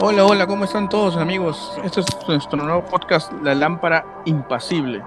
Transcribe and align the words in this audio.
Hola, 0.00 0.24
hola, 0.24 0.46
¿cómo 0.46 0.64
están 0.64 0.88
todos 0.88 1.16
amigos? 1.16 1.76
Este 1.82 2.00
es 2.00 2.06
nuestro 2.28 2.62
nuevo 2.62 2.84
podcast, 2.84 3.32
La 3.42 3.52
Lámpara 3.52 4.22
Impasible. 4.26 5.02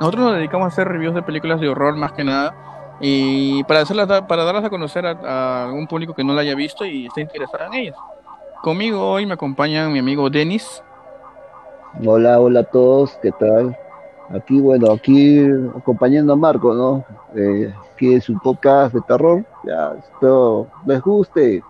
Nosotros 0.00 0.24
nos 0.24 0.36
dedicamos 0.36 0.64
a 0.64 0.68
hacer 0.68 0.88
reviews 0.88 1.14
de 1.14 1.22
películas 1.22 1.60
de 1.60 1.68
horror 1.68 1.96
más 1.96 2.12
que 2.12 2.24
nada 2.24 2.96
y 2.98 3.62
para, 3.64 3.80
hacerlas, 3.80 4.22
para 4.22 4.44
darlas 4.44 4.64
a 4.64 4.70
conocer 4.70 5.04
a, 5.04 5.64
algún 5.64 5.86
público 5.86 6.14
que 6.14 6.24
no 6.24 6.32
la 6.32 6.40
haya 6.40 6.54
visto 6.54 6.86
y 6.86 7.06
esté 7.06 7.20
interesado 7.20 7.66
en 7.66 7.74
ellas. 7.74 7.96
Conmigo 8.62 9.06
hoy 9.06 9.26
me 9.26 9.34
acompaña 9.34 9.90
mi 9.90 9.98
amigo 9.98 10.30
Denis. 10.30 10.82
Hola, 12.02 12.40
hola 12.40 12.60
a 12.60 12.64
todos, 12.64 13.18
¿qué 13.20 13.32
tal? 13.32 13.76
Aquí, 14.30 14.60
bueno, 14.60 14.92
aquí 14.92 15.46
acompañando 15.76 16.32
a 16.32 16.36
Marco, 16.36 16.72
¿no? 16.72 17.04
Eh, 17.36 17.70
es 18.00 18.28
un 18.28 18.40
podcast 18.40 18.94
de 18.94 19.00
terror, 19.02 19.44
ya 19.64 19.92
espero 19.98 20.66
les 20.86 21.00
guste 21.02 21.62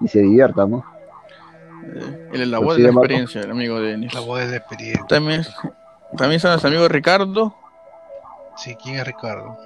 y 0.00 0.08
se 0.08 0.20
diviertan, 0.20 0.70
¿no? 0.70 0.93
Eh, 1.82 2.28
el, 2.32 2.50
la 2.50 2.58
voz 2.58 2.76
de 2.76 2.82
la 2.82 2.90
experiencia, 2.90 3.40
el 3.42 3.50
amigo 3.50 3.80
Denis. 3.80 4.12
La 4.14 4.20
voz 4.20 4.40
de 4.40 4.48
la 4.48 4.56
experiencia. 4.56 5.06
También, 5.06 5.44
también 6.16 6.36
está 6.36 6.48
nuestro 6.50 6.68
amigo 6.68 6.88
Ricardo. 6.88 7.54
Sí, 8.56 8.76
¿quién 8.82 8.96
es 8.96 9.06
Ricardo? 9.06 9.58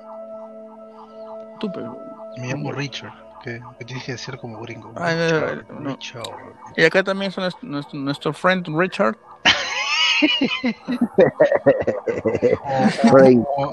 Tú, 1.60 1.70
pero... 1.72 1.98
Me 2.36 2.46
llamo 2.46 2.70
Richard, 2.70 3.12
que, 3.42 3.60
que 3.78 3.84
tienes 3.84 4.04
que 4.04 4.12
decir 4.12 4.38
como 4.38 4.60
gringo. 4.60 4.92
Ah, 4.94 5.12
no, 5.12 5.24
Richard, 5.24 5.80
no. 5.80 5.90
Richard. 5.90 6.22
Y 6.76 6.84
acá 6.84 7.02
también 7.02 7.30
está 7.30 7.40
nuestro, 7.62 7.98
nuestro, 7.98 8.32
friend 8.32 8.66
Richard. 8.68 9.16
Frank. 13.10 13.44
O, 13.56 13.72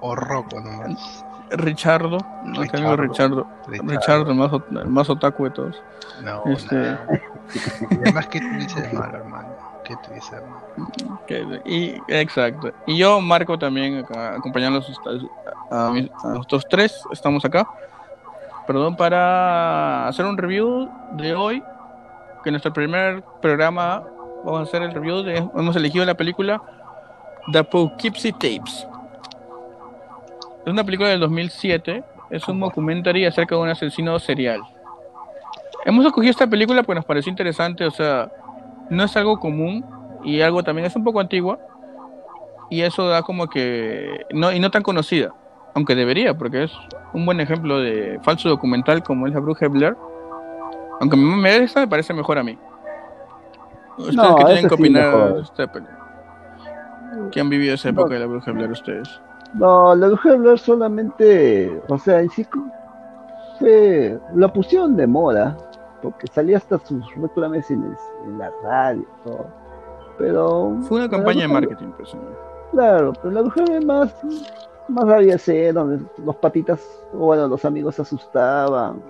o 0.00 0.14
Rocco 0.14 0.60
nomás. 0.60 1.24
Richardo, 1.50 2.18
nuestro 2.44 2.78
amigo 2.78 2.96
Richardo. 2.96 3.46
Richardo. 3.66 3.90
Richardo, 3.92 4.30
el 4.30 4.36
más, 4.36 4.50
el 4.70 4.88
más 4.88 5.10
otaku 5.10 5.44
de 5.44 5.50
todos. 5.50 5.82
No, 6.22 6.42
Este-. 6.46 6.96
Y 7.90 7.94
además, 8.02 8.26
¿qué 8.26 8.40
tú 8.40 8.46
dices 8.58 8.90
de 8.92 8.98
malo, 8.98 9.18
hermano? 9.18 9.48
¿Qué 9.84 9.96
dices 10.14 10.32
de 10.32 10.40
malo? 10.42 11.20
Que- 11.26 11.62
y, 11.64 12.00
exacto. 12.08 12.70
Y 12.86 12.98
yo, 12.98 13.20
Marco, 13.22 13.58
también, 13.58 13.98
acá, 14.04 14.34
acompañándolos 14.34 15.00
a, 15.70 15.90
mis- 15.90 16.10
a 16.24 16.28
nosotros 16.28 16.66
tres, 16.68 17.02
estamos 17.12 17.44
acá. 17.44 17.66
Perdón, 18.66 18.96
para 18.96 20.06
hacer 20.08 20.26
un 20.26 20.36
review 20.36 20.90
de 21.12 21.34
hoy, 21.34 21.62
que 22.42 22.50
en 22.50 22.52
nuestro 22.52 22.72
primer 22.72 23.22
programa 23.40 24.02
vamos 24.44 24.60
a 24.60 24.62
hacer 24.64 24.82
el 24.82 24.92
review 24.92 25.22
de, 25.22 25.38
hemos 25.38 25.74
elegido 25.74 26.04
la 26.04 26.14
película 26.14 26.60
The 27.52 27.64
Poughkeepsie 27.64 28.32
Tapes. 28.32 28.86
Es 30.68 30.72
una 30.72 30.84
película 30.84 31.08
del 31.08 31.20
2007, 31.20 32.04
es 32.28 32.46
un 32.46 32.60
documentary 32.60 33.24
acerca 33.24 33.54
de 33.54 33.62
un 33.62 33.70
asesino 33.70 34.18
serial. 34.18 34.60
Hemos 35.86 36.04
escogido 36.04 36.30
esta 36.30 36.46
película 36.46 36.82
porque 36.82 36.96
nos 36.96 37.06
pareció 37.06 37.30
interesante, 37.30 37.86
o 37.86 37.90
sea, 37.90 38.30
no 38.90 39.02
es 39.04 39.16
algo 39.16 39.40
común 39.40 39.82
y 40.22 40.42
algo 40.42 40.62
también 40.62 40.84
es 40.84 40.94
un 40.94 41.04
poco 41.04 41.20
antigua 41.20 41.58
y 42.68 42.82
eso 42.82 43.08
da 43.08 43.22
como 43.22 43.46
que 43.46 44.26
no 44.30 44.52
y 44.52 44.60
no 44.60 44.70
tan 44.70 44.82
conocida 44.82 45.32
aunque 45.74 45.94
debería 45.94 46.36
porque 46.36 46.64
es 46.64 46.72
un 47.14 47.24
buen 47.24 47.40
ejemplo 47.40 47.80
de 47.80 48.20
falso 48.22 48.50
documental 48.50 49.02
como 49.02 49.26
es 49.26 49.32
la 49.32 49.40
bruja 49.40 49.60
de 49.60 49.68
Blair 49.68 49.96
aunque 51.00 51.16
me, 51.16 51.56
esta 51.56 51.80
me 51.80 51.88
parece 51.88 52.12
mejor 52.12 52.36
a 52.36 52.42
mí. 52.42 52.58
Ustedes 53.96 54.16
No, 54.16 54.36
qué 54.36 54.44
tienen 54.44 54.64
que 54.64 54.76
sí 54.76 54.82
opinar 54.82 55.34
de 55.34 55.40
esta 55.40 55.72
película 55.72 55.98
¿Qué 57.32 57.40
han 57.40 57.48
vivido 57.48 57.74
esa 57.74 57.88
época 57.88 58.12
de 58.12 58.20
la 58.20 58.26
bruja 58.26 58.50
de 58.50 58.52
Blair 58.52 58.70
ustedes 58.70 59.18
No, 59.54 59.94
la 59.94 60.08
dejé 60.10 60.30
hablar 60.30 60.58
solamente, 60.58 61.80
o 61.88 61.98
sea, 61.98 62.20
en 62.20 62.30
sí 62.30 62.46
fue, 63.58 64.18
la 64.34 64.52
pusieron 64.52 64.96
de 64.96 65.06
moda, 65.06 65.56
porque 66.02 66.26
salía 66.28 66.58
hasta 66.58 66.78
sus 66.78 67.02
reclames 67.16 67.70
en, 67.70 67.82
el- 67.82 67.96
en 68.30 68.38
la 68.38 68.50
radio, 68.62 69.04
todo. 69.24 69.46
Pero 70.18 70.76
fue 70.82 70.98
una 70.98 71.08
campaña 71.08 71.42
de 71.42 71.48
marketing 71.48 71.90
pues. 71.96 72.16
Claro, 72.72 73.12
pero 73.22 73.30
la 73.32 73.42
de 73.42 73.80
más, 73.80 74.14
más 74.88 75.08
había 75.08 75.38
ser 75.38 75.74
donde 75.74 76.04
los 76.24 76.36
patitas, 76.36 76.80
bueno, 77.12 77.48
los 77.48 77.64
amigos 77.64 77.94
se 77.94 78.02
asustaban, 78.02 79.00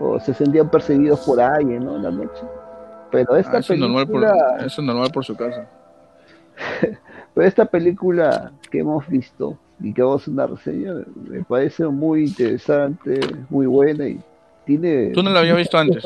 o 0.00 0.20
se 0.20 0.32
sentían 0.32 0.68
perseguidos 0.70 1.20
por 1.26 1.40
alguien, 1.40 1.84
¿no? 1.84 1.96
En 1.96 2.02
la 2.04 2.10
noche. 2.10 2.44
Pero 3.10 3.34
esta 3.34 3.56
Ah, 3.56 3.58
eso, 3.58 3.72
es 3.72 3.80
normal 3.80 4.06
por, 4.06 4.22
eso 4.24 4.80
es 4.80 4.86
normal 4.86 5.10
por 5.12 5.24
su 5.24 5.36
casa 5.36 5.66
pero 7.34 7.46
esta 7.46 7.64
película 7.64 8.52
que 8.70 8.80
hemos 8.80 9.06
visto 9.08 9.56
y 9.80 9.92
que 9.92 10.02
vamos 10.02 10.20
a 10.20 10.22
hacer 10.22 10.34
una 10.34 10.46
reseña, 10.46 10.92
me 11.28 11.42
parece 11.44 11.86
muy 11.86 12.24
interesante, 12.24 13.20
muy 13.48 13.66
buena 13.66 14.06
y 14.06 14.20
tiene. 14.66 15.10
¿Tú 15.10 15.22
no 15.22 15.30
la 15.30 15.40
habías 15.40 15.56
visto 15.56 15.78
antes? 15.78 16.04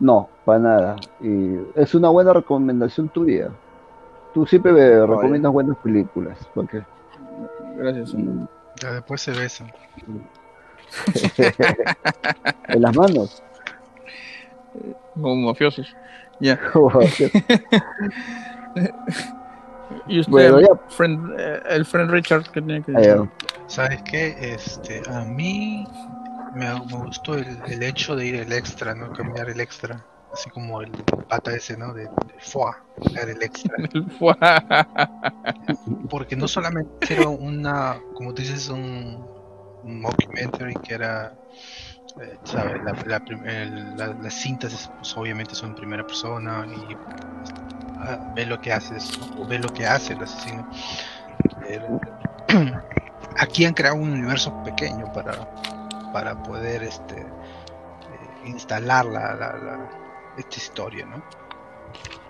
No, 0.00 0.28
para 0.44 0.58
nada. 0.58 0.96
Y 1.20 1.56
es 1.74 1.94
una 1.94 2.08
buena 2.08 2.32
recomendación 2.32 3.08
tuya. 3.08 3.50
Tú 4.34 4.46
siempre 4.46 4.72
me 4.72 5.06
recomiendas 5.06 5.52
buenas 5.52 5.76
películas, 5.78 6.38
porque 6.54 6.82
gracias 7.76 8.14
Ya 8.80 8.92
después 8.92 9.20
se 9.20 9.32
besan. 9.32 9.72
en 12.68 12.82
las 12.82 12.96
manos. 12.96 13.42
como 15.14 15.48
mafiosos 15.48 15.94
ya 16.40 16.58
y 20.06 20.20
usted 20.20 20.32
Bueno, 20.32 20.60
ya. 20.60 20.68
friend, 20.88 21.32
eh, 21.38 21.60
el 21.70 21.84
friend 21.86 22.10
Richard 22.10 22.44
que 22.52 22.62
tiene 22.62 22.82
que 22.82 22.92
ya. 22.96 23.28
¿Sabes 23.66 24.02
qué? 24.02 24.34
Este, 24.54 25.02
a 25.06 25.24
mí 25.24 25.86
me, 26.50 26.66
me 26.86 26.96
gustó 26.98 27.34
el, 27.36 27.62
el 27.66 27.82
hecho 27.82 28.16
de 28.16 28.26
ir 28.26 28.34
el 28.36 28.52
extra, 28.52 28.94
¿no? 28.94 29.12
Cambiar 29.12 29.50
el 29.50 29.60
extra. 29.60 30.06
Así 30.32 30.50
como 30.50 30.82
el 30.82 30.92
pata 31.28 31.54
ese, 31.54 31.76
¿no? 31.76 31.94
De, 31.94 32.02
de 32.04 32.34
foie, 32.40 32.72
cambiar 32.94 33.28
el 33.30 33.42
extra. 33.42 33.76
El. 35.66 36.08
Porque 36.08 36.36
no 36.36 36.48
solamente 36.48 36.90
era 37.08 37.28
una, 37.28 38.02
como 38.12 38.32
tú 38.34 38.42
dices, 38.42 38.68
un, 38.68 39.30
un 39.82 40.00
mockumentary 40.00 40.74
que 40.82 40.94
era, 40.94 41.38
eh, 42.22 42.38
¿sabes? 42.44 42.82
La, 42.82 42.94
la, 43.06 43.22
la- 43.66 44.14
las 44.14 44.34
cintas, 44.34 44.90
pues, 44.98 45.16
obviamente 45.16 45.54
son 45.54 45.70
en 45.70 45.74
primera 45.76 46.04
persona 46.04 46.66
y 46.68 46.98
ah, 48.00 48.32
ve 48.34 48.46
lo 48.46 48.60
que 48.60 48.72
haces, 48.72 49.18
¿no? 49.18 49.42
o 49.42 49.46
ve 49.46 49.58
lo 49.58 49.68
que 49.68 49.86
hace 49.86 50.12
el 50.14 50.22
asesino. 50.22 50.68
Aquí 53.38 53.64
han 53.64 53.74
creado 53.74 53.96
un 53.96 54.10
universo 54.12 54.62
pequeño 54.64 55.12
para, 55.12 55.32
para 56.12 56.42
poder 56.42 56.82
este, 56.82 57.20
eh, 57.20 57.26
instalar 58.46 59.04
la, 59.06 59.34
la- 59.34 59.52
la- 59.58 59.90
esta 60.36 60.56
historia, 60.56 61.04
¿no? 61.06 61.22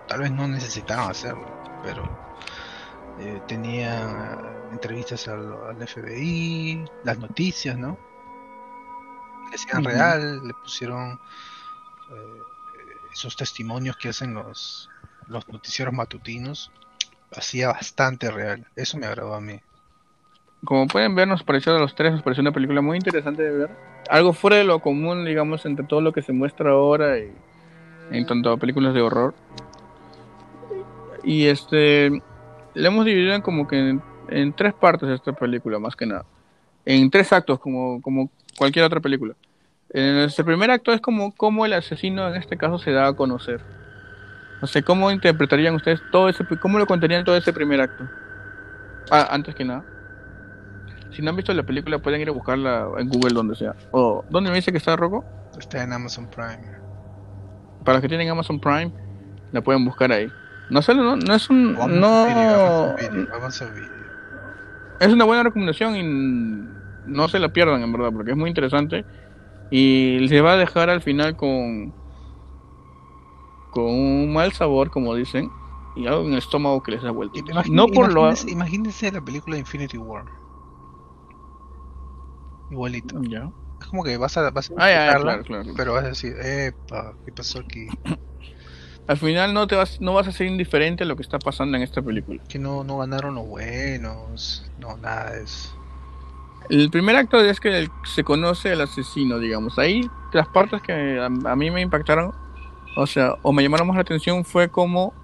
Tal 0.07 0.21
vez 0.21 0.31
no 0.31 0.49
necesitaban 0.49 1.11
hacerlo, 1.11 1.47
pero 1.83 2.03
eh, 3.21 3.41
tenía 3.47 4.39
entrevistas 4.73 5.29
al, 5.29 5.53
al 5.69 5.87
FBI, 5.87 6.85
las 7.05 7.19
noticias, 7.19 7.77
¿no? 7.77 7.99
Le 9.51 9.55
hacían 9.57 9.83
real, 9.85 10.47
le 10.47 10.55
pusieron 10.55 11.21
eh, 12.11 12.43
esos 13.13 13.37
testimonios 13.37 13.97
que 13.97 14.09
hacen 14.11 14.35
los, 14.35 14.89
los 15.29 15.49
noticieros 15.49 15.95
matutinos. 15.95 16.71
Hacía 17.31 17.69
bastante 17.69 18.31
real, 18.31 18.67
eso 18.75 18.99
me 18.99 19.07
agradó 19.07 19.35
a 19.35 19.41
mí. 19.41 19.61
Como 20.65 20.89
pueden 20.89 21.15
ver, 21.15 21.29
nos 21.29 21.45
pareció 21.45 21.77
a 21.77 21.79
los 21.79 21.95
tres, 21.95 22.13
nos 22.13 22.23
pareció 22.23 22.41
una 22.41 22.53
película 22.53 22.81
muy 22.81 22.97
interesante 22.97 23.43
de 23.43 23.51
ver. 23.51 23.71
Algo 24.11 24.33
fuera 24.33 24.57
de 24.57 24.65
lo 24.65 24.81
común, 24.81 25.25
digamos, 25.25 25.65
entre 25.67 25.87
todo 25.87 26.01
lo 26.01 26.13
que 26.13 26.23
se 26.23 26.33
muestra 26.33 26.71
ahora 26.71 27.19
y 27.19 27.33
en 28.11 28.27
tanto 28.27 28.51
a 28.51 28.57
películas 28.57 28.95
de 28.95 29.03
horror. 29.03 29.35
Y 31.23 31.47
este, 31.47 32.11
le 32.75 32.89
hemos 32.89 33.05
dividido 33.05 33.35
en 33.35 33.43
como 33.43 33.69
que 33.69 33.99
en, 34.29 34.53
tres 34.55 34.75
partes 34.75 35.09
esta 35.11 35.33
película, 35.33 35.79
más 35.79 35.95
que 35.95 36.07
nada. 36.07 36.25
En 36.85 37.11
tres 37.11 37.33
actos, 37.33 37.61
como, 37.61 38.01
como 38.01 38.31
cualquier 38.57 38.85
otra 38.85 39.01
película. 39.01 39.35
En 39.91 40.19
este 40.19 40.45
primer 40.45 40.71
acto 40.71 40.93
es 40.93 41.01
como 41.01 41.35
cómo 41.35 41.65
el 41.67 41.73
asesino 41.73 42.29
en 42.29 42.37
este 42.37 42.57
caso 42.57 42.79
se 42.79 42.93
da 42.93 43.09
a 43.09 43.13
conocer. 43.15 43.63
No 44.61 44.67
sé, 44.67 44.83
¿cómo 44.83 45.11
interpretarían 45.11 45.75
ustedes 45.75 46.01
todo 46.11 46.29
ese, 46.29 46.45
cómo 46.61 46.79
lo 46.79 46.87
contarían 46.87 47.25
todo 47.25 47.37
ese 47.37 47.53
primer 47.53 47.81
acto? 47.81 48.09
Ah, 49.11 49.29
antes 49.31 49.55
que 49.55 49.65
nada. 49.65 49.85
Si 51.11 51.23
no 51.23 51.31
han 51.31 51.37
visto 51.37 51.53
la 51.55 51.63
película, 51.63 51.99
pueden 51.99 52.21
ir 52.21 52.29
a 52.29 52.33
buscarla 52.33 52.89
en 52.99 53.09
Google, 53.09 53.35
donde 53.35 53.55
sea. 53.55 53.75
O, 53.93 54.25
¿dónde 54.31 54.51
me 54.51 54.57
dice 54.57 54.73
que 54.73 54.79
está 54.79 54.97
Rocco? 54.97 55.25
Está 55.59 55.83
en 55.83 55.93
Amazon 55.93 56.29
Prime. 56.29 56.79
Para 57.85 57.95
los 57.95 58.03
que 58.03 58.09
tienen 58.09 58.29
Amazon 58.29 58.61
Prime, 58.61 58.93
la 59.53 59.61
pueden 59.63 59.85
buscar 59.85 60.13
ahí. 60.13 60.31
No 60.71 60.83
solo, 60.83 61.03
no, 61.03 61.17
no 61.17 61.35
es 61.35 61.49
un. 61.49 61.73
No. 61.75 62.27
Video, 62.27 62.95
Amazon 63.35 63.75
Video. 63.75 63.89
Es 65.01 65.09
una 65.09 65.25
buena 65.25 65.45
recomendación 65.45 65.97
y 65.97 66.03
no 67.07 67.29
se 67.29 67.39
la 67.39 67.49
pierdan, 67.49 67.83
en 67.83 67.93
verdad, 67.93 68.11
porque 68.13 68.33
es 68.33 68.37
muy 68.37 68.51
interesante. 68.51 69.05
Y 69.71 70.27
se 70.29 70.41
va 70.41 70.53
a 70.53 70.57
dejar 70.57 70.91
al 70.91 71.01
final 71.01 71.37
con. 71.37 71.95
Con 73.71 73.85
un 73.85 74.33
mal 74.33 74.53
sabor, 74.53 74.91
como 74.91 75.15
dicen. 75.15 75.51
Y 75.97 76.07
algo 76.07 76.23
en 76.27 76.33
el 76.33 76.39
estómago 76.39 76.83
que 76.83 76.93
les 76.93 77.03
da 77.03 77.11
vuelta. 77.11 77.39
Imagín- 77.41 77.75
No 77.75 77.89
por 77.89 78.13
lo. 78.13 78.21
imagínense, 78.23 78.51
imagínense 78.51 79.13
la 79.13 79.21
película 79.21 79.59
Infinity 79.59 79.99
War. 79.99 80.25
Igualito. 82.71 83.21
Ya. 83.23 83.51
Es 83.81 83.87
como 83.87 84.05
que 84.05 84.17
vas 84.17 84.37
a, 84.37 84.51
vas 84.51 84.71
a 84.71 84.75
Ah, 84.77 84.91
ya, 84.91 85.19
claro, 85.21 85.43
claro. 85.45 85.71
pero 85.77 85.95
vas 85.95 86.05
a 86.05 86.09
decir, 86.09 86.35
epa, 86.41 87.15
¿qué 87.25 87.33
pasó 87.33 87.61
aquí? 87.61 87.87
al 89.07 89.17
final 89.17 89.55
no 89.55 89.67
te 89.67 89.77
vas, 89.77 90.01
no 90.01 90.13
vas 90.15 90.29
a 90.29 90.33
ser 90.33 90.47
indiferente 90.49 91.05
a 91.05 91.07
lo 91.07 91.17
que 91.17 91.23
está 91.23 91.39
pasando 91.39 91.77
en 91.77 91.83
esta 91.83 92.03
película. 92.03 92.43
Que 92.49 92.59
no, 92.59 92.85
no 92.85 92.99
ganaron 92.99 93.35
los 93.37 93.47
buenos, 93.47 94.71
no, 94.79 94.97
nada 94.99 95.33
de 95.33 95.45
eso. 95.45 95.75
El 96.69 96.91
primer 96.91 97.17
acto 97.17 97.41
es 97.41 97.61
que 97.61 97.89
se 98.05 98.25
conoce 98.25 98.73
al 98.73 98.83
asesino, 98.83 99.39
digamos. 99.39 99.79
Ahí 99.79 100.09
las 100.33 100.49
partes 100.49 100.83
que 100.83 101.19
a, 101.19 101.27
a 101.27 101.57
mí 101.57 101.71
me 101.71 101.81
impactaron, 101.81 102.35
o 103.01 103.07
sea, 103.07 103.37
o 103.43 103.53
me 103.53 103.63
llamaron 103.63 103.87
más 103.87 103.95
la 103.95 104.03
atención 104.03 104.45
fue 104.45 104.69
como 104.69 105.15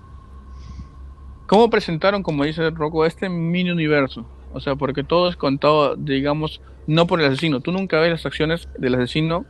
cómo 1.46 1.70
presentaron, 1.70 2.22
como 2.22 2.44
dice 2.44 2.70
Rocco, 2.70 3.04
este 3.04 3.28
mini 3.28 3.72
universo. 3.72 4.24
O 4.52 4.60
sea, 4.60 4.76
porque 4.76 5.02
todo 5.02 5.28
es 5.28 5.34
contado, 5.34 5.96
digamos, 5.96 6.60
no 6.86 7.08
por 7.08 7.20
el 7.20 7.26
asesino. 7.26 7.58
Tú 7.58 7.72
nunca 7.72 7.98
ves 7.98 8.12
las 8.12 8.26
acciones 8.26 8.68
del 8.78 8.94
asesino 8.94 9.44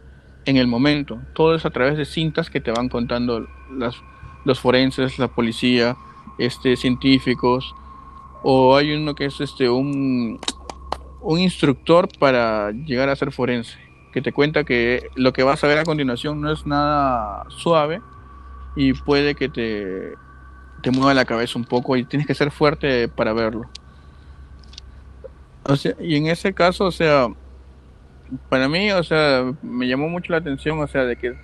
en 0.46 0.56
el 0.56 0.66
momento. 0.66 1.20
Todo 1.34 1.54
es 1.54 1.66
a 1.66 1.70
través 1.70 1.98
de 1.98 2.06
cintas 2.06 2.48
que 2.48 2.62
te 2.62 2.70
van 2.70 2.88
contando 2.88 3.46
los 4.46 4.58
forenses, 4.58 5.18
la 5.18 5.28
policía, 5.28 5.94
este, 6.38 6.76
científicos. 6.76 7.74
O 8.42 8.74
hay 8.74 8.94
uno 8.94 9.14
que 9.14 9.26
es 9.26 9.38
este 9.42 9.68
un, 9.68 10.40
un 11.20 11.38
instructor 11.38 12.08
para 12.18 12.70
llegar 12.70 13.10
a 13.10 13.16
ser 13.16 13.32
forense, 13.32 13.78
que 14.14 14.22
te 14.22 14.32
cuenta 14.32 14.64
que 14.64 15.10
lo 15.14 15.34
que 15.34 15.42
vas 15.42 15.62
a 15.62 15.66
ver 15.66 15.76
a 15.76 15.84
continuación 15.84 16.40
no 16.40 16.50
es 16.50 16.64
nada 16.64 17.44
suave 17.50 18.00
y 18.76 18.92
puede 18.92 19.34
que 19.34 19.48
te, 19.48 20.14
te 20.82 20.90
mueva 20.90 21.14
la 21.14 21.24
cabeza 21.24 21.58
un 21.58 21.64
poco 21.64 21.96
y 21.96 22.04
tienes 22.04 22.26
que 22.26 22.34
ser 22.34 22.50
fuerte 22.50 23.08
para 23.08 23.32
verlo. 23.32 23.62
O 25.64 25.76
sea, 25.76 25.94
y 25.98 26.16
en 26.16 26.26
ese 26.26 26.52
caso, 26.52 26.84
o 26.84 26.92
sea, 26.92 27.28
para 28.48 28.68
mí, 28.68 28.90
o 28.92 29.02
sea, 29.02 29.52
me 29.62 29.88
llamó 29.88 30.08
mucho 30.08 30.32
la 30.32 30.38
atención, 30.38 30.78
o 30.80 30.86
sea, 30.86 31.04
de 31.04 31.16
que 31.16 31.34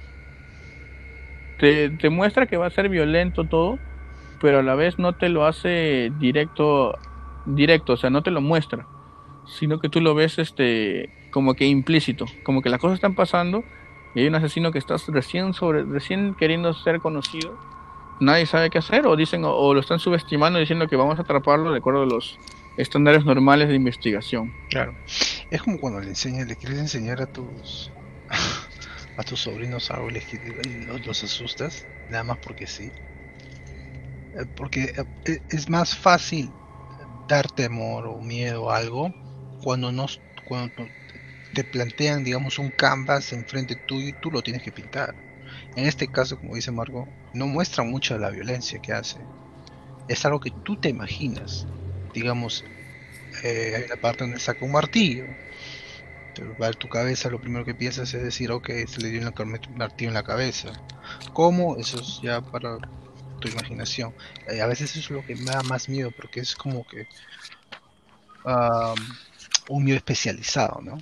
te, 1.58 1.90
te 1.90 2.10
muestra 2.10 2.46
que 2.46 2.56
va 2.56 2.66
a 2.66 2.70
ser 2.70 2.88
violento 2.88 3.44
todo, 3.44 3.78
pero 4.40 4.58
a 4.58 4.62
la 4.62 4.74
vez 4.74 4.98
no 4.98 5.14
te 5.14 5.28
lo 5.28 5.46
hace 5.46 6.12
directo, 6.18 6.98
directo, 7.46 7.94
o 7.94 7.96
sea, 7.96 8.10
no 8.10 8.22
te 8.22 8.30
lo 8.30 8.40
muestra, 8.40 8.86
sino 9.46 9.78
que 9.78 9.88
tú 9.88 10.00
lo 10.00 10.14
ves 10.14 10.38
este 10.38 11.10
como 11.30 11.54
que 11.54 11.64
implícito, 11.66 12.26
como 12.42 12.60
que 12.60 12.70
las 12.70 12.80
cosas 12.80 12.96
están 12.96 13.14
pasando 13.14 13.62
y 14.14 14.20
hay 14.20 14.26
un 14.28 14.34
asesino 14.36 14.72
que 14.72 14.78
está 14.78 14.96
recién 15.08 15.54
sobre 15.54 15.84
recién 15.84 16.34
queriendo 16.34 16.72
ser 16.74 17.00
conocido, 17.00 17.58
nadie 18.20 18.46
sabe 18.46 18.70
qué 18.70 18.78
hacer 18.78 19.06
o 19.06 19.16
dicen 19.16 19.42
o, 19.44 19.74
lo 19.74 19.80
están 19.80 19.98
subestimando 19.98 20.58
diciendo 20.58 20.88
que 20.88 20.96
vamos 20.96 21.18
a 21.18 21.22
atraparlo 21.22 21.72
de 21.72 21.78
acuerdo 21.78 22.02
a 22.02 22.06
los 22.06 22.40
estándares 22.76 23.24
normales 23.24 23.68
de 23.68 23.76
investigación. 23.76 24.54
Claro. 24.68 24.96
Es 25.50 25.62
como 25.62 25.78
cuando 25.78 26.00
le 26.00 26.08
enseñas, 26.08 26.46
le 26.48 26.56
quieres 26.56 26.78
enseñar 26.78 27.20
a 27.22 27.26
tus 27.26 27.92
a 29.16 29.22
tus 29.24 29.40
sobrinos 29.40 29.90
algo 29.90 30.10
y 30.10 30.14
les 30.14 30.26
quieres- 30.26 30.66
y 30.66 30.84
los, 30.84 31.04
los 31.06 31.24
asustas, 31.24 31.88
nada 32.08 32.24
más 32.24 32.38
porque 32.38 32.66
sí. 32.66 32.92
Eh, 34.34 34.46
Porque 34.54 34.92
eh, 35.26 35.40
es 35.48 35.68
más 35.68 35.96
fácil 35.96 36.54
dar 37.28 37.50
temor 37.50 38.06
o 38.06 38.20
miedo 38.20 38.70
a 38.70 38.76
algo 38.78 39.12
cuando 39.62 39.92
no 39.92 40.06
te 41.54 41.64
plantean, 41.64 42.24
digamos, 42.24 42.58
un 42.58 42.70
canvas 42.70 43.32
enfrente 43.32 43.74
tuyo 43.76 44.08
y 44.08 44.12
tú 44.12 44.30
lo 44.30 44.42
tienes 44.42 44.62
que 44.62 44.72
pintar. 44.72 45.14
En 45.76 45.86
este 45.86 46.08
caso, 46.08 46.38
como 46.38 46.54
dice 46.54 46.70
Marco, 46.70 47.08
no 47.32 47.46
muestra 47.46 47.84
mucho 47.84 48.18
la 48.18 48.30
violencia 48.30 48.80
que 48.80 48.92
hace. 48.92 49.18
Es 50.08 50.24
algo 50.24 50.40
que 50.40 50.50
tú 50.50 50.76
te 50.76 50.88
imaginas. 50.88 51.66
Digamos, 52.12 52.64
eh, 53.44 53.74
hay 53.76 53.84
una 53.84 53.96
parte 53.96 54.24
donde 54.24 54.40
saca 54.40 54.64
un 54.64 54.72
martillo. 54.72 55.26
Va 56.60 56.68
a 56.68 56.72
tu 56.72 56.88
cabeza, 56.88 57.28
lo 57.28 57.40
primero 57.40 57.64
que 57.64 57.74
piensas 57.74 58.14
es 58.14 58.22
decir, 58.22 58.50
ok, 58.50 58.70
se 58.86 59.00
le 59.00 59.10
dio 59.10 59.20
un 59.20 59.76
martillo 59.76 60.08
en 60.08 60.14
la 60.14 60.22
cabeza. 60.22 60.72
¿Cómo? 61.32 61.76
Eso 61.76 62.00
es 62.00 62.20
ya 62.22 62.40
para 62.40 62.78
tu 63.40 63.48
imaginación. 63.48 64.14
Eh, 64.48 64.60
a 64.60 64.66
veces 64.66 64.90
eso 64.96 65.00
es 65.00 65.10
lo 65.10 65.26
que 65.26 65.34
me 65.36 65.50
da 65.50 65.62
más 65.62 65.88
miedo, 65.88 66.10
porque 66.10 66.40
es 66.40 66.54
como 66.54 66.86
que 66.86 67.06
ah, 68.44 68.94
un 69.68 69.84
miedo 69.84 69.96
especializado, 69.96 70.80
¿no? 70.82 70.98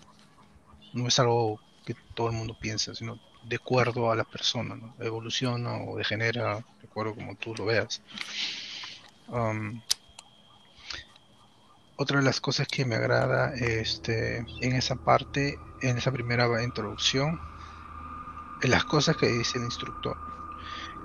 No 0.93 1.07
es 1.07 1.19
algo 1.19 1.61
que 1.85 1.95
todo 2.15 2.29
el 2.29 2.35
mundo 2.35 2.57
piensa, 2.59 2.95
sino 2.95 3.19
de 3.45 3.57
acuerdo 3.57 4.11
a 4.11 4.17
la 4.17 4.25
persona. 4.25 4.79
Evoluciona 4.99 5.83
o 5.85 5.97
degenera, 5.97 6.57
de 6.57 6.89
acuerdo 6.89 7.15
como 7.15 7.35
tú 7.37 7.55
lo 7.55 7.65
veas. 7.65 8.03
Am, 9.33 9.83
otra 11.97 12.19
de 12.19 12.25
las 12.25 12.41
cosas 12.41 12.69
que 12.69 12.85
me 12.85 12.95
agrada 12.95 13.55
este, 13.55 14.39
en 14.61 14.73
esa 14.75 14.97
parte, 14.97 15.59
en 15.83 15.99
esa 15.99 16.13
primera 16.13 16.63
introducción, 16.63 17.41
es 18.63 18.71
las 18.71 18.85
cosas 18.85 19.17
que 19.17 19.27
dice 19.27 19.59
el 19.59 19.65
instructor. 19.65 20.17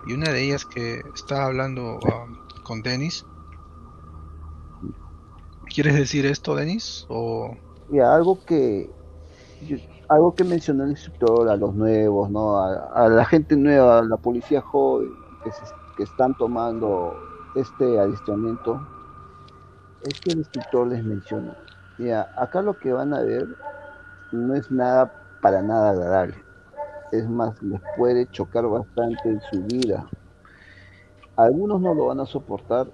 Y 0.05 0.13
una 0.13 0.31
de 0.31 0.43
ellas 0.43 0.65
que 0.65 1.01
estaba 1.15 1.45
hablando 1.45 1.99
um, 1.99 2.37
con 2.63 2.81
Denis. 2.81 3.25
¿Quieres 5.73 5.95
decir 5.95 6.25
esto, 6.25 6.55
Denis? 6.55 7.05
O 7.09 7.57
Y 7.91 7.99
algo 7.99 8.43
que 8.45 8.89
algo 10.09 10.35
que 10.35 10.43
mencionó 10.43 10.83
el 10.83 10.91
instructor 10.91 11.49
a 11.49 11.55
los 11.55 11.73
nuevos, 11.73 12.29
¿no? 12.29 12.57
A, 12.57 13.07
la 13.09 13.25
gente 13.25 13.55
nueva, 13.55 13.99
a 13.99 14.03
la 14.03 14.17
policía 14.17 14.61
joven 14.61 15.09
que, 15.43 16.03
están 16.03 16.35
tomando 16.37 17.15
este 17.55 17.99
adiestramiento, 17.99 18.85
es 20.03 20.19
que 20.19 20.31
el 20.31 20.39
instructor 20.39 20.87
les 20.87 21.03
menciona, 21.03 21.55
mira, 21.97 22.31
acá 22.35 22.61
lo 22.61 22.77
que 22.77 22.91
van 22.91 23.13
a 23.13 23.21
ver 23.21 23.47
no 24.31 24.55
es 24.55 24.71
nada 24.71 25.13
para 25.41 25.61
nada 25.61 25.91
agradable. 25.91 26.35
Es 27.11 27.29
más, 27.29 27.61
les 27.61 27.79
puede 27.95 28.25
chocar 28.31 28.67
bastante 28.67 29.29
en 29.29 29.41
su 29.51 29.61
vida. 29.63 30.07
Algunos 31.35 31.79
no 31.79 31.93
lo 31.93 32.07
van 32.07 32.19
a 32.19 32.25
soportar. 32.25 32.87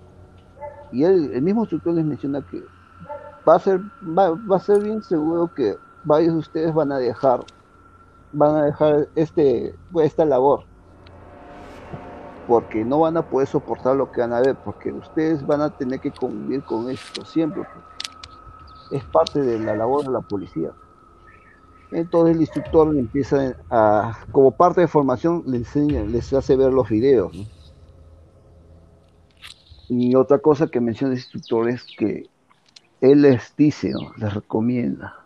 Y 0.91 1.03
el 1.03 1.41
mismo 1.41 1.61
instructor 1.61 1.93
les 1.93 2.03
menciona 2.03 2.41
que 2.41 2.61
va 3.47 3.55
a 3.55 3.59
ser 3.59 3.79
va 4.03 4.55
a 4.55 4.59
ser 4.59 4.83
bien 4.83 5.01
seguro 5.01 5.53
que 5.53 5.77
varios 6.09 6.33
de 6.33 6.39
ustedes 6.39 6.73
van 6.73 6.91
a 6.91 6.97
dejar 6.97 7.45
van 8.31 8.55
a 8.55 8.65
dejar 8.65 9.07
este 9.15 9.75
esta 10.01 10.25
labor. 10.25 10.63
Porque 12.47 12.83
no 12.83 13.01
van 13.01 13.15
a 13.15 13.21
poder 13.21 13.47
soportar 13.47 13.95
lo 13.95 14.11
que 14.11 14.21
van 14.21 14.33
a 14.33 14.41
ver 14.41 14.55
porque 14.55 14.91
ustedes 14.91 15.45
van 15.45 15.61
a 15.61 15.69
tener 15.69 15.99
que 15.99 16.11
convivir 16.11 16.63
con 16.63 16.89
esto 16.89 17.23
siempre 17.23 17.63
es 18.91 19.03
parte 19.05 19.39
de 19.39 19.59
la 19.59 19.75
labor 19.75 20.03
de 20.03 20.11
la 20.11 20.21
policía. 20.21 20.71
Entonces 21.91 22.35
el 22.35 22.41
instructor 22.41 22.91
le 22.91 23.01
empieza 23.01 23.55
a 23.69 24.17
como 24.31 24.49
parte 24.49 24.81
de 24.81 24.87
formación 24.87 25.43
le 25.45 25.57
enseña 25.57 26.01
les 26.01 26.33
hace 26.33 26.55
ver 26.55 26.73
los 26.73 26.89
videos 26.89 27.31
y 29.87 30.15
otra 30.15 30.39
cosa 30.39 30.67
que 30.67 30.81
menciona 30.81 31.13
el 31.13 31.19
instructor 31.19 31.69
es 31.69 31.83
que 31.97 32.29
él 33.01 33.21
les 33.21 33.55
dice, 33.55 33.93
les 34.17 34.33
recomienda 34.33 35.18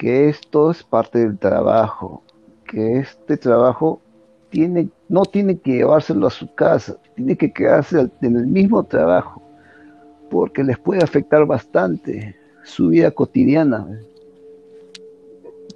que 0.00 0.30
esto 0.30 0.70
es 0.70 0.82
parte 0.82 1.18
del 1.18 1.38
trabajo, 1.38 2.22
que 2.66 3.00
este 3.00 3.36
trabajo 3.36 4.00
tiene, 4.48 4.88
no 5.10 5.26
tiene 5.26 5.58
que 5.58 5.72
llevárselo 5.72 6.26
a 6.26 6.30
su 6.30 6.54
casa, 6.54 6.96
tiene 7.16 7.36
que 7.36 7.52
quedarse 7.52 8.10
en 8.22 8.36
el 8.36 8.46
mismo 8.46 8.82
trabajo, 8.82 9.42
porque 10.30 10.64
les 10.64 10.78
puede 10.78 11.04
afectar 11.04 11.44
bastante 11.44 12.34
su 12.64 12.88
vida 12.88 13.10
cotidiana. 13.10 13.86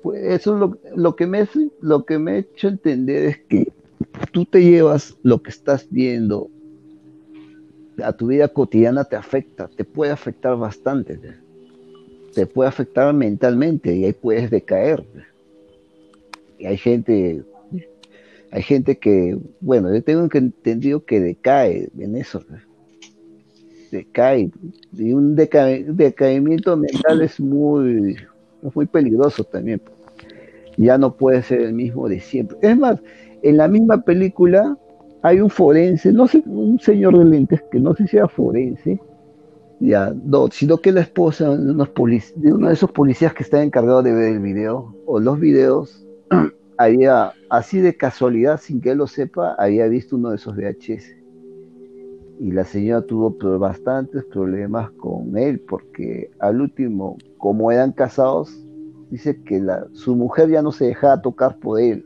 Pues 0.02 0.22
eso 0.24 0.54
es 0.54 0.58
lo, 0.58 0.78
lo 0.96 1.16
que 1.16 1.26
me, 1.26 1.46
lo 1.82 2.06
que 2.06 2.18
me 2.18 2.30
ha 2.32 2.36
hecho 2.38 2.68
entender 2.68 3.24
es 3.26 3.38
que 3.46 3.70
tú 4.32 4.46
te 4.46 4.64
llevas 4.64 5.18
lo 5.22 5.42
que 5.42 5.50
estás 5.50 5.86
viendo 5.90 6.48
a 8.02 8.14
tu 8.14 8.28
vida 8.28 8.48
cotidiana 8.48 9.04
te 9.04 9.16
afecta, 9.16 9.68
te 9.68 9.84
puede 9.84 10.12
afectar 10.12 10.56
bastante, 10.56 11.20
te, 12.34 12.46
puede 12.46 12.68
afectar 12.68 13.12
mentalmente 13.14 13.94
y 13.94 14.04
ahí 14.04 14.12
puedes 14.12 14.50
decaer. 14.50 15.04
Y 16.58 16.66
hay 16.66 16.76
gente, 16.76 17.42
hay 18.50 18.62
gente 18.62 18.98
que, 18.98 19.38
bueno, 19.60 19.92
yo 19.94 20.02
tengo 20.02 20.28
entendido 20.32 21.04
que 21.04 21.20
decae 21.20 21.88
en 21.98 22.16
eso, 22.16 22.44
decae 23.90 24.50
y 24.92 25.12
un 25.12 25.36
deca- 25.36 25.84
decaimiento 25.84 26.76
mental 26.76 27.22
es 27.22 27.38
muy, 27.40 28.16
muy 28.74 28.86
peligroso 28.86 29.44
también. 29.44 29.80
Ya 30.76 30.98
no 30.98 31.14
puede 31.14 31.42
ser 31.42 31.60
el 31.60 31.72
mismo 31.72 32.08
de 32.08 32.20
siempre. 32.20 32.56
Es 32.62 32.76
más, 32.76 33.00
en 33.42 33.56
la 33.56 33.68
misma 33.68 34.02
película 34.02 34.76
hay 35.22 35.40
un 35.40 35.50
forense, 35.50 36.12
no 36.12 36.26
sé, 36.26 36.42
un 36.46 36.78
señor 36.80 37.18
de 37.18 37.24
lentes 37.24 37.62
que 37.70 37.78
no 37.78 37.94
sé 37.94 38.06
si 38.06 38.16
era 38.16 38.28
forense, 38.28 39.00
ya, 39.86 40.14
no, 40.24 40.48
sino 40.50 40.78
que 40.78 40.92
la 40.92 41.02
esposa 41.02 41.50
de, 41.50 42.52
uno 42.52 42.68
de 42.68 42.72
esos 42.72 42.90
policías 42.90 43.34
que 43.34 43.42
está 43.42 43.62
encargado 43.62 44.02
de 44.02 44.12
ver 44.12 44.32
el 44.34 44.40
video 44.40 44.94
o 45.04 45.20
los 45.20 45.38
videos, 45.38 46.06
había, 46.78 47.32
así 47.50 47.80
de 47.80 47.96
casualidad, 47.96 48.58
sin 48.58 48.80
que 48.80 48.90
él 48.90 48.98
lo 48.98 49.06
sepa, 49.06 49.54
había 49.58 49.86
visto 49.88 50.16
uno 50.16 50.30
de 50.30 50.36
esos 50.36 50.56
VHS. 50.56 51.16
Y 52.40 52.50
la 52.52 52.64
señora 52.64 53.02
tuvo 53.02 53.30
bastantes 53.58 54.24
problemas 54.24 54.90
con 54.92 55.36
él, 55.36 55.60
porque 55.60 56.30
al 56.40 56.60
último, 56.62 57.18
como 57.36 57.70
eran 57.70 57.92
casados, 57.92 58.58
dice 59.10 59.40
que 59.42 59.60
la, 59.60 59.86
su 59.92 60.16
mujer 60.16 60.48
ya 60.48 60.62
no 60.62 60.72
se 60.72 60.86
dejaba 60.86 61.20
tocar 61.20 61.58
por 61.58 61.78
él. 61.78 62.04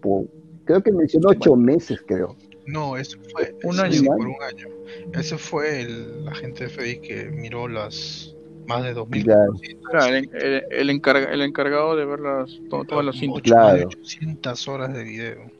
Por, 0.00 0.26
creo 0.64 0.82
que 0.82 0.92
mencionó 0.92 1.30
ocho 1.30 1.56
meses, 1.56 2.00
creo 2.06 2.36
No, 2.66 2.96
eso 2.96 3.16
fue 3.32 3.54
Un 3.62 3.78
año. 3.80 3.92
sí, 3.92 4.00
¿Un 4.08 4.16
por 4.18 4.26
un 4.28 4.42
año. 4.42 4.68
Ese 5.14 5.38
fue 5.38 5.82
el 5.82 6.26
agente 6.28 6.64
de 6.64 6.70
FBI 6.70 6.98
que 7.00 7.24
miró 7.30 7.68
las 7.68 8.34
más 8.66 8.82
de 8.82 8.92
2000 8.94 9.24
Claro. 9.24 9.52
Claro, 9.90 10.14
el, 10.16 10.30
el- 10.34 10.64
el 10.70 10.90
encarga- 10.90 11.30
el 11.32 11.42
encargado 11.42 11.94
de 11.96 12.04
ver 12.04 12.18
las, 12.20 12.50
to- 12.68 12.84
todas 12.84 13.04
las 13.04 13.16
cintas. 13.16 13.38
ocho- 13.42 13.54
más 13.56 13.72
de 13.72 13.78
Claro. 13.78 13.88
800 13.88 14.68
horas 14.68 14.92
de 14.92 15.04
video. 15.04 15.50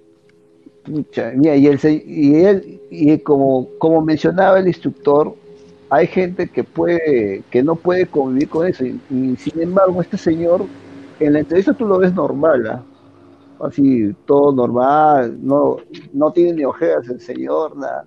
Pucha, 0.85 1.33
mira, 1.35 1.57
y, 1.57 1.67
el, 1.67 1.79
se- 1.79 2.03
y 2.07 2.35
él, 2.45 2.81
y 2.91 3.19
como, 3.19 3.69
como 3.79 4.03
mencionaba 4.03 4.59
el 4.59 4.69
instructor, 4.69 5.35
hay 5.91 6.07
gente 6.09 6.49
que 6.49 6.65
puede, 6.65 7.43
que 7.51 7.63
no 7.63 7.77
puede 7.77 8.07
convivir 8.07 8.49
con 8.49 8.67
eso, 8.67 8.85
y, 8.85 9.01
y 9.11 9.37
sin 9.37 9.61
embargo 9.63 10.01
este 10.03 10.17
señor, 10.19 10.65
en 11.21 11.33
la 11.33 11.39
entrevista 11.41 11.73
tú 11.73 11.87
lo 11.87 11.99
ves 11.99 12.13
normal, 12.15 12.67
¿ah? 12.69 12.85
Así, 13.61 14.15
todo 14.27 14.53
normal, 14.53 15.39
no, 15.41 15.77
no 16.13 16.33
tiene 16.33 16.53
ni 16.55 16.65
ojeras 16.65 17.09
el 17.09 17.21
señor, 17.21 17.77
nada. 17.77 18.05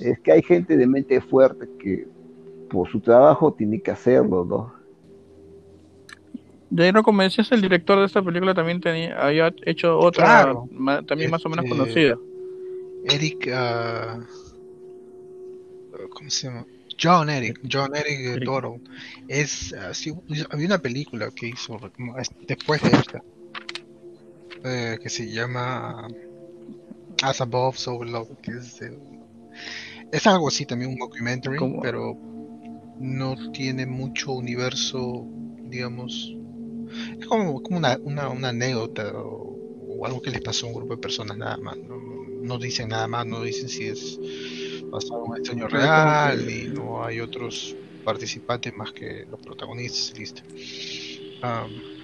Es 0.00 0.20
que 0.20 0.32
hay 0.32 0.42
gente 0.42 0.76
de 0.76 0.86
mente 0.86 1.20
fuerte 1.20 1.68
que 1.78 2.06
por 2.70 2.88
su 2.90 3.00
trabajo 3.00 3.52
tiene 3.52 3.80
que 3.80 3.90
hacerlo, 3.90 4.44
¿no? 4.44 4.74
Jairo, 6.76 7.02
como 7.02 7.22
decías, 7.22 7.50
el 7.52 7.62
director 7.62 7.98
de 7.98 8.06
esta 8.06 8.22
película 8.22 8.52
también 8.52 8.80
tenía, 8.80 9.18
había 9.24 9.54
hecho 9.64 9.98
otra, 9.98 10.24
Claro. 10.24 10.68
ma- 10.72 11.02
también 11.02 11.30
más 11.30 11.46
o 11.46 11.48
menos 11.48 11.64
Este, 11.64 11.76
conocida. 11.76 12.18
Eric, 13.04 13.48
ah, 13.54 14.18
¿cómo 16.10 16.28
se 16.28 16.48
llama? 16.48 16.66
John 17.00 17.30
Eric, 17.30 17.60
John 17.70 17.94
Eric 17.94 18.42
Eric. 18.42 18.50
Es 19.28 19.72
así, 19.74 20.12
había 20.50 20.66
una 20.66 20.78
película 20.78 21.30
que 21.34 21.48
hizo 21.48 21.78
es- 22.18 22.30
después 22.46 22.82
de 22.82 22.88
esta 22.90 23.22
eh, 24.64 24.98
que 25.02 25.08
se 25.10 25.30
llama 25.30 26.08
As 27.22 27.40
Above, 27.42 27.76
So 27.78 27.98
Below, 27.98 28.38
que 28.42 28.52
es, 28.52 28.80
eh, 28.80 28.98
es 30.10 30.26
algo 30.26 30.48
así 30.48 30.66
también 30.66 30.92
un 30.92 30.98
documentary, 30.98 31.54
¿Cómo? 31.54 31.80
pero 31.80 32.18
no 32.96 33.36
tiene 33.52 33.86
mucho 33.86 34.32
universo, 34.32 35.32
digamos. 35.58 36.38
Es 37.20 37.26
como, 37.26 37.62
como 37.62 37.78
una, 37.78 37.98
una, 38.02 38.30
una 38.30 38.50
anécdota 38.50 39.12
o, 39.14 39.60
o 39.98 40.06
algo 40.06 40.22
que 40.22 40.30
les 40.30 40.42
pasó 40.42 40.66
a 40.66 40.70
un 40.70 40.76
grupo 40.76 40.94
de 40.94 41.00
personas 41.00 41.36
nada 41.36 41.58
más. 41.58 41.78
No, 41.82 41.96
no 42.40 42.58
dicen 42.58 42.88
nada 42.90 43.08
más, 43.08 43.26
no 43.26 43.42
dicen 43.42 43.68
si 43.68 43.86
es 43.86 44.20
basado 44.90 45.26
en 45.26 45.32
un 45.34 45.44
sueño 45.44 45.68
Claro, 45.68 45.68
real 45.68 46.48
y 46.50 46.68
no 46.68 47.04
hay 47.04 47.20
otros 47.20 47.78
participantes 48.04 48.74
más 48.74 48.92
que 48.92 49.26
los 49.26 49.40
protagonistas 49.40 50.10
y 50.10 50.14
listo. 50.20 50.42
Am, 51.40 51.95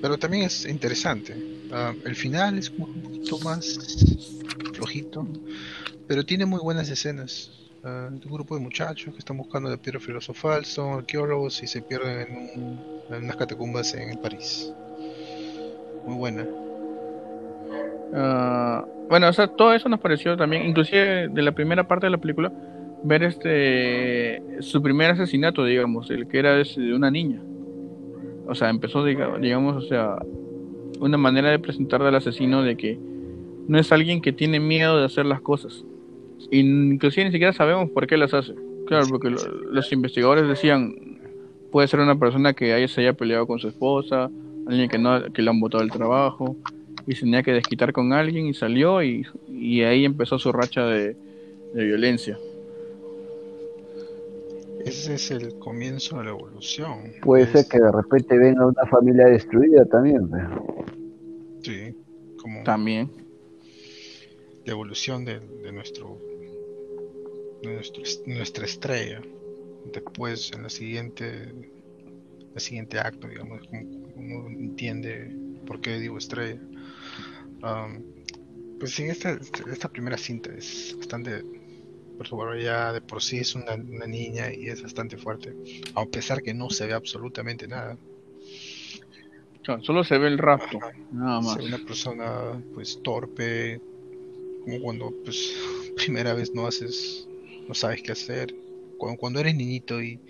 pero 0.00 0.18
también 0.18 0.44
es 0.44 0.64
interesante. 0.66 1.44
Am, 1.70 2.00
el 2.04 2.16
final 2.16 2.58
es 2.58 2.70
como 2.70 2.90
un 2.94 3.02
poquito 3.02 3.38
más 3.40 3.78
flojito, 4.72 5.30
pero 6.06 6.24
tiene 6.26 6.46
muy 6.46 6.60
buenas 6.60 6.88
escenas. 6.90 7.54
Ah, 7.82 8.08
de 8.12 8.26
un 8.28 8.34
grupo 8.34 8.54
de 8.56 8.62
muchachos 8.62 9.14
que 9.14 9.20
están 9.20 9.36
buscando 9.38 9.70
la 9.70 9.78
piedra 9.78 10.00
filosofal, 10.00 10.64
son 10.66 10.94
arqueólogos 10.98 11.62
y 11.62 11.66
se 11.68 11.82
pierden 11.82 12.20
en, 12.28 12.36
un- 12.36 12.86
en 13.08 13.24
unas 13.24 13.36
catacumbas 13.36 13.94
en 13.94 14.18
París. 14.18 14.74
Muy 16.04 16.16
buena. 16.16 16.50
Ah, 18.12 18.86
bueno, 19.08 19.30
todo 19.56 19.72
eso 19.74 19.88
nos 19.88 20.00
pareció 20.00 20.36
también, 20.36 20.64
inclusive 20.66 21.28
de 21.30 21.42
la 21.42 21.52
primera 21.52 21.86
parte 21.86 22.06
de 22.06 22.10
la 22.10 22.18
película, 22.18 22.52
ver 23.02 23.22
este 23.24 24.42
su 24.60 24.82
primer 24.82 25.10
asesinato, 25.12 25.64
digamos, 25.64 26.10
el 26.10 26.26
que 26.26 26.38
era 26.38 26.56
de 26.56 26.94
una 26.94 27.10
niña. 27.10 27.44
O 28.48 28.54
sea, 28.54 28.70
empezó, 28.70 29.04
diga- 29.04 29.38
digamos, 29.38 29.84
o 29.84 29.86
sea, 29.86 30.16
una 31.00 31.18
manera 31.18 31.50
de 31.50 31.58
presentar 31.58 32.02
al 32.02 32.14
asesino 32.14 32.62
de 32.62 32.76
que 32.76 32.98
no 33.68 33.78
es 33.78 33.92
alguien 33.92 34.22
que 34.22 34.32
tiene 34.32 34.58
miedo 34.58 34.98
de 34.98 35.04
hacer 35.04 35.26
las 35.26 35.40
cosas. 35.42 35.84
Inclusive 36.50 37.26
ni 37.26 37.32
siquiera 37.32 37.52
sabemos 37.52 37.90
por 37.90 38.06
qué 38.06 38.16
las 38.16 38.32
hace. 38.32 38.54
Claro, 38.86 39.06
porque 39.10 39.28
lo- 39.28 39.46
los 39.70 39.92
investigadores 39.92 40.48
decían, 40.48 40.94
puede 41.70 41.88
ser 41.88 42.00
una 42.00 42.18
persona 42.18 42.54
que 42.54 42.72
haya, 42.72 42.88
se 42.88 43.02
haya 43.02 43.12
peleado 43.12 43.46
con 43.46 43.58
su 43.58 43.68
esposa, 43.68 44.30
alguien 44.66 44.88
que 44.88 44.98
no 44.98 45.30
que 45.32 45.42
le 45.42 45.50
han 45.50 45.60
botado 45.60 45.84
el 45.84 45.90
trabajo 45.90 46.56
y 47.06 47.14
se 47.14 47.20
tenía 47.22 47.42
que 47.42 47.52
desquitar 47.52 47.92
con 47.92 48.14
alguien 48.14 48.46
y 48.46 48.54
salió 48.54 49.02
y, 49.02 49.26
ahí 49.82 50.06
empezó 50.06 50.38
su 50.38 50.52
racha 50.52 50.86
de 50.86 51.16
violencia. 51.74 52.38
Ese 54.88 55.14
es 55.14 55.30
el 55.30 55.58
comienzo 55.58 56.18
de 56.18 56.24
la 56.24 56.30
evolución. 56.30 57.12
Puede 57.22 57.44
Es- 57.44 57.50
ser 57.50 57.66
que 57.66 57.78
de 57.80 57.92
repente 57.92 58.38
venga 58.38 58.66
una 58.66 58.86
familia 58.90 59.26
destruida 59.26 59.84
también. 59.86 60.28
Sí, 61.62 61.94
como 62.40 62.62
También. 62.64 63.10
la 64.64 64.72
evolución 64.72 65.24
de, 65.24 65.40
de 65.40 65.72
nuestro, 65.72 66.18
de 67.62 67.74
nuestro 67.74 68.02
es- 68.02 68.22
nuestra 68.26 68.64
estrella. 68.64 69.20
Después, 69.92 70.52
en 70.52 70.62
la 70.64 70.68
siguiente, 70.70 71.52
el 72.54 72.60
siguiente 72.60 72.98
acto, 72.98 73.28
digamos, 73.28 73.60
como 73.68 73.80
uno 74.16 74.48
entiende 74.48 75.34
por 75.66 75.80
qué 75.80 75.98
digo 75.98 76.18
estrella. 76.18 76.60
Am, 77.62 78.02
pues 78.78 78.92
sí, 78.94 79.04
esta, 79.04 79.38
esta 79.72 79.88
primera 79.88 80.16
cinta 80.16 80.50
es 80.56 80.94
bastante 80.98 81.42
perturbadora 82.18 82.60
ya 82.60 82.92
de 82.92 83.00
por 83.00 83.22
sí 83.22 83.38
es 83.38 83.54
una, 83.54 83.74
una 83.74 84.06
niña 84.06 84.52
y 84.52 84.68
es 84.68 84.82
bastante 84.82 85.16
fuerte, 85.16 85.54
a 85.94 86.04
pesar 86.04 86.42
que 86.42 86.52
no 86.52 86.68
se 86.68 86.86
ve 86.86 86.92
absolutamente 86.92 87.66
nada. 87.68 87.96
Solo 89.82 90.02
se 90.02 90.16
ve 90.16 90.28
el 90.28 90.38
rapto, 90.38 90.78
nada 91.12 91.40
más. 91.42 91.56
Una 91.58 91.76
persona 91.78 92.62
pues 92.72 93.00
torpe, 93.02 93.80
como 94.64 94.80
cuando 94.80 95.12
pues 95.24 95.54
primera 95.96 96.32
vez 96.32 96.54
no 96.54 96.66
haces, 96.66 97.28
no 97.66 97.74
sabes 97.74 98.02
qué 98.02 98.12
hacer. 98.12 98.54
Cuando, 98.96 99.18
cuando 99.18 99.40
eres 99.40 99.54
niñito 99.54 100.02
y 100.02 100.20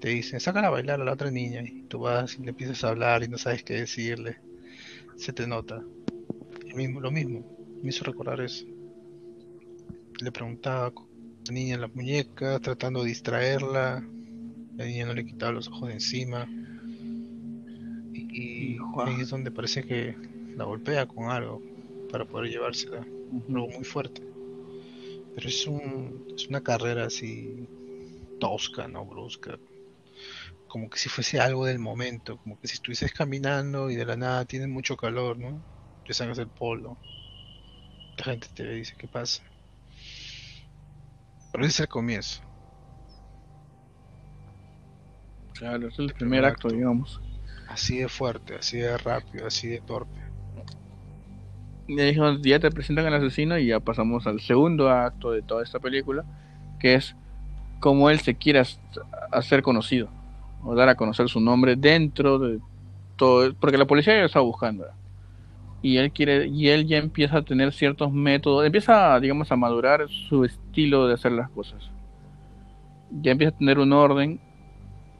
te 0.00 0.10
dicen, 0.10 0.38
sácala 0.38 0.68
a 0.68 0.70
bailar 0.70 1.00
a 1.00 1.04
la 1.04 1.12
otra 1.12 1.30
niña 1.30 1.62
y 1.62 1.82
tú 1.88 2.00
vas 2.00 2.38
y 2.38 2.42
le 2.42 2.50
empiezas 2.50 2.84
a 2.84 2.90
hablar 2.90 3.24
y 3.24 3.28
no 3.28 3.36
sabes 3.36 3.64
qué 3.64 3.74
decirle, 3.74 4.38
se 5.16 5.32
te 5.32 5.48
nota. 5.48 5.82
Lo 6.68 6.76
mismo, 6.76 7.00
lo 7.00 7.10
mismo, 7.10 7.44
me 7.82 7.88
hizo 7.88 8.04
recordar 8.04 8.40
eso. 8.40 8.64
Le 10.20 10.30
preguntaba 10.30 10.92
la 11.48 11.54
niña 11.54 11.74
en 11.76 11.80
la 11.80 11.88
muñeca, 11.88 12.60
tratando 12.60 13.02
de 13.02 13.08
distraerla, 13.08 14.06
la 14.76 14.84
niña 14.84 15.06
no 15.06 15.14
le 15.14 15.24
quitaba 15.24 15.52
los 15.52 15.68
ojos 15.68 15.88
de 15.88 15.94
encima. 15.94 16.46
Y, 18.12 18.76
ahí 18.98 19.20
es 19.20 19.30
donde 19.30 19.50
parece 19.50 19.82
que 19.82 20.14
la 20.56 20.64
golpea 20.64 21.06
con 21.06 21.30
algo 21.30 21.62
para 22.10 22.26
poder 22.26 22.50
llevársela, 22.50 22.98
algo 22.98 23.68
muy 23.68 23.84
fuerte. 23.84 24.22
Pero 25.34 25.48
es, 25.48 25.66
un, 25.66 26.26
es 26.34 26.48
una 26.48 26.60
carrera 26.60 27.06
así 27.06 27.66
tosca, 28.38 28.86
no 28.86 29.06
brusca. 29.06 29.58
Como 30.66 30.90
que 30.90 30.98
si 30.98 31.08
fuese 31.08 31.40
algo 31.40 31.64
del 31.64 31.78
momento, 31.78 32.36
como 32.38 32.60
que 32.60 32.68
si 32.68 32.74
estuvieses 32.74 33.12
caminando 33.12 33.90
y 33.90 33.96
de 33.96 34.04
la 34.04 34.16
nada 34.16 34.44
tienes 34.44 34.68
mucho 34.68 34.96
calor, 34.96 35.38
¿no? 35.38 35.62
Te 36.06 36.12
sacas 36.12 36.38
el 36.38 36.48
polo. 36.48 36.98
La 38.18 38.24
gente 38.24 38.48
te 38.54 38.70
dice, 38.70 38.94
¿qué 38.98 39.08
pasa? 39.08 39.42
Pero 41.52 41.64
ese 41.64 41.72
es 41.72 41.80
el 41.80 41.88
comienzo. 41.88 42.42
Claro, 45.54 45.88
es 45.88 45.98
el 45.98 46.12
primer 46.12 46.44
acto, 46.44 46.68
digamos. 46.68 47.20
Así 47.68 47.98
de 47.98 48.08
fuerte, 48.08 48.56
así 48.56 48.78
de 48.78 48.96
rápido, 48.96 49.46
así 49.46 49.68
de 49.68 49.80
torpe. 49.80 50.20
Y 51.88 51.98
ahí 52.00 52.10
es 52.10 52.16
donde 52.16 52.48
ya 52.48 52.60
te 52.60 52.70
presentan 52.70 53.06
al 53.06 53.14
asesino 53.14 53.58
y 53.58 53.66
ya 53.66 53.80
pasamos 53.80 54.26
al 54.26 54.40
segundo 54.40 54.90
acto 54.90 55.32
de 55.32 55.42
toda 55.42 55.64
esta 55.64 55.80
película, 55.80 56.24
que 56.78 56.94
es 56.94 57.16
cómo 57.80 58.10
él 58.10 58.20
se 58.20 58.36
quiere 58.36 58.62
hacer 59.32 59.62
conocido, 59.62 60.08
o 60.62 60.74
dar 60.74 60.88
a 60.88 60.96
conocer 60.96 61.28
su 61.28 61.40
nombre 61.40 61.76
dentro 61.76 62.38
de 62.38 62.60
todo, 63.16 63.54
porque 63.54 63.78
la 63.78 63.86
policía 63.86 64.14
ya 64.14 64.20
lo 64.20 64.26
está 64.26 64.40
buscando. 64.40 64.84
¿verdad? 64.84 64.98
Y 65.80 65.98
él 65.98 66.10
quiere, 66.10 66.48
y 66.48 66.68
él 66.68 66.86
ya 66.86 66.98
empieza 66.98 67.38
a 67.38 67.42
tener 67.42 67.72
ciertos 67.72 68.12
métodos, 68.12 68.66
empieza, 68.66 69.18
digamos, 69.20 69.52
a 69.52 69.56
madurar 69.56 70.08
su 70.08 70.44
estilo 70.44 71.06
de 71.06 71.14
hacer 71.14 71.32
las 71.32 71.48
cosas. 71.50 71.90
Ya 73.22 73.32
empieza 73.32 73.54
a 73.54 73.58
tener 73.58 73.78
un 73.78 73.92
orden, 73.92 74.40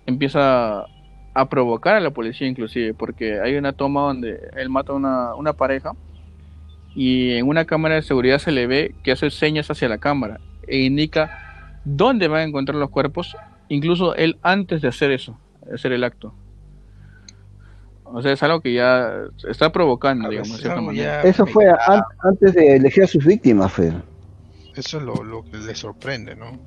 empieza 0.07 0.87
a 1.35 1.49
provocar 1.49 1.95
a 1.95 2.01
la 2.01 2.11
policía 2.11 2.49
inclusive, 2.49 2.95
porque 2.95 3.41
hay 3.41 3.55
una 3.55 3.73
toma 3.73 4.01
donde 4.03 4.51
él 4.57 4.69
mata 4.69 4.93
a 4.93 4.97
una, 4.97 5.35
una 5.37 5.53
pareja 5.53 5.93
y 6.95 7.35
en 7.35 7.47
una 7.47 7.65
cámara 7.65 7.95
de 7.95 8.03
seguridad 8.03 8.39
se 8.39 8.51
le 8.51 8.67
ve 8.67 8.95
que 9.05 9.13
hace 9.13 9.31
señas 9.31 9.71
hacia 9.71 9.89
la 9.89 9.99
cámara 9.99 10.41
e 10.67 10.81
indica 10.81 11.79
dónde 11.85 12.27
van 12.29 12.41
a 12.41 12.45
encontrar 12.45 12.77
los 12.77 12.91
cuerpos, 12.91 13.37
incluso 13.69 14.15
él 14.17 14.37
antes 14.43 14.83
de 14.83 14.89
hacer 14.89 15.13
eso, 15.13 15.39
hacer 15.73 15.93
el 15.93 16.05
acto. 16.05 16.35
O 18.13 18.23
sea, 18.23 18.33
es 18.33 18.43
algo 18.43 18.61
que 18.61 18.73
ya 18.75 19.13
está 19.49 19.71
provocando, 19.71 20.27
A 20.27 20.31
digamos, 20.31 20.49
de 20.49 20.53
veces 20.55 20.63
cierta 20.63 20.79
algo 20.81 20.93
manera. 20.93 21.23
ya 21.23 21.29
Eso 21.29 21.47
fue 21.47 21.67
antes 22.23 22.55
de 22.55 22.77
elegir 22.77 23.05
a 23.05 23.07
sus 23.07 23.25
víctimas, 23.25 23.73
Fer. 23.73 23.95
Eso 24.75 24.99
es 24.99 25.03
lo, 25.03 25.23
lo 25.25 25.43
que 25.45 25.59
le 25.59 25.75
sorprende, 25.75 26.35
¿no? 26.37 26.59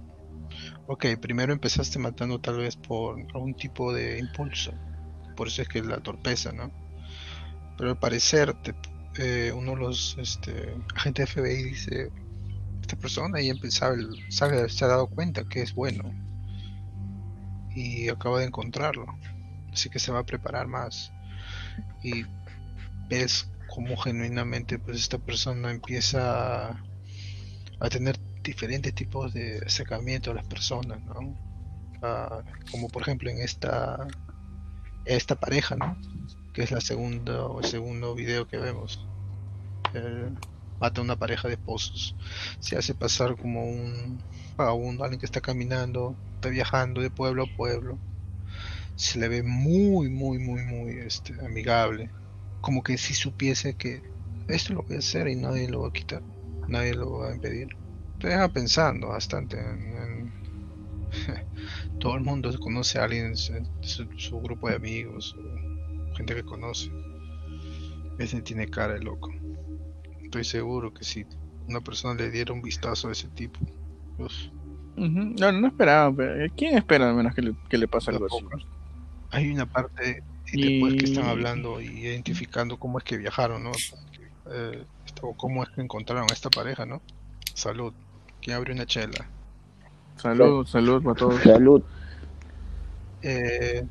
Ok, 0.88 1.06
primero 1.22 1.54
empezaste 1.54 2.00
matando 2.00 2.40
tal 2.40 2.58
vez 2.58 2.76
por 2.76 3.18
algún 3.34 3.54
tipo 3.56 3.94
de 3.94 4.20
impulso. 4.20 4.72
Por 5.36 5.48
eso 5.48 5.62
es 5.62 5.70
que 5.70 5.82
la 5.82 5.98
torpeza, 6.00 6.52
¿no? 6.52 6.72
Pero 7.78 7.92
al 7.92 7.98
parecer 7.98 8.54
te- 8.62 8.76
eh, 9.18 9.52
uno 9.54 9.72
de 9.72 9.78
los 9.78 10.18
este, 10.20 10.76
agentes 10.96 11.34
de 11.36 11.42
FBI 11.44 11.64
dice, 11.64 12.12
esta 12.82 12.96
persona 12.98 13.42
y 13.42 13.50
empezaba, 13.50 13.96
sabe, 14.30 14.68
se 14.70 14.86
ha 14.86 14.90
dado 14.90 15.08
cuenta 15.08 15.44
que 15.46 15.62
es 15.62 15.74
bueno 15.74 16.04
y 17.74 18.10
acaba 18.10 18.40
de 18.40 18.46
encontrarlo, 18.48 19.06
así 19.72 19.90
que 19.90 20.00
se 20.00 20.12
va 20.12 20.20
a 20.20 20.26
preparar 20.26 20.68
más 20.68 21.12
y 22.04 22.26
ves 23.10 23.50
cómo 23.74 23.98
genuinamente 23.98 24.80
pues 24.80 24.98
esta 24.98 25.18
persona 25.18 25.72
empieza 25.72 26.70
a, 27.80 27.90
tener 27.90 28.20
diferentes 28.44 28.94
tipos 28.94 29.34
de 29.34 29.60
acercamiento 29.66 30.32
a 30.32 30.34
las 30.36 30.46
personas, 30.46 31.02
¿no? 31.04 31.36
Ah, 32.02 32.42
como 32.72 32.90
por 32.90 33.04
ejemplo 33.04 33.30
en 33.30 33.40
esta 33.40 34.08
esta 35.06 35.36
pareja, 35.36 35.76
¿no? 35.76 35.98
Que 36.54 36.64
es 36.64 36.72
la 36.72 36.82
segunda 36.82 37.48
el 37.60 37.66
segundo 37.66 38.16
video 38.16 38.48
que 38.48 38.58
vemos. 38.58 39.06
mata 40.80 41.02
a 41.02 41.04
una 41.04 41.16
pareja 41.16 41.48
de 41.48 41.56
esposos. 41.56 42.16
Se 42.60 42.78
hace 42.78 42.94
pasar 42.96 43.36
como 43.36 43.66
un 43.66 44.20
vagabundo, 44.58 45.04
alguien 45.04 45.20
que 45.20 45.26
está 45.26 45.42
caminando, 45.42 46.16
está 46.36 46.50
viajando 46.50 47.02
de 47.02 47.10
pueblo 47.10 47.44
a 47.44 47.58
pueblo. 47.58 47.98
Se 49.02 49.18
le 49.18 49.30
ve 49.30 49.42
muy, 49.42 50.12
muy, 50.12 50.38
muy, 50.38 50.64
muy 50.64 50.92
este, 51.00 51.34
amigable. 51.44 52.12
Como 52.62 52.84
que 52.84 53.00
si 53.00 53.16
supiese 53.16 53.74
que 53.74 54.04
esto 54.48 54.76
lo 54.76 54.84
voy 54.84 54.98
a 54.98 55.00
hacer 55.00 55.28
y 55.28 55.36
nadie 55.36 55.68
lo 55.68 55.82
va 55.82 55.88
a 55.88 55.92
quitar, 55.92 56.22
nadie 56.68 56.94
lo 56.94 57.18
va 57.18 57.32
a 57.32 57.34
impedir. 57.34 57.70
Te 58.20 58.28
deja 58.28 58.48
pensando 58.50 59.08
bastante 59.08 59.58
en 59.60 60.32
todo 62.00 62.16
el 62.16 62.22
mundo 62.22 62.52
conoce 62.60 63.00
a 63.00 63.06
alguien, 63.06 63.36
su, 63.36 63.56
su 64.18 64.40
grupo 64.40 64.70
de 64.70 64.76
amigos, 64.76 65.36
gente 66.16 66.36
que 66.36 66.44
conoce. 66.44 66.92
Ese 68.20 68.44
tiene 68.44 68.68
cara 68.68 68.94
de 68.94 69.00
loco. 69.00 69.32
Estoy 70.22 70.44
seguro 70.44 70.94
que 70.94 71.04
si 71.04 71.26
una 71.68 71.82
persona 71.82 72.14
le 72.14 72.30
diera 72.30 72.54
un 72.54 72.62
vistazo 72.62 73.10
a 73.10 73.14
ese 73.14 73.30
tipo, 73.30 73.60
pues, 74.16 74.52
No, 74.96 75.52
no 75.52 75.68
esperaba. 75.68 76.16
¿Quién 76.56 76.78
espera 76.78 77.10
al 77.10 77.16
menos 77.16 77.34
que 77.34 77.42
le, 77.42 77.56
que 77.68 77.80
le 77.80 77.88
pase 77.88 78.12
algo 78.12 78.28
así? 78.28 78.46
Hay 79.32 79.50
una 79.50 79.66
parte 79.66 80.24
después 80.52 80.96
que 80.96 81.06
están 81.06 81.26
hablando 81.26 81.82
y 81.82 81.88
identificando 81.88 82.78
cómo 82.78 82.98
es 82.98 83.04
que 83.04 83.18
viajaron, 83.18 83.64
¿no? 83.64 83.72
Eh, 84.52 84.84
cómo 85.38 85.64
es 85.64 85.70
que 85.70 85.82
encontraron 85.82 86.30
a 86.30 86.34
esta 86.34 86.50
pareja, 86.50 86.86
¿no? 86.86 87.02
Salud. 87.54 87.94
¿Quién 88.42 88.58
abre 88.58 88.74
una 88.74 88.86
chela? 88.86 89.26
Salud, 90.18 90.66
salud 90.68 91.04
para 91.04 91.16
todos. 91.16 91.42
Salud. 91.42 91.84
Eh, 93.22 93.86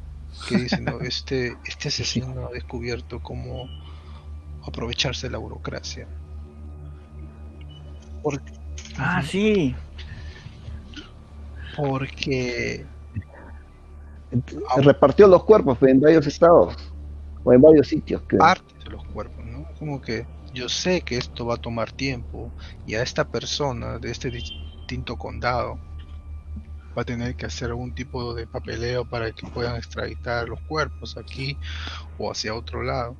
que 0.48 0.56
dice, 0.56 0.80
¿no? 0.80 1.00
este, 1.00 1.56
este 1.64 1.88
asesino 1.88 2.46
ha 2.46 2.50
descubierto 2.50 3.20
cómo 3.20 3.68
aprovecharse 4.66 5.28
de 5.28 5.32
la 5.32 5.38
burocracia. 5.38 6.06
Porque, 8.22 8.52
ah, 8.98 9.22
sí. 9.22 9.74
Porque 11.76 12.84
repartió 14.82 15.26
los 15.26 15.44
cuerpos 15.44 15.78
en 15.82 16.00
varios 16.00 16.26
estados 16.26 16.76
o 17.44 17.52
en 17.52 17.60
varios 17.60 17.88
sitios. 17.88 18.22
Parte 18.38 18.74
de 18.84 18.90
los 18.90 19.04
cuerpos, 19.06 19.44
¿no? 19.44 19.66
Como 19.78 20.00
que 20.00 20.26
yo 20.52 20.68
sé 20.68 21.00
que 21.02 21.16
esto 21.16 21.46
va 21.46 21.54
a 21.54 21.58
tomar 21.58 21.92
tiempo 21.92 22.50
y 22.86 22.94
a 22.94 23.02
esta 23.02 23.24
persona 23.24 23.98
de 23.98 24.10
este 24.10 24.30
distinto 24.30 25.16
condado 25.16 25.78
va 26.96 27.02
a 27.02 27.04
tener 27.04 27.36
que 27.36 27.46
hacer 27.46 27.70
algún 27.70 27.94
tipo 27.94 28.34
de 28.34 28.46
papeleo 28.46 29.04
para 29.04 29.30
que 29.32 29.46
puedan 29.46 29.76
extraditar 29.76 30.48
los 30.48 30.60
cuerpos 30.62 31.16
aquí 31.16 31.56
o 32.18 32.30
hacia 32.30 32.54
otro 32.54 32.82
lado. 32.82 33.16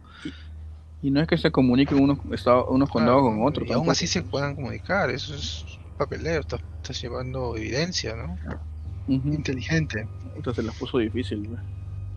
Y 1.03 1.11
no 1.11 1.21
es 1.21 1.29
que 1.29 1.39
se 1.39 1.51
comuniquen 1.51 2.03
unos, 2.03 2.19
unos 2.69 2.91
condados 2.91 3.23
con 3.23 3.43
otros. 3.43 3.69
Y 3.69 3.73
aún 3.73 3.89
así 3.89 4.07
se 4.07 4.23
puedan 4.23 4.55
comunicar, 4.55 5.11
eso 5.11 5.35
es 5.35 5.65
papeleo, 5.97 6.41
estás, 6.41 6.61
llevando 7.01 7.57
evidencia, 7.57 8.17
¿no? 8.17 8.37
Inteligente. 9.13 10.07
Entonces 10.37 10.65
las 10.65 10.77
puso 10.77 10.99
difícil. 10.99 11.49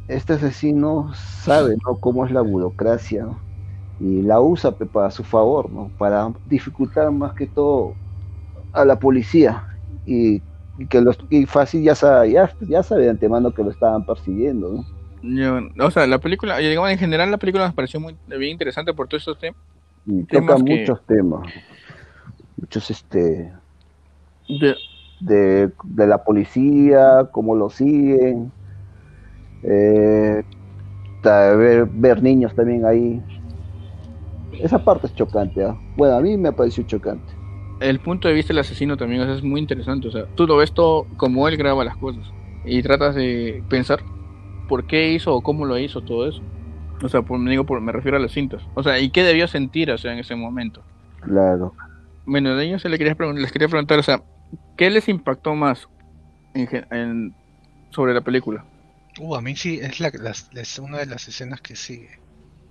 Este 0.08 0.34
asesino 0.34 1.14
sabe 1.16 1.76
¿no? 1.86 1.96
cómo 1.96 2.26
es 2.26 2.32
la 2.32 2.42
burocracia 2.42 3.28
y 4.00 4.22
la 4.22 4.42
usa 4.42 4.72
para 4.72 5.12
su 5.12 5.24
favor, 5.24 5.70
¿no? 5.70 5.92
para 5.98 6.32
dificultar 6.48 7.12
más 7.12 7.34
que 7.34 7.48
todo 7.48 7.96
a 8.74 8.86
la 8.86 9.00
policía 9.00 9.68
y 10.06 10.42
y 10.78 10.88
que 10.88 11.02
los 11.02 11.18
y 11.30 11.46
fácil 11.46 11.84
ya 11.84 11.96
sabe, 11.96 12.32
ya, 12.32 12.84
sabe 12.84 13.04
de 13.04 13.10
antemano 13.12 13.54
que 13.54 13.64
lo 13.64 13.72
estaban 13.72 14.06
persiguiendo, 14.06 14.84
¿no? 15.22 15.86
o 15.86 15.92
sea, 15.92 16.08
la 16.08 16.18
película, 16.18 16.58
digamos, 16.58 16.90
en 16.90 16.98
general 16.98 17.32
la 17.32 17.38
película 17.38 17.66
nos 17.66 17.76
pareció 17.76 18.00
muy 18.00 18.16
bien 18.28 18.52
interesante 18.52 18.94
por 18.94 19.08
todos 19.08 19.22
estos 19.22 19.40
temas. 19.40 19.60
toca 20.30 20.58
muchos 20.58 21.06
temas, 21.06 21.48
muchos 22.58 22.90
este 22.90 23.54
de... 24.50 24.76
de, 25.26 25.72
la 25.96 26.24
policía, 26.24 27.30
cómo 27.32 27.56
lo 27.56 27.70
siguen, 27.70 28.52
eh, 29.64 30.44
ver, 31.24 31.88
ver 31.92 32.24
niños 32.24 32.54
también 32.56 32.86
ahí. 32.86 33.22
Esa 34.60 34.84
parte 34.84 35.08
es 35.08 35.16
chocante, 35.16 35.64
¿ah? 35.64 35.76
bueno, 35.98 36.16
a 36.16 36.22
mí 36.22 36.38
me 36.38 36.52
pareció 36.52 36.84
chocante 36.84 37.44
el 37.84 38.00
punto 38.00 38.28
de 38.28 38.34
vista 38.34 38.54
del 38.54 38.60
asesino 38.60 38.98
también 38.98 39.22
es 39.30 39.44
muy 39.44 39.60
interesante. 39.60 40.08
O 40.08 40.12
sea, 40.12 40.26
tú 40.36 40.48
lo 40.48 40.58
ves 40.58 40.72
todo 40.72 41.06
como 41.18 41.48
él 41.48 41.58
graba 41.58 41.84
las 41.84 41.98
cosas 41.98 42.24
y 42.66 42.82
tratas 42.82 43.16
de 43.16 43.64
pensar 43.70 44.00
por 44.70 44.86
qué 44.86 45.12
hizo 45.12 45.36
o 45.36 45.42
cómo 45.42 45.66
lo 45.66 45.78
hizo 45.78 46.02
todo 46.02 46.28
eso. 46.28 46.42
O 47.02 47.10
sea, 47.10 47.22
por, 47.22 47.38
me, 47.40 47.52
digo, 47.52 47.66
por, 47.66 47.82
me 47.82 47.92
refiero 47.92 48.18
a 48.18 48.20
las 48.20 48.32
cintas. 48.32 48.64
O 48.76 48.84
sea, 48.84 49.00
¿y 49.00 49.10
qué 49.10 49.24
debió 49.24 49.48
sentir 49.48 49.92
o 49.92 49.98
sea, 49.98 50.14
en 50.14 50.20
ese 50.20 50.36
momento? 50.36 50.82
Claro. 51.22 51.74
Bueno, 52.26 52.56
de 52.56 52.66
ellos 52.66 52.82
se 52.82 52.88
les 52.88 52.98
quería, 52.98 53.16
les 53.34 53.52
quería 53.52 53.68
preguntar, 53.68 54.00
o 54.00 54.04
sea, 54.04 54.24
¿qué 54.78 54.90
les 54.90 55.08
impactó 55.10 55.56
más 55.56 55.88
en, 56.54 57.34
sobre 57.90 58.14
la 58.14 58.22
película? 58.22 58.66
Uh, 59.20 59.36
a 59.36 59.42
mí 59.42 59.56
sí, 59.56 59.80
es, 59.82 60.00
la, 60.00 60.12
una 60.82 60.98
de 61.00 61.06
las 61.06 61.28
escenas 61.28 61.62
que 61.62 61.76
sigue. 61.76 62.20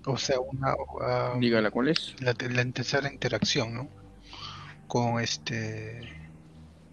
O 0.04 0.16
sea, 0.16 0.40
una... 0.40 0.74
Um, 0.74 1.40
Dígala, 1.40 1.70
¿cuál 1.70 1.88
es? 1.88 2.16
La, 2.20 2.34
la 2.50 2.64
tercera 2.72 3.12
interacción, 3.12 3.74
¿no? 3.74 3.88
con 4.92 5.20
este 5.22 6.06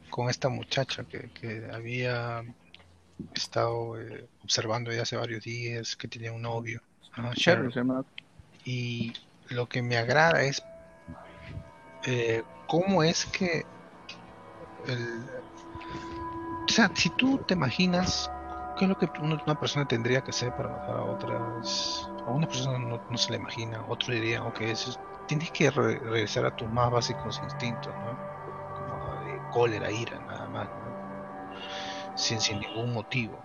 con 0.10 0.30
esta 0.30 0.48
muchacha 0.48 1.04
que, 1.04 1.70
había 1.74 2.46
estado 3.36 4.00
eh, 4.00 4.26
observando 4.42 4.90
ya 4.94 5.02
hace 5.02 5.18
varios 5.18 5.44
días 5.44 5.98
que 5.98 6.08
tenía 6.08 6.32
un 6.32 6.44
novio 6.44 6.82
y 8.64 9.12
lo 9.50 9.68
que 9.68 9.82
me 9.82 9.98
agrada 9.98 10.44
es 10.44 10.64
eh, 12.06 12.44
cómo 12.68 13.04
es 13.04 13.26
que 13.26 13.66
el, 14.88 15.26
o 16.66 16.72
sea 16.72 16.92
si 16.94 17.10
tú 17.12 17.40
te 17.40 17.54
imaginas 17.54 18.30
qué 18.78 18.86
es 18.86 18.90
lo 18.90 18.98
que 18.98 19.08
una 19.22 19.60
persona 19.60 19.86
tendría 19.86 20.22
que 20.22 20.32
hacer 20.32 20.56
para 20.56 20.70
matar 20.70 20.98
a 20.98 21.04
otras 21.04 22.10
a 22.26 22.32
una 22.32 22.48
persona 22.48 22.80
no, 22.80 23.18
se 23.18 23.32
le 23.32 23.38
imagina 23.38 23.84
otro 23.88 24.14
diría 24.14 24.44
ok 24.44 24.62
eso 24.62 24.92
es 24.92 25.00
tienes 25.30 25.52
que 25.52 25.70
regresar 25.70 26.48
a 26.48 26.56
tus 26.56 26.68
más 26.70 26.90
básicos 26.90 27.40
instintos, 27.44 27.94
¿no? 27.94 28.18
Como 28.74 29.24
de 29.24 29.40
cólera, 29.52 29.92
ira, 29.92 30.20
nada 30.22 30.48
más, 30.48 30.68
¿no? 30.68 32.18
sin, 32.18 32.42
sin 32.42 32.60
ningún 32.60 32.94
motivo. 32.94 33.40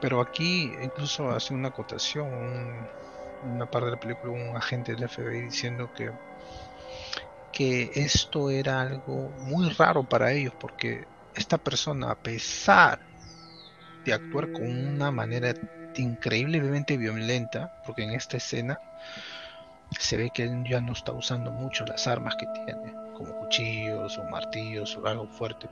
pero 0.00 0.20
aquí 0.20 0.72
incluso 0.80 1.30
hace 1.30 1.52
una 1.52 1.68
acotación, 1.68 2.88
una 3.42 3.66
parte 3.66 3.86
de 3.86 3.92
la 3.92 4.00
película, 4.00 4.32
un 4.32 4.56
agente 4.56 4.94
del 4.94 5.08
FBI 5.08 5.42
diciendo 5.42 5.90
que, 5.92 6.12
que 7.52 7.90
esto 7.94 8.50
era 8.50 8.80
algo 8.80 9.30
muy 9.38 9.68
raro 9.70 10.04
para 10.04 10.32
ellos 10.32 10.54
porque 10.58 11.06
esta 11.34 11.58
persona, 11.58 12.10
a 12.10 12.14
pesar 12.14 13.00
de 14.04 14.12
actuar 14.12 14.50
con 14.52 14.64
una 14.64 15.10
manera 15.10 15.54
increíblemente 15.96 16.96
violenta, 16.96 17.72
porque 17.84 18.04
en 18.04 18.12
esta 18.12 18.36
escena 18.36 18.78
se 19.98 20.16
ve 20.16 20.30
que 20.30 20.44
él 20.44 20.64
ya 20.68 20.80
no 20.80 20.92
está 20.92 21.12
usando 21.12 21.50
mucho 21.50 21.84
las 21.84 22.06
armas 22.06 22.36
que 22.36 22.46
tiene, 22.64 22.94
como 23.14 23.36
cuchillos 23.40 24.16
o 24.18 24.24
martillos 24.24 24.96
o 24.96 25.06
algo 25.06 25.26
fuerte, 25.28 25.68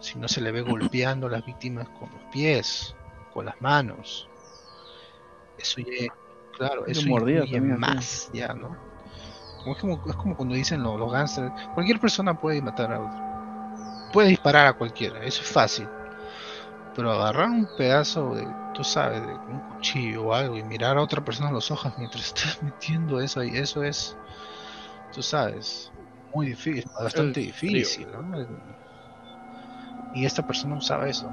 sino 0.00 0.28
se 0.28 0.40
le 0.40 0.52
ve 0.52 0.62
golpeando 0.62 1.26
a 1.26 1.30
las 1.30 1.44
víctimas 1.44 1.88
con 1.88 2.10
los 2.10 2.22
pies, 2.32 2.94
con 3.32 3.46
las 3.46 3.60
manos. 3.60 4.28
Eso 5.58 5.80
ya, 5.80 6.12
claro, 6.56 6.86
eso 6.86 7.02
ya 7.26 7.60
más, 7.60 8.30
ya, 8.32 8.52
¿no? 8.54 8.91
Como 9.62 9.74
es, 9.74 9.80
como, 9.80 10.02
es 10.06 10.16
como 10.16 10.36
cuando 10.36 10.54
dicen 10.54 10.82
los, 10.82 10.98
los 10.98 11.12
gangsters, 11.12 11.52
cualquier 11.74 12.00
persona 12.00 12.34
puede 12.34 12.60
matar 12.62 12.92
a 12.92 13.00
otro, 13.00 14.10
puede 14.12 14.28
disparar 14.28 14.66
a 14.66 14.72
cualquiera, 14.72 15.24
eso 15.24 15.42
es 15.42 15.48
fácil 15.48 15.88
pero 16.94 17.10
agarrar 17.10 17.48
un 17.48 17.66
pedazo 17.76 18.34
de, 18.34 18.46
tú 18.74 18.84
sabes, 18.84 19.22
de 19.22 19.32
un 19.32 19.60
cuchillo 19.60 20.24
o 20.24 20.34
algo 20.34 20.56
y 20.58 20.62
mirar 20.62 20.98
a 20.98 21.02
otra 21.02 21.24
persona 21.24 21.48
a 21.48 21.52
los 21.52 21.70
ojos 21.70 21.92
mientras 21.96 22.26
estás 22.34 22.62
metiendo 22.62 23.20
eso 23.20 23.40
ahí, 23.40 23.50
eso 23.54 23.82
es, 23.82 24.16
tú 25.14 25.22
sabes, 25.22 25.90
muy 26.34 26.48
difícil, 26.48 26.84
bastante 26.98 27.40
difícil, 27.40 28.10
¿no? 28.10 28.22
Y 30.14 30.26
esta 30.26 30.42
persona 30.42 30.76
usaba 30.76 31.08
eso. 31.08 31.30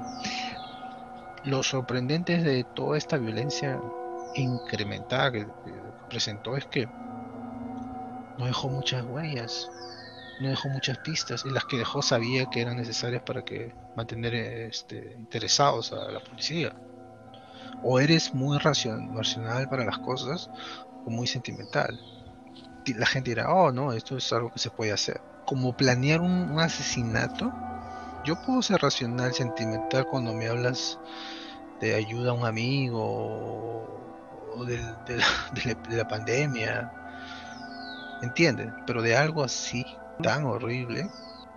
Lo 1.44 1.62
sorprendente 1.62 2.38
de 2.38 2.64
toda 2.64 2.96
esta 2.96 3.16
violencia 3.18 3.80
incrementada 4.34 5.32
que 5.32 5.46
presentó 6.08 6.56
es 6.56 6.66
que 6.66 6.86
no 8.40 8.46
dejó 8.46 8.70
muchas 8.70 9.04
huellas, 9.04 9.70
no 10.40 10.48
dejó 10.48 10.70
muchas 10.70 10.96
pistas 10.98 11.44
y 11.44 11.50
las 11.50 11.66
que 11.66 11.76
dejó 11.76 12.00
sabía 12.00 12.46
que 12.46 12.62
eran 12.62 12.76
necesarias 12.76 13.22
para 13.22 13.44
que 13.44 13.74
mantener 13.96 14.34
este, 14.34 15.14
interesados 15.18 15.92
a 15.92 16.10
la 16.10 16.20
policía. 16.20 16.74
O 17.82 18.00
eres 18.00 18.32
muy 18.32 18.58
racional 18.58 19.68
para 19.68 19.84
las 19.84 19.98
cosas 19.98 20.50
o 21.04 21.10
muy 21.10 21.26
sentimental. 21.26 22.00
La 22.96 23.06
gente 23.06 23.30
dirá, 23.30 23.52
oh 23.52 23.70
no, 23.70 23.92
esto 23.92 24.16
es 24.16 24.32
algo 24.32 24.50
que 24.50 24.58
se 24.58 24.70
puede 24.70 24.92
hacer. 24.92 25.20
Como 25.44 25.76
planear 25.76 26.22
un, 26.22 26.58
asesinato, 26.58 27.52
yo 28.24 28.40
puedo 28.42 28.62
ser 28.62 28.80
racional, 28.80 29.34
sentimental 29.34 30.06
cuando 30.06 30.32
me 30.32 30.48
hablas 30.48 30.98
de 31.80 31.94
ayuda 31.94 32.30
a 32.30 32.34
un 32.34 32.46
amigo 32.46 33.02
o 34.56 34.64
de 34.64 35.96
la 35.96 36.08
pandemia 36.08 36.99
¿Entiendes? 38.22 38.72
Pero 38.86 39.02
de 39.02 39.16
algo 39.16 39.44
así, 39.44 39.84
tan 40.22 40.44
horrible. 40.44 41.08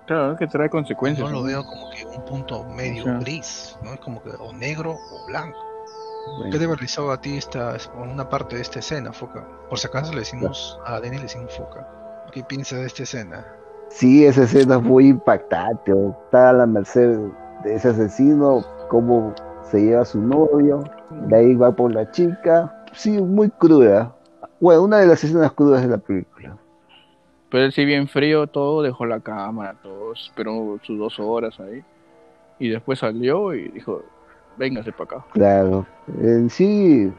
Claro, 0.05 0.35
que 0.35 0.47
trae 0.47 0.69
consecuencias. 0.69 1.29
No 1.29 1.37
lo 1.37 1.43
veo 1.43 1.63
como 1.65 1.89
que 1.91 2.05
un 2.05 2.25
punto 2.25 2.65
medio 2.65 3.05
gris, 3.19 3.77
¿no? 3.83 3.93
Es 3.93 3.99
como 4.01 4.21
que 4.21 4.31
o 4.31 4.51
negro 4.53 4.91
o 4.91 5.25
blanco. 5.27 5.57
¿Qué 6.51 6.57
te 6.57 6.65
realizado 6.65 7.11
a 7.11 7.19
ti 7.19 7.37
esta, 7.37 7.75
una 7.95 8.27
parte 8.29 8.55
de 8.55 8.61
esta 8.61 8.79
escena, 8.79 9.11
Foca? 9.11 9.45
Por 9.69 9.77
si 9.77 9.87
acaso 9.87 10.13
le 10.13 10.19
decimos 10.19 10.79
a 10.85 10.99
Denny 10.99 11.17
le 11.17 11.23
decimos 11.23 11.55
Foca. 11.55 11.87
¿Qué 12.31 12.43
piensas 12.43 12.79
de 12.79 12.85
esta 12.85 13.03
escena? 13.03 13.45
Sí, 13.89 14.25
esa 14.25 14.43
escena 14.43 14.79
fue 14.79 15.05
impactante. 15.05 15.91
Está 16.25 16.49
a 16.49 16.53
la 16.53 16.65
merced 16.65 17.19
de 17.63 17.75
ese 17.75 17.89
asesino, 17.89 18.63
cómo 18.89 19.33
se 19.69 19.81
lleva 19.81 20.01
a 20.01 20.05
su 20.05 20.21
novio, 20.21 20.83
de 21.27 21.35
ahí 21.35 21.55
va 21.55 21.71
por 21.71 21.93
la 21.93 22.09
chica. 22.11 22.73
Sí, 22.93 23.11
muy 23.21 23.49
cruda. 23.49 24.13
Bueno, 24.63 24.83
una 24.83 24.99
de 24.99 25.07
las 25.07 25.21
escenas 25.21 25.51
crudas 25.51 25.81
de 25.81 25.89
la 25.89 25.97
película. 25.97 26.55
Pero 27.49 27.65
él 27.65 27.73
sí 27.73 27.83
bien 27.83 28.07
frío 28.07 28.47
todo, 28.47 28.81
dejó 28.81 29.05
la 29.05 29.19
cámara, 29.19 29.75
todo, 29.83 30.13
esperó 30.13 30.79
sus 30.83 30.97
dos 30.97 31.19
horas 31.19 31.59
ahí. 31.59 31.83
Y 32.59 32.69
después 32.69 32.99
salió 32.99 33.53
y 33.53 33.67
dijo, 33.67 34.03
véngase 34.55 34.93
para 34.93 35.17
acá. 35.17 35.25
Claro, 35.33 35.85
en 36.17 36.49
sí, 36.49 37.11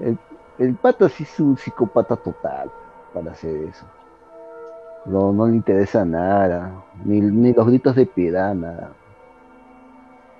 el, 0.00 0.18
el 0.58 0.74
pata 0.74 1.08
sí 1.08 1.22
es 1.22 1.38
un 1.38 1.56
psicópata 1.56 2.16
total 2.16 2.68
para 3.14 3.30
hacer 3.30 3.54
eso. 3.68 3.86
No, 5.06 5.32
no 5.32 5.46
le 5.46 5.54
interesa 5.54 6.04
nada, 6.04 6.74
ni, 7.04 7.20
ni 7.20 7.52
los 7.52 7.68
gritos 7.68 7.94
de 7.94 8.06
piedad, 8.06 8.52
nada. 8.52 8.90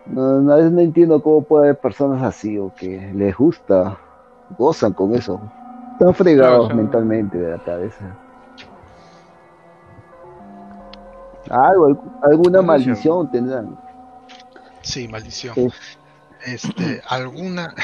No, 0.05 0.41
no, 0.41 0.57
no 0.69 0.81
entiendo 0.81 1.23
cómo 1.23 1.45
puede 1.45 1.67
haber 1.67 1.79
personas 1.79 2.21
así 2.25 2.59
o 2.59 2.75
que 2.75 3.13
les 3.15 3.37
gusta, 3.37 3.97
gozan 4.59 4.93
con 4.93 5.15
eso. 5.15 5.41
Están 6.01 6.15
fregados 6.15 6.75
mentalmente 6.75 7.37
de 7.37 7.51
la 7.51 7.59
cabeza. 7.63 8.17
Algo, 11.51 12.03
alguna 12.23 12.63
maldición 12.63 13.31
tendrán. 13.31 13.79
Sí, 14.81 15.09
maldición. 15.09 15.55
Este, 16.47 17.03
alguna. 17.11 17.75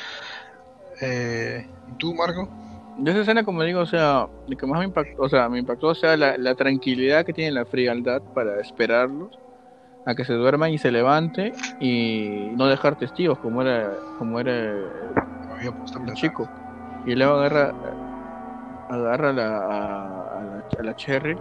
eh, 1.02 1.68
¿Tú, 1.98 2.14
Marco? 2.14 2.48
De 2.96 3.10
esa 3.10 3.20
escena, 3.20 3.44
como 3.44 3.62
digo, 3.62 3.80
o 3.80 3.86
sea, 3.86 4.26
lo 4.46 4.56
que 4.56 4.66
más 4.66 4.78
me 4.78 4.86
impactó, 4.86 5.20
o 5.24 5.28
sea, 5.28 5.50
me 5.50 5.58
impactó, 5.58 5.88
o 5.88 5.94
sea, 5.94 6.16
la, 6.16 6.54
tranquilidad 6.54 7.26
que 7.26 7.34
tiene 7.34 7.50
la 7.50 7.66
frialdad 7.66 8.22
para 8.22 8.58
esperarlos 8.58 9.38
a 10.06 10.14
que 10.14 10.24
se 10.24 10.32
duerman 10.32 10.70
y 10.70 10.78
se 10.78 10.90
levante 10.90 11.52
y 11.78 12.52
no 12.56 12.68
dejar 12.68 12.96
testigos 12.96 13.38
como 13.40 13.60
era, 13.60 13.92
como 14.18 14.40
era 14.40 14.72
el 15.60 16.14
chico 16.14 16.48
y 17.06 17.14
luego 17.14 17.34
agarra 17.34 17.72
agarra 18.88 19.32
la, 19.32 19.58
a, 19.58 20.82
la, 20.82 20.96
Cherry 20.96 21.36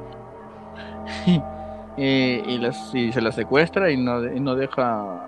y, 1.97 2.57
las, 2.57 2.93
y 2.93 3.11
se 3.11 3.21
la 3.21 3.31
secuestra 3.31 3.89
y 3.89 3.97
no, 3.97 4.19
no 4.19 4.55
deja 4.55 5.27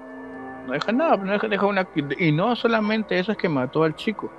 no 0.67 0.73
deja 0.73 0.91
nada, 0.91 1.17
no 1.17 1.31
deja, 1.31 1.65
una 1.65 1.87
y 2.19 2.31
no 2.31 2.55
solamente 2.55 3.17
eso 3.17 3.31
es 3.31 3.37
que 3.37 3.49
mató 3.49 3.83
al 3.83 3.95
chico, 3.95 4.29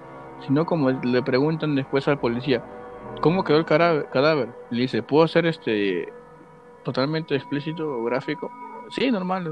sino 0.47 0.65
como 0.65 0.91
le 0.91 1.23
preguntan 1.23 1.75
después 1.75 2.07
al 2.07 2.19
policía, 2.19 2.63
¿cómo 3.21 3.43
quedó 3.43 3.59
el 3.59 3.65
cadáver? 3.65 4.49
Le 4.71 4.83
dice, 4.83 5.03
¿puedo 5.03 5.25
hacer 5.25 5.47
este 5.47 6.13
totalmente 6.85 7.35
explícito 7.35 7.89
o 7.89 8.05
gráfico? 8.05 8.51
Sí, 8.91 9.11
normal. 9.11 9.51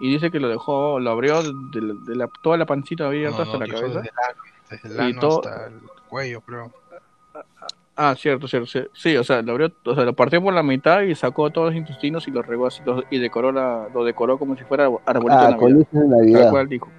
Y 0.00 0.10
dice 0.10 0.30
que 0.30 0.40
lo 0.40 0.48
dejó, 0.48 1.00
lo 1.00 1.10
abrió 1.10 1.42
de, 1.42 2.16
la, 2.16 2.28
toda 2.42 2.56
la 2.56 2.66
pancita 2.66 3.06
abierta 3.06 3.42
hasta 3.42 3.58
la 3.58 3.66
cabeza. 3.66 4.02
Desde 4.70 4.88
el 4.88 5.18
hasta 5.18 5.66
el 5.66 5.80
cuello, 6.08 6.40
creo. 6.40 6.72
Ah, 7.94 8.14
cierto, 8.16 8.46
cierto. 8.46 8.68
Sí, 8.92 9.16
o 9.16 9.24
sea, 9.24 9.40
lo 9.40 9.52
abrió, 9.52 9.72
o 9.84 9.94
sea, 9.94 10.04
lo 10.04 10.14
partió 10.14 10.42
por 10.42 10.52
la 10.52 10.62
mitad 10.62 11.00
y 11.02 11.14
sacó 11.14 11.50
todos 11.50 11.68
los 11.68 11.76
intestinos 11.76 12.28
y 12.28 12.30
los 12.30 12.46
regó 12.46 12.66
así 12.66 12.82
y 13.10 13.18
decoró 13.18 13.52
la, 13.52 13.88
lo 13.94 14.04
decoró 14.04 14.38
como 14.38 14.54
si 14.56 14.64
fuera 14.64 14.90
arbolito 15.06 15.34
ah, 15.34 15.56
de 15.90 16.08
Navidad. 16.08 16.50
cual 16.50 16.68
dijo. 16.68 16.90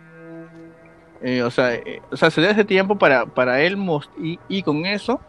Eh, 1.22 1.44
o 1.44 1.52
sea, 1.52 1.76
eh, 1.76 2.02
o 2.12 2.18
sea, 2.18 2.32
se 2.32 2.42
da 2.42 2.50
ese 2.50 2.66
tiempo 2.66 2.98
para, 2.98 3.28
para 3.28 3.62
él 3.62 3.78
y, 4.20 4.40
y 4.48 4.64
con 4.64 4.86
eso 4.86 5.20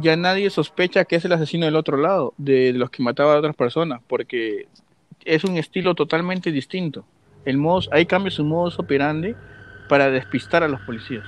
ya 0.00 0.16
nadie 0.16 0.50
sospecha 0.50 1.04
que 1.04 1.16
es 1.16 1.24
el 1.24 1.32
asesino 1.32 1.66
del 1.66 1.76
otro 1.76 1.96
lado, 1.96 2.34
de 2.36 2.72
los 2.72 2.90
que 2.90 3.02
mataba 3.02 3.34
a 3.34 3.38
otras 3.38 3.56
personas, 3.56 4.00
porque 4.06 4.68
es 5.24 5.44
un 5.44 5.56
estilo 5.56 5.94
totalmente 5.94 6.52
distinto. 6.52 7.04
El 7.44 7.58
modo, 7.58 7.88
ahí 7.92 8.06
cambia 8.06 8.30
su 8.30 8.44
modus 8.44 8.78
operandi 8.78 9.34
para 9.88 10.10
despistar 10.10 10.62
a 10.62 10.68
los 10.68 10.80
policías. 10.80 11.24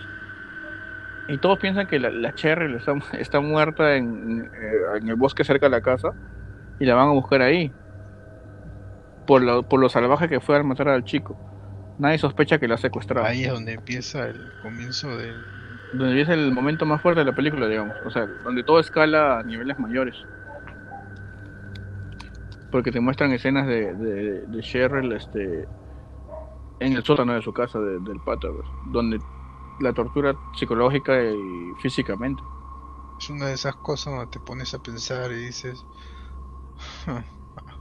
Y 1.28 1.36
todos 1.36 1.58
piensan 1.58 1.86
que 1.86 1.98
la, 1.98 2.10
la 2.10 2.34
Cherry 2.34 2.74
está, 2.74 2.94
está 3.18 3.40
muerta 3.40 3.96
en, 3.96 4.50
eh, 4.54 4.98
en, 5.00 5.08
el 5.08 5.14
bosque 5.14 5.44
cerca 5.44 5.66
de 5.66 5.70
la 5.70 5.82
casa 5.82 6.12
y 6.80 6.86
la 6.86 6.94
van 6.94 7.08
a 7.08 7.12
buscar 7.12 7.42
ahí. 7.42 7.70
Por 9.26 9.42
lo, 9.42 9.62
por 9.62 9.78
lo 9.78 9.90
salvaje 9.90 10.28
que 10.28 10.40
fue 10.40 10.56
al 10.56 10.64
matar 10.64 10.88
al 10.88 11.04
chico. 11.04 11.38
Nadie 11.98 12.16
sospecha 12.16 12.58
que 12.58 12.66
la 12.66 12.76
ha 12.76 12.78
secuestrado. 12.78 13.26
Ahí 13.26 13.44
es 13.44 13.52
donde 13.52 13.74
empieza 13.74 14.26
el 14.26 14.52
comienzo 14.62 15.16
del... 15.16 15.36
Donde 15.92 16.10
empieza 16.10 16.34
el 16.34 16.52
momento 16.52 16.86
más 16.86 17.02
fuerte 17.02 17.20
de 17.20 17.26
la 17.26 17.34
película, 17.34 17.66
digamos. 17.66 17.94
O 18.06 18.10
sea, 18.10 18.26
donde 18.44 18.62
todo 18.62 18.80
escala 18.80 19.40
a 19.40 19.42
niveles 19.42 19.78
mayores. 19.78 20.16
Porque 22.70 22.90
te 22.90 23.00
muestran 23.00 23.32
escenas 23.32 23.66
de, 23.66 23.94
de, 23.94 24.46
de 24.46 24.60
Cheryl 24.60 25.12
este, 25.12 25.66
en 26.80 26.92
el 26.94 27.04
sótano 27.04 27.34
de 27.34 27.42
su 27.42 27.52
casa 27.52 27.78
del 27.80 28.20
pata, 28.20 28.48
pues, 28.52 28.68
donde 28.84 29.20
la 29.80 29.92
tortura 29.92 30.36
psicológica 30.56 31.22
y 31.22 31.72
físicamente. 31.80 32.42
Es 33.18 33.30
una 33.30 33.46
de 33.46 33.54
esas 33.54 33.74
cosas 33.76 34.14
donde 34.14 34.30
te 34.30 34.40
pones 34.40 34.74
a 34.74 34.78
pensar 34.78 35.30
y 35.32 35.46
dices, 35.46 35.84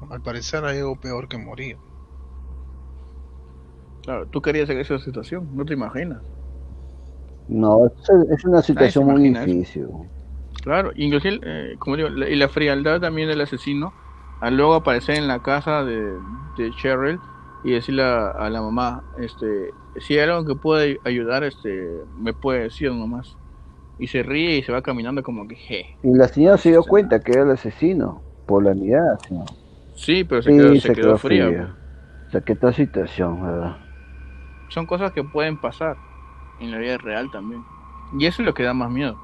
al 0.10 0.22
parecer 0.22 0.66
hay 0.66 0.80
algo 0.80 0.96
peor 0.96 1.28
que 1.28 1.38
morir. 1.38 1.78
Claro, 4.04 4.26
tú 4.28 4.42
querías 4.42 4.70
en 4.70 4.80
esa 4.80 4.98
situación, 5.00 5.50
no 5.54 5.66
te 5.66 5.74
imaginas. 5.74 6.24
No, 7.48 7.86
es, 7.86 8.46
una 8.46 8.62
situación 8.62 9.06
muy 9.06 9.30
difícil. 9.30 9.88
Claro, 10.64 10.92
inclusive, 10.96 11.40
eh, 11.44 11.76
como 11.80 11.96
digo, 11.96 12.10
y 12.10 12.36
la 12.36 12.50
frialdad 12.50 13.00
también 13.00 13.30
del 13.30 13.42
asesino, 13.42 13.94
al 14.40 14.58
luego 14.58 14.76
aparecer 14.76 15.16
en 15.16 15.28
la 15.28 15.42
casa 15.42 15.84
de, 15.84 16.20
de 16.58 16.72
Cheryl, 16.72 17.20
y 17.64 17.72
decirle 17.72 18.04
a, 18.04 18.50
la 18.50 18.62
mamá, 18.62 19.04
este, 19.20 19.72
si 19.98 20.14
hay 20.18 20.30
algo 20.30 20.46
que 20.46 20.56
puede 20.56 21.00
ayudar, 21.04 21.44
este, 21.44 21.90
me 22.18 22.34
puede 22.34 22.64
decir 22.64 22.92
nomás. 22.92 23.38
Y 24.00 24.08
se 24.08 24.22
ríe 24.22 24.58
y 24.58 24.64
se 24.64 24.72
va 24.72 24.82
caminando 24.82 25.24
como 25.24 25.48
que, 25.48 25.56
je. 25.56 25.98
Y 26.04 26.14
la 26.14 26.28
señora 26.28 26.58
se 26.58 26.70
dio 26.70 26.84
cuenta 26.84 27.20
que 27.20 27.32
era 27.32 27.44
el 27.44 27.52
asesino, 27.52 28.22
por 28.46 28.64
la 28.64 28.74
mirada, 28.74 29.18
Sí, 29.96 30.24
pero 30.24 30.44
se 30.44 30.52
quedó, 30.52 30.76
se, 30.76 30.94
quedó, 30.94 31.18
fría. 31.18 31.48
fría. 31.48 31.76
O 32.28 32.32
sea, 32.32 32.42
que 32.42 32.54
esta 32.54 32.72
situación, 32.72 33.42
¿verdad? 33.42 33.78
Son 34.70 34.86
cosas 34.86 35.12
que 35.12 35.24
pueden 35.24 35.60
pasar 35.60 35.98
en 36.60 36.72
la 36.72 36.78
vida 36.78 36.98
real 37.00 37.32
también. 37.32 37.64
Y 38.20 38.28
eso 38.28 38.44
es 38.44 38.46
lo 38.46 38.54
que 38.54 38.64
da 38.64 38.74
más 38.74 38.92
miedo. 38.92 39.18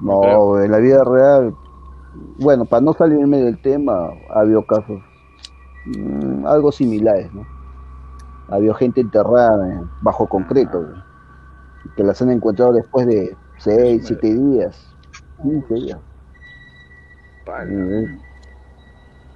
No, 0.00 0.60
en 0.60 0.70
la 0.70 0.78
vida 0.78 1.04
real, 1.04 1.54
bueno, 2.38 2.64
para 2.64 2.82
no 2.82 2.92
salirme 2.94 3.38
del 3.38 3.60
tema, 3.60 4.10
ha 4.34 4.40
habido 4.40 4.64
casos 4.66 5.00
Mm, 5.86 6.46
algo 6.46 6.72
similares, 6.72 7.32
¿no? 7.32 7.46
Había 8.48 8.74
gente 8.74 9.00
enterrada 9.00 9.88
bajo 10.02 10.26
concreto, 10.26 10.92
que 11.96 12.02
las 12.02 12.20
han 12.20 12.30
encontrado 12.30 12.72
después 12.72 13.06
de 13.06 13.36
6, 13.58 14.02
7 14.06 14.34
días, 14.34 14.94
15 15.42 15.74
días. 15.74 15.98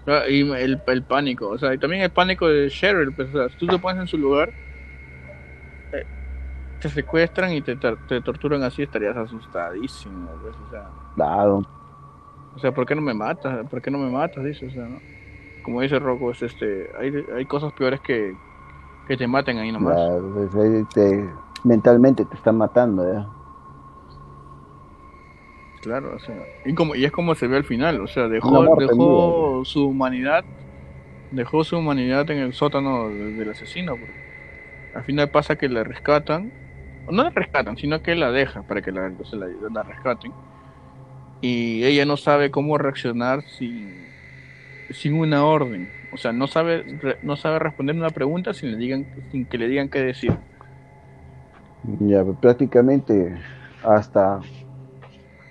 Ah, 0.06 0.28
y 0.28 0.40
el, 0.40 0.82
el, 0.86 1.02
pánico, 1.02 1.48
o 1.48 1.58
sea, 1.58 1.72
y 1.72 1.78
también 1.78 2.02
el 2.02 2.10
pánico 2.10 2.46
de 2.46 2.68
Cheryl, 2.68 3.12
pues, 3.12 3.28
o 3.30 3.32
sea, 3.32 3.48
si 3.48 3.56
tú 3.56 3.66
te 3.66 3.78
pones 3.78 4.00
en 4.02 4.06
su 4.06 4.18
lugar, 4.18 4.52
eh, 5.92 6.04
te 6.80 6.88
secuestran 6.90 7.52
y 7.52 7.62
te, 7.62 7.76
te, 7.76 8.20
torturan 8.20 8.62
así, 8.62 8.82
estarías 8.82 9.16
asustadísimo, 9.16 10.30
pues, 10.42 10.54
o 10.56 10.70
sea. 10.70 10.90
Claro. 11.14 11.62
O 12.54 12.58
sea, 12.58 12.72
¿por 12.72 12.84
qué 12.84 12.94
no 12.94 13.00
me 13.00 13.14
matas? 13.14 13.66
¿Por 13.68 13.80
qué 13.80 13.90
no 13.90 13.98
me 13.98 14.10
matas? 14.10 14.44
Dice, 14.44 14.66
o 14.66 14.70
sea, 14.70 14.84
¿no? 14.84 15.00
Como 15.64 15.80
dice 15.80 15.98
Rocco, 15.98 16.30
este, 16.30 16.90
hay, 17.00 17.24
hay 17.34 17.46
cosas 17.46 17.72
peores 17.72 18.00
que, 18.00 18.36
que 19.08 19.16
te 19.16 19.26
maten 19.26 19.58
ahí 19.58 19.72
nomás. 19.72 19.94
Claro, 19.94 20.48
pues, 20.52 20.88
te, 20.90 21.28
mentalmente 21.64 22.24
te 22.24 22.34
está 22.36 22.52
matando, 22.52 23.12
¿ya? 23.12 23.26
Claro, 25.82 26.14
o 26.16 26.18
sea, 26.18 26.36
y, 26.64 26.74
como, 26.74 26.94
y 26.94 27.04
es 27.04 27.12
como 27.12 27.34
se 27.34 27.46
ve 27.46 27.56
al 27.56 27.64
final, 27.64 28.00
o 28.00 28.06
sea, 28.06 28.28
dejó, 28.28 28.76
dejó 28.76 29.62
su 29.64 29.86
humanidad, 29.86 30.44
dejó 31.30 31.64
su 31.64 31.76
humanidad 31.76 32.30
en 32.30 32.38
el 32.38 32.54
sótano 32.54 33.08
del 33.08 33.50
asesino, 33.50 33.92
porque 33.96 34.14
al 34.94 35.04
final 35.04 35.28
pasa 35.30 35.56
que 35.56 35.68
la 35.68 35.84
rescatan, 35.84 36.52
no 37.10 37.24
la 37.24 37.30
rescatan, 37.30 37.76
sino 37.76 38.02
que 38.02 38.14
la 38.14 38.30
deja 38.30 38.62
para 38.62 38.80
que 38.80 38.92
la, 38.92 39.12
la, 39.72 39.82
rescaten, 39.82 40.32
y 41.42 41.84
ella 41.84 42.06
no 42.06 42.16
sabe 42.16 42.50
cómo 42.50 42.78
reaccionar 42.78 43.42
sin, 43.42 44.13
sin 44.90 45.14
una 45.14 45.44
orden, 45.44 45.88
o 46.12 46.16
sea, 46.16 46.32
no 46.32 46.46
sabe, 46.46 46.84
no 47.22 47.36
sabe 47.36 47.58
responder 47.58 47.96
una 47.96 48.10
pregunta 48.10 48.54
sin, 48.54 48.72
le 48.72 48.76
digan, 48.78 49.06
sin 49.30 49.46
que 49.46 49.58
le 49.58 49.68
digan 49.68 49.88
qué 49.88 50.00
decir. 50.00 50.32
Ya, 52.00 52.24
prácticamente 52.40 53.36
hasta 53.82 54.40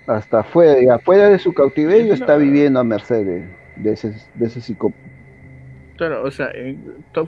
hasta 0.06 0.40
afuera, 0.40 0.94
afuera 0.94 1.28
de 1.28 1.38
su 1.38 1.52
cautiverio 1.52 2.12
está 2.12 2.36
viviendo 2.36 2.80
a 2.80 2.84
merced 2.84 3.46
de, 3.76 3.92
ese, 3.92 4.14
de 4.34 4.46
ese 4.46 4.60
psicópata. 4.60 5.02
Claro, 5.96 6.24
o 6.24 6.30
sea, 6.30 6.50
eh, 6.54 6.76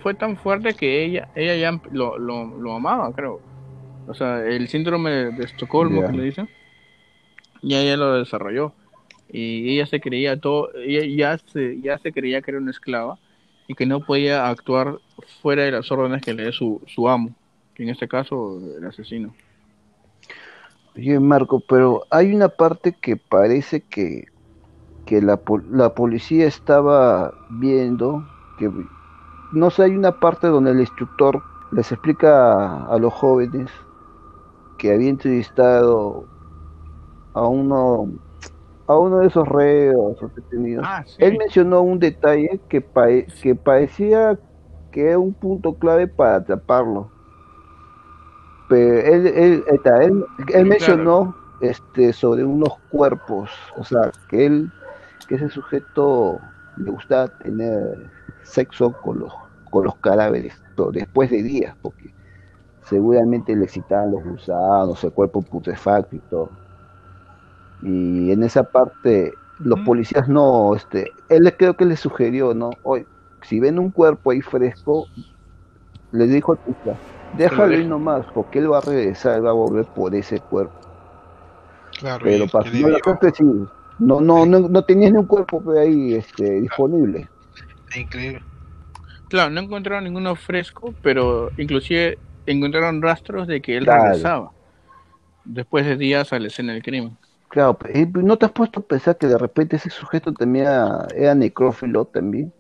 fue 0.03 0.15
tan 0.15 0.37
fuerte 0.37 0.75
que 0.75 1.05
ella, 1.05 1.29
ella 1.35 1.55
ya 1.57 1.81
lo, 1.93 2.19
lo, 2.19 2.75
amaba, 2.75 3.13
creo. 3.15 3.41
O 4.09 4.15
sea, 4.15 4.45
el 4.45 4.69
síndrome 4.69 5.11
de 5.11 5.45
Estocolmo 5.45 6.05
que 6.05 6.13
le 6.13 6.25
dicen, 6.25 6.49
ya 7.63 7.81
ella 7.81 7.97
lo 7.97 8.19
desarrolló. 8.19 8.73
Y 9.31 9.75
ella 9.75 9.87
se 9.87 10.01
creía 10.01 10.41
todo, 10.41 10.71
ella 10.75 11.05
ya 11.05 11.39
se, 11.53 11.81
ya 11.81 11.99
se 11.99 12.13
creía 12.13 12.43
que 12.43 12.53
era 12.53 12.61
una 12.61 12.71
esclava 12.71 13.19
y 13.67 13.75
que 13.75 13.87
no 13.87 14.01
podía 14.01 14.49
actuar 14.49 14.99
fuera 15.43 15.65
de 15.65 15.73
las 15.73 15.91
órdenes 15.91 16.23
que 16.23 16.35
le 16.35 16.45
dé 16.45 16.53
su, 16.53 16.81
su 16.87 17.09
amo, 17.09 17.31
que 17.75 17.83
en 17.83 17.89
este 17.89 18.07
caso 18.07 18.61
el 18.79 18.85
asesino. 18.85 19.35
Bien, 20.95 21.27
Marco, 21.27 21.61
pero 21.61 22.05
hay 22.11 22.35
una 22.35 22.49
parte 22.49 22.97
que 22.99 23.17
parece 23.17 23.83
que, 23.83 24.27
que 25.05 25.21
la, 25.21 25.41
la 25.71 25.95
policía 25.95 26.47
estaba 26.47 27.35
viendo, 27.51 28.27
que 28.59 28.71
no 29.53 29.71
sé, 29.71 29.85
hay 29.85 29.97
una 29.97 30.13
parte 30.13 30.47
donde 30.47 30.71
el 30.71 30.81
instructor 30.81 31.43
les 31.73 31.91
explica 31.93 32.87
a, 32.87 32.99
los 32.99 33.13
jóvenes 33.13 33.71
que 34.79 34.93
había 34.93 35.11
entrevistado 35.11 36.27
a 37.35 37.47
uno 37.47 38.09
a 38.87 38.97
uno 38.97 39.19
de 39.19 39.27
esos 39.27 39.47
reos 39.49 40.17
detenidos. 40.35 40.85
Ah, 40.87 41.05
Él 41.19 41.37
mencionó 41.39 41.83
un 41.83 41.99
detalle 41.99 42.61
que, 42.69 42.85
que 43.43 43.55
parecía 43.55 44.39
que 44.93 45.09
era 45.09 45.19
un 45.19 45.35
punto 45.35 45.75
clave 45.75 46.07
para 46.07 46.37
atraparlo 46.37 47.11
él, 48.75 49.27
él, 49.27 49.65
él, 49.69 50.25
él 50.53 50.67
mencionó 50.67 51.35
este, 51.61 52.13
sobre 52.13 52.45
unos 52.45 52.79
cuerpos, 52.91 53.51
o 53.77 53.85
sea, 53.85 54.11
que 54.29 54.47
él, 54.47 54.73
que 55.29 55.37
ese 55.37 55.49
sujeto 55.49 56.41
le 56.77 56.91
gustaba 56.91 57.29
tener 57.39 58.11
sexo 58.43 58.93
con 58.93 59.21
los, 59.21 59.33
con 59.71 59.85
los 59.85 59.95
cadáveres 59.97 60.61
después 60.93 61.31
de 61.31 61.43
días, 61.43 61.77
porque 61.81 62.13
seguramente 62.83 63.55
le 63.57 63.65
excitaban 63.65 64.11
los 64.11 64.25
gusanos, 64.25 65.03
el 65.05 65.13
cuerpo 65.13 65.43
putrefacto 65.43 66.17
y 66.17 66.21
todo. 66.31 66.51
Y 67.87 68.33
en 68.33 68.43
esa 68.43 68.65
parte 68.65 69.33
los 69.61 69.79
policías 69.81 70.29
no, 70.29 70.75
este, 70.75 71.13
él 71.29 71.55
creo 71.57 71.75
que 71.75 71.85
le 71.85 71.97
sugirió, 71.97 72.53
¿no? 72.53 72.71
Hoy, 72.83 73.07
si 73.43 73.61
ven 73.61 73.79
un 73.79 73.91
cuerpo 73.91 74.33
ahí 74.33 74.41
fresco, 74.41 75.07
le 76.11 76.27
dijo 76.27 76.53
al 76.53 76.59
policía, 76.59 76.97
Déjalo 77.39 77.75
ir 77.75 77.87
nomás, 77.87 78.27
porque 78.35 78.59
él 78.59 78.73
va 78.73 78.79
a 78.79 78.81
regresar, 78.81 79.45
va 79.45 79.51
a 79.51 79.53
volver 79.53 79.85
por 79.85 80.15
ese 80.15 80.41
cuerpo. 80.41 80.75
Claro, 82.01 82.25
pero 82.25 82.47
pasó 82.49 82.71
la 82.73 82.99
gente 83.05 83.31
sí. 83.37 83.45
No, 83.99 84.21
no, 84.21 84.45
no, 84.45 84.61
no 84.61 84.83
tenía 84.83 85.11
ni 85.11 85.19
un 85.19 85.27
cuerpo 85.27 85.63
ahí 85.79 86.15
este, 86.15 86.61
disponible. 86.61 87.29
Increíble. 87.95 88.43
Claro, 89.29 89.51
no 89.51 89.61
encontraron 89.61 90.05
ninguno 90.05 90.35
fresco, 90.35 90.93
pero 91.03 91.51
inclusive 91.57 92.19
encontraron 92.47 93.01
rastros 93.01 93.47
de 93.47 93.61
que 93.61 93.77
él 93.77 93.87
regresaba 93.87 94.51
después 95.45 95.87
de 95.87 95.97
días 95.97 96.33
a 96.33 96.39
la 96.39 96.49
escena 96.49 96.73
del 96.73 96.83
crimen. 96.83 97.17
Claro, 97.57 97.79
¿no 98.23 98.37
te 98.37 98.45
has 98.45 98.53
puesto 98.53 98.81
a 98.81 98.83
pensar 98.83 99.17
que 99.17 99.27
de 99.29 99.39
repente 99.39 99.77
ese 99.77 99.89
sujeto 99.89 100.31
también 100.35 100.67
era 101.17 101.35
necrófilo 101.35 102.05
también? 102.05 102.53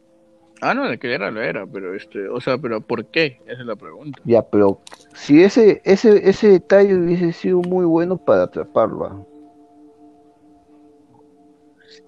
Ah, 0.62 0.72
no, 0.72 0.88
de 0.88 0.96
que 0.96 1.12
era, 1.12 1.30
lo 1.30 1.42
era, 1.42 1.66
pero 1.66 1.94
este, 1.94 2.26
o 2.30 2.40
sea, 2.40 2.56
pero 2.56 2.80
¿por 2.80 3.04
qué? 3.04 3.38
Esa 3.44 3.60
es 3.60 3.66
la 3.66 3.76
pregunta. 3.76 4.18
Ya, 4.24 4.40
pero 4.40 4.80
si 5.12 5.42
ese, 5.42 5.82
ese, 5.84 6.26
ese 6.26 6.48
detalle 6.48 6.94
hubiese 6.94 7.34
sido 7.34 7.60
muy 7.60 7.84
bueno 7.84 8.16
para 8.16 8.44
atraparlo. 8.44 9.04
¿ah? 9.04 9.22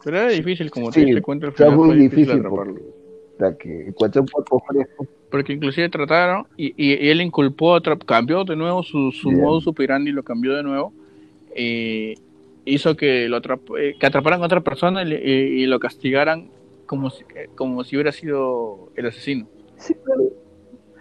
Pero 0.03 0.16
era 0.20 0.31
difícil, 0.31 0.70
como 0.70 0.90
te 0.90 1.05
diste 1.05 1.20
cuenta, 1.20 1.53
el 1.59 1.72
muy 1.72 1.94
difícil, 1.94 2.38
atraparlo. 2.38 2.81
que 3.59 3.88
encuentre 3.88 4.22
un 4.22 4.29
fresco. 4.29 5.07
Porque 5.31 5.53
inclusive 5.53 5.90
trataron, 5.90 6.46
y, 6.57 6.72
y, 6.83 7.11
él 7.11 7.20
inculpó, 7.20 7.77
a 7.77 7.83
cambió 8.07 8.44
de 8.44 8.57
nuevo 8.57 8.83
su, 8.83 9.12
su 9.12 9.31
modo 9.31 9.61
y 9.79 10.11
lo 10.11 10.22
cambió 10.22 10.57
de 10.57 10.62
nuevo. 10.62 10.94
y 11.55 12.14
hizo 12.68 12.96
que 12.96 13.28
lo 13.28 13.38
eh, 13.78 13.96
que 13.98 14.07
atraparan 14.07 14.42
a 14.42 14.46
otra 14.46 14.61
persona 14.61 15.02
y 15.02 15.66
lo 15.66 15.81
castigaran 15.81 16.50
como 16.88 17.11
si, 17.11 17.24
como 17.54 17.85
si 17.85 17.94
hubiera 17.94 18.11
sido 18.11 18.90
el 18.96 19.07
asesino. 19.07 19.46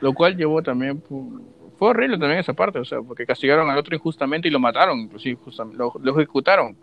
Lo 0.02 0.14
cual 0.14 0.38
llevó 0.38 0.62
también, 0.62 1.02
fue 1.78 1.90
horrible 1.90 2.20
también 2.20 2.40
esa 2.40 2.54
parte, 2.54 2.78
o 2.78 2.86
sea, 2.86 3.02
porque 3.02 3.26
castigaron 3.26 3.70
al 3.70 3.80
otro 3.80 3.96
injustamente 3.96 4.48
y 4.48 4.52
lo 4.52 4.60
mataron, 4.60 5.00
inclusive, 5.00 5.40
lo, 5.74 5.92
ejecutaron 6.16 6.76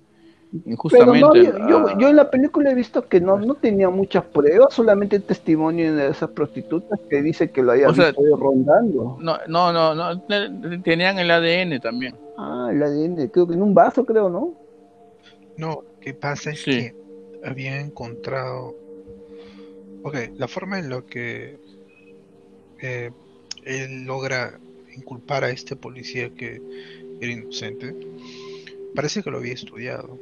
injustamente. 0.66 1.52
yo, 1.68 1.98
yo, 1.98 2.08
en 2.08 2.16
la 2.16 2.30
película 2.30 2.70
he 2.70 2.74
visto 2.74 3.06
que 3.06 3.20
no, 3.20 3.38
no 3.38 3.54
tenía 3.54 3.90
muchas 3.90 4.24
pruebas, 4.24 4.72
solamente 4.72 5.16
el 5.16 5.22
testimonio 5.22 5.94
de 5.94 6.08
esas 6.08 6.30
prostitutas 6.30 6.98
que 7.08 7.22
dice 7.22 7.50
que 7.50 7.62
lo 7.62 7.72
habían 7.72 7.90
o 7.90 8.36
rondando. 8.36 9.18
No, 9.20 9.38
no, 9.46 9.72
no, 9.72 9.94
no, 9.94 10.20
tenían 10.82 11.18
el 11.18 11.30
ADN 11.30 11.80
también. 11.80 12.16
Ah, 12.36 12.68
el 12.72 12.82
ADN, 12.82 13.28
creo 13.28 13.46
que 13.46 13.54
en 13.54 13.62
un 13.62 13.74
vaso, 13.74 14.04
creo, 14.04 14.28
¿no? 14.28 14.63
No, 15.56 15.84
¿qué 16.00 16.14
pasa 16.14 16.50
es 16.50 16.64
que 16.64 16.94
había 17.44 17.80
encontrado 17.80 18.74
Ok, 20.06 20.16
la 20.36 20.48
forma 20.48 20.78
en 20.78 20.90
la 20.90 21.00
que 21.00 21.58
eh, 22.78 23.10
él 23.62 24.04
logra 24.04 24.60
inculpar 24.94 25.44
a 25.44 25.50
este 25.50 25.76
policía 25.76 26.28
que 26.28 26.60
era 27.22 27.32
inocente, 27.32 27.96
parece 28.94 29.22
que 29.22 29.30
lo 29.30 29.38
había 29.38 29.54
estudiado. 29.54 30.20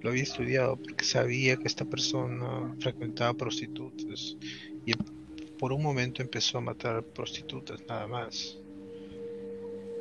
Lo 0.00 0.08
había 0.08 0.22
estudiado 0.22 0.76
porque 0.76 1.04
sabía 1.04 1.58
que 1.58 1.68
esta 1.68 1.84
persona 1.84 2.74
frecuentaba 2.80 3.34
prostitutas 3.34 4.38
y 4.86 4.94
por 5.58 5.74
un 5.74 5.82
momento 5.82 6.22
empezó 6.22 6.56
a 6.56 6.62
matar 6.62 7.04
prostitutas 7.04 7.78
nada 7.86 8.06
más. 8.06 8.58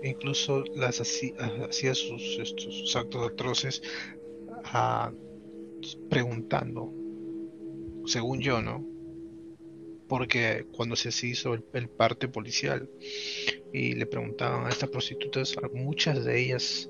Incluso 0.03 0.63
las 0.75 0.99
hacía, 1.01 1.95
sus, 1.95 2.39
estos, 2.39 2.95
actos 2.95 3.31
atroces 3.31 3.81
ah, 4.65 5.11
preguntando 6.09 6.93
según 8.05 8.41
yo, 8.41 8.61
¿no? 8.61 8.85
Porque 10.07 10.65
cuando 10.71 10.95
se 10.95 11.09
hizo 11.25 11.53
el, 11.53 11.87
parte 11.87 12.27
policial 12.27 12.89
y 13.71 13.93
le 13.93 14.05
preguntaban 14.05 14.65
a 14.65 14.69
estas 14.69 14.89
prostitutas, 14.89 15.55
muchas 15.73 16.25
de 16.25 16.41
ellas 16.41 16.89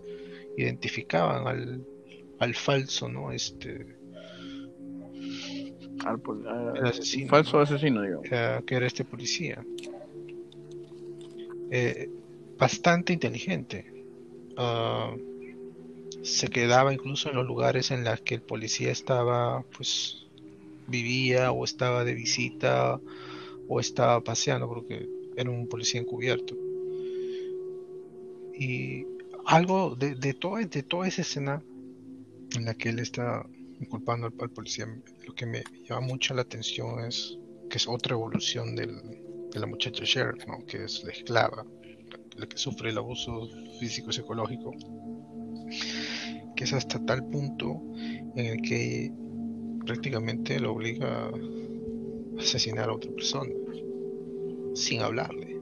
identificaban 0.57 1.47
al, 1.47 1.85
al 2.39 2.55
falso, 2.55 3.07
¿no? 3.07 3.31
Este. 3.31 3.85
Al, 6.03 6.87
asesino. 6.87 7.29
Falso 7.29 7.59
asesino, 7.59 8.01
digo. 8.01 8.21
Que, 8.23 8.75
era 8.75 8.87
este 8.87 9.05
policía. 9.05 9.63
Eh, 11.69 12.09
bastante 12.61 13.11
inteligente. 13.11 13.91
Ah, 14.55 15.15
se 16.21 16.47
quedaba 16.47 16.93
incluso 16.93 17.29
en 17.29 17.35
los 17.37 17.47
lugares 17.47 17.89
en 17.89 18.03
los 18.03 18.21
que 18.21 18.35
el 18.35 18.43
policía 18.43 18.91
estaba, 18.91 19.63
pues, 19.75 20.27
vivía 20.87 21.51
o 21.51 21.65
estaba 21.65 22.03
de 22.03 22.13
visita 22.13 23.01
o 23.67 23.79
estaba 23.79 24.23
paseando 24.23 24.67
porque 24.67 25.09
era 25.35 25.49
un 25.49 25.67
policía 25.67 26.01
encubierto. 26.01 26.55
Y 28.53 29.07
algo 29.45 29.95
de, 29.95 30.13
de, 30.13 30.35
de 30.69 30.83
toda 30.83 31.07
esa 31.07 31.23
escena 31.23 31.63
en 32.55 32.65
la 32.65 32.75
que 32.75 32.89
él 32.89 32.99
está 32.99 33.43
inculpando 33.79 34.27
al, 34.27 34.49
policía, 34.51 34.85
lo 35.25 35.33
que 35.33 35.47
me 35.47 35.63
llama 35.89 36.01
mucho 36.05 36.35
la 36.35 36.43
atención 36.43 37.03
es 37.05 37.39
que 37.71 37.77
es 37.77 37.87
otra 37.87 38.13
evolución 38.13 38.75
de 38.75 38.85
la 39.55 39.65
muchacha 39.65 40.03
Sheriff, 40.03 40.45
que 40.67 40.83
es 40.83 41.03
la 41.03 41.11
esclava, 41.11 41.65
la 42.41 42.47
que 42.47 42.57
sufre 42.57 42.89
el 42.89 42.97
abuso 42.97 43.47
físico 43.79 44.09
y 44.09 44.13
psicológico, 44.13 44.71
que 46.55 46.63
es 46.65 46.73
hasta 46.73 46.99
tal 47.05 47.23
punto 47.29 47.81
en 48.35 48.45
el 48.45 48.61
que 48.61 49.11
prácticamente 49.85 50.59
lo 50.59 50.73
obliga 50.73 51.27
a 51.27 51.31
asesinar 52.39 52.89
a 52.89 52.93
otra 52.93 53.11
persona 53.11 53.51
sin 54.73 55.01
hablarle. 55.01 55.57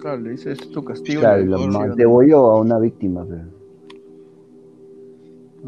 Claro, 0.00 0.20
le 0.22 0.30
dice, 0.30 0.52
este 0.52 0.64
es 0.64 0.70
tu 0.70 0.82
castigo. 0.82 1.20
Claro, 1.20 1.44
lo 1.44 1.56
dice, 1.58 1.70
ma- 1.78 1.88
degolló 1.88 2.38
a 2.52 2.60
una 2.60 2.78
víctima. 2.78 3.24
pues. 3.26 3.40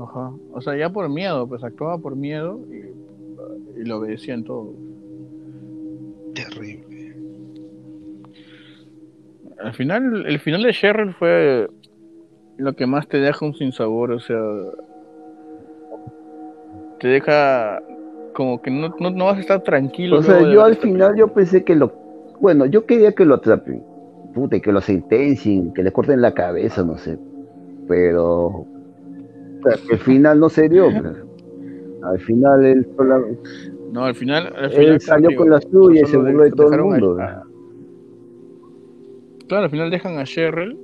Ajá. 0.01 0.33
O 0.53 0.61
sea, 0.63 0.77
ya 0.77 0.91
por 0.91 1.09
miedo, 1.11 1.47
pues 1.47 1.63
actuaba 1.63 1.99
por 1.99 2.17
miedo 2.17 2.61
y, 2.71 3.81
y 3.81 3.85
lo 3.85 3.99
obedecía 3.99 4.33
en 4.35 4.45
todo. 4.45 4.73
Al 9.63 9.75
final, 9.75 10.25
el 10.27 10.39
final 10.41 10.63
de 10.63 10.73
Cheryl 10.73 11.13
fue 11.15 11.69
lo 12.59 12.75
que 12.75 12.87
más 12.87 13.09
te 13.09 13.19
deja 13.19 13.45
un 13.45 13.55
sinsabor, 13.55 14.13
o 14.13 14.21
sea, 14.21 14.39
te 17.01 17.09
deja 17.09 17.81
como 18.35 18.63
que 18.63 18.71
no, 18.71 18.95
no, 18.99 19.11
no 19.11 19.25
vas 19.27 19.37
a 19.39 19.41
estar 19.41 19.63
tranquilo. 19.63 20.19
O 20.19 20.23
sea, 20.23 20.41
yo 20.53 20.65
al 20.65 20.77
final 20.77 21.15
yo 21.17 21.29
pensé 21.29 21.65
que 21.65 21.75
lo... 21.75 21.93
Bueno, 22.41 22.67
yo 22.67 22.87
quería 22.87 23.13
que 23.13 23.25
lo 23.25 23.35
atrapen. 23.37 23.83
Puta, 24.35 24.59
que 24.61 24.73
lo 24.73 24.81
sentencien, 24.81 25.73
que 25.75 25.83
le 25.83 25.93
corten 25.93 26.21
la 26.23 26.33
cabeza, 26.33 26.83
no 26.83 26.97
sé. 26.97 27.19
Pero... 27.87 28.47
o 28.47 28.67
sea, 29.65 29.75
al 29.93 29.99
final 29.99 30.41
no 30.41 30.49
se 30.49 30.69
dio. 30.69 30.89
Al 32.03 32.19
final 32.21 32.65
él, 32.65 32.89
No, 33.93 34.05
al 34.05 34.15
final, 34.15 34.53
al 34.57 34.73
él 34.73 35.01
salió 35.01 35.37
con 35.37 35.51
la 35.51 35.61
suya 35.61 36.03
y 36.03 36.07
se 36.07 36.17
burló 36.17 36.45
de 36.45 36.51
todo 36.53 36.73
el 36.73 36.81
mundo. 36.83 37.21
a- 37.21 37.45
Claro, 39.53 39.65
al 39.65 39.71
final 39.71 39.91
dejan 39.91 40.19
a 40.19 40.25
Cheryl 40.25 40.79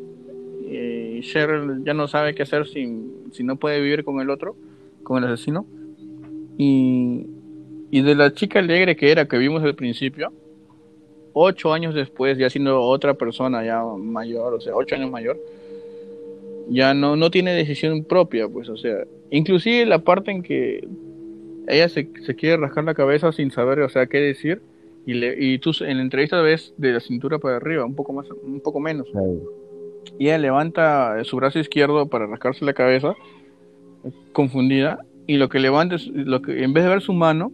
y 0.71 1.21
Cheryl 1.23 1.85
ya 1.87 1.95
no 1.95 2.07
sabe 2.07 2.35
qué 2.35 2.43
hacer 2.43 2.67
si, 2.67 2.87
si 3.33 3.43
no 3.43 3.57
puede 3.57 3.81
vivir 3.81 4.05
con 4.05 4.21
el 4.21 4.29
otro, 4.29 4.57
con 5.05 5.25
el 5.25 5.33
asesino. 5.33 5.65
Y, 6.59 7.25
y 7.91 8.03
de 8.03 8.15
la 8.15 8.35
chica 8.35 8.59
alegre 8.59 8.95
que 8.95 9.11
era, 9.11 9.27
que 9.27 9.39
vimos 9.39 9.63
al 9.63 9.75
principio, 9.75 10.35
ocho 11.33 11.73
años 11.73 11.95
después, 11.95 12.37
ya 12.37 12.51
siendo 12.51 12.83
otra 12.83 13.15
persona 13.15 13.65
ya 13.65 13.83
mayor, 13.83 14.53
o 14.53 14.61
sea, 14.61 14.77
ocho 14.77 14.97
años 14.97 15.11
mayor, 15.11 15.41
ya 16.69 16.93
no, 16.93 17.17
no 17.17 17.31
tiene 17.31 17.55
decisión 17.55 18.05
propia, 18.05 18.51
pues, 18.51 18.69
o 18.69 18.77
sea, 18.77 18.99
inclusive 19.31 19.87
la 19.87 20.01
parte 20.01 20.31
en 20.31 20.43
que 20.43 20.87
ella 21.69 21.89
se, 21.89 22.11
se 22.23 22.37
quiere 22.37 22.59
rascar 22.59 22.85
la 22.85 22.93
cabeza 22.93 23.33
sin 23.33 23.51
saber, 23.51 23.81
o 23.81 23.89
sea, 23.89 24.09
qué 24.09 24.19
decir, 24.19 24.61
y, 25.09 25.15
le, 25.15 25.35
y 25.43 25.59
tú 25.59 25.71
en 25.81 25.97
la 25.97 26.03
entrevista 26.03 26.43
ves 26.43 26.75
de 26.77 26.93
la 26.93 27.01
cintura 27.01 27.39
para 27.39 27.57
arriba, 27.57 27.83
un 27.83 27.95
poco 27.95 28.13
más, 28.13 28.27
un 28.31 28.61
poco 28.61 28.79
menos, 28.79 29.09
y 30.19 30.27
ella 30.27 30.37
levanta 30.37 31.25
su 31.25 31.37
brazo 31.37 31.59
izquierdo 31.59 32.11
para 32.11 32.27
rascarse 32.27 32.63
la 32.67 32.75
cabeza, 32.75 33.15
confundida, 34.35 34.99
y 35.27 35.39
lo 35.39 35.49
que 35.49 35.61
levanta 35.61 35.95
es, 35.95 36.09
lo 36.09 36.43
que, 36.43 36.63
en 36.63 36.75
vez 36.75 36.85
de 36.85 36.91
ver 36.91 37.01
su 37.01 37.15
mano, 37.15 37.51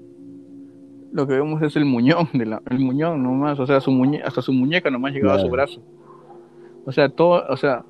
lo 1.12 1.28
que 1.28 1.34
vemos 1.34 1.62
es 1.62 1.76
el 1.76 1.84
muñón, 1.84 2.28
de 2.32 2.44
la, 2.44 2.60
el 2.68 2.80
muñón 2.80 3.22
nomás, 3.22 3.60
o 3.60 3.68
sea, 3.68 3.80
su 3.80 3.92
muñe, 3.92 4.20
hasta 4.24 4.42
su 4.42 4.52
muñeca 4.52 4.90
nomás 4.90 5.12
llegaba 5.12 5.34
a 5.34 5.38
su 5.38 5.48
brazo. 5.48 5.80
O 6.84 6.90
sea, 6.90 7.08
todo, 7.08 7.44
o 7.48 7.56
sea, 7.56 7.84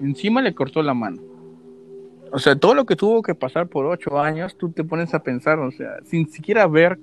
encima 0.00 0.40
le 0.40 0.54
cortó 0.54 0.82
la 0.82 0.94
mano. 0.94 1.20
O 2.32 2.38
sea, 2.38 2.56
todo 2.56 2.74
lo 2.74 2.86
que 2.86 2.96
tuvo 2.96 3.20
que 3.20 3.34
pasar 3.34 3.68
por 3.68 3.84
ocho 3.84 4.18
años, 4.18 4.56
tú 4.56 4.70
te 4.70 4.84
pones 4.84 5.12
a 5.12 5.22
pensar, 5.22 5.58
o 5.58 5.70
sea, 5.70 5.98
sin 6.04 6.30
siquiera 6.30 6.66
ver 6.66 6.98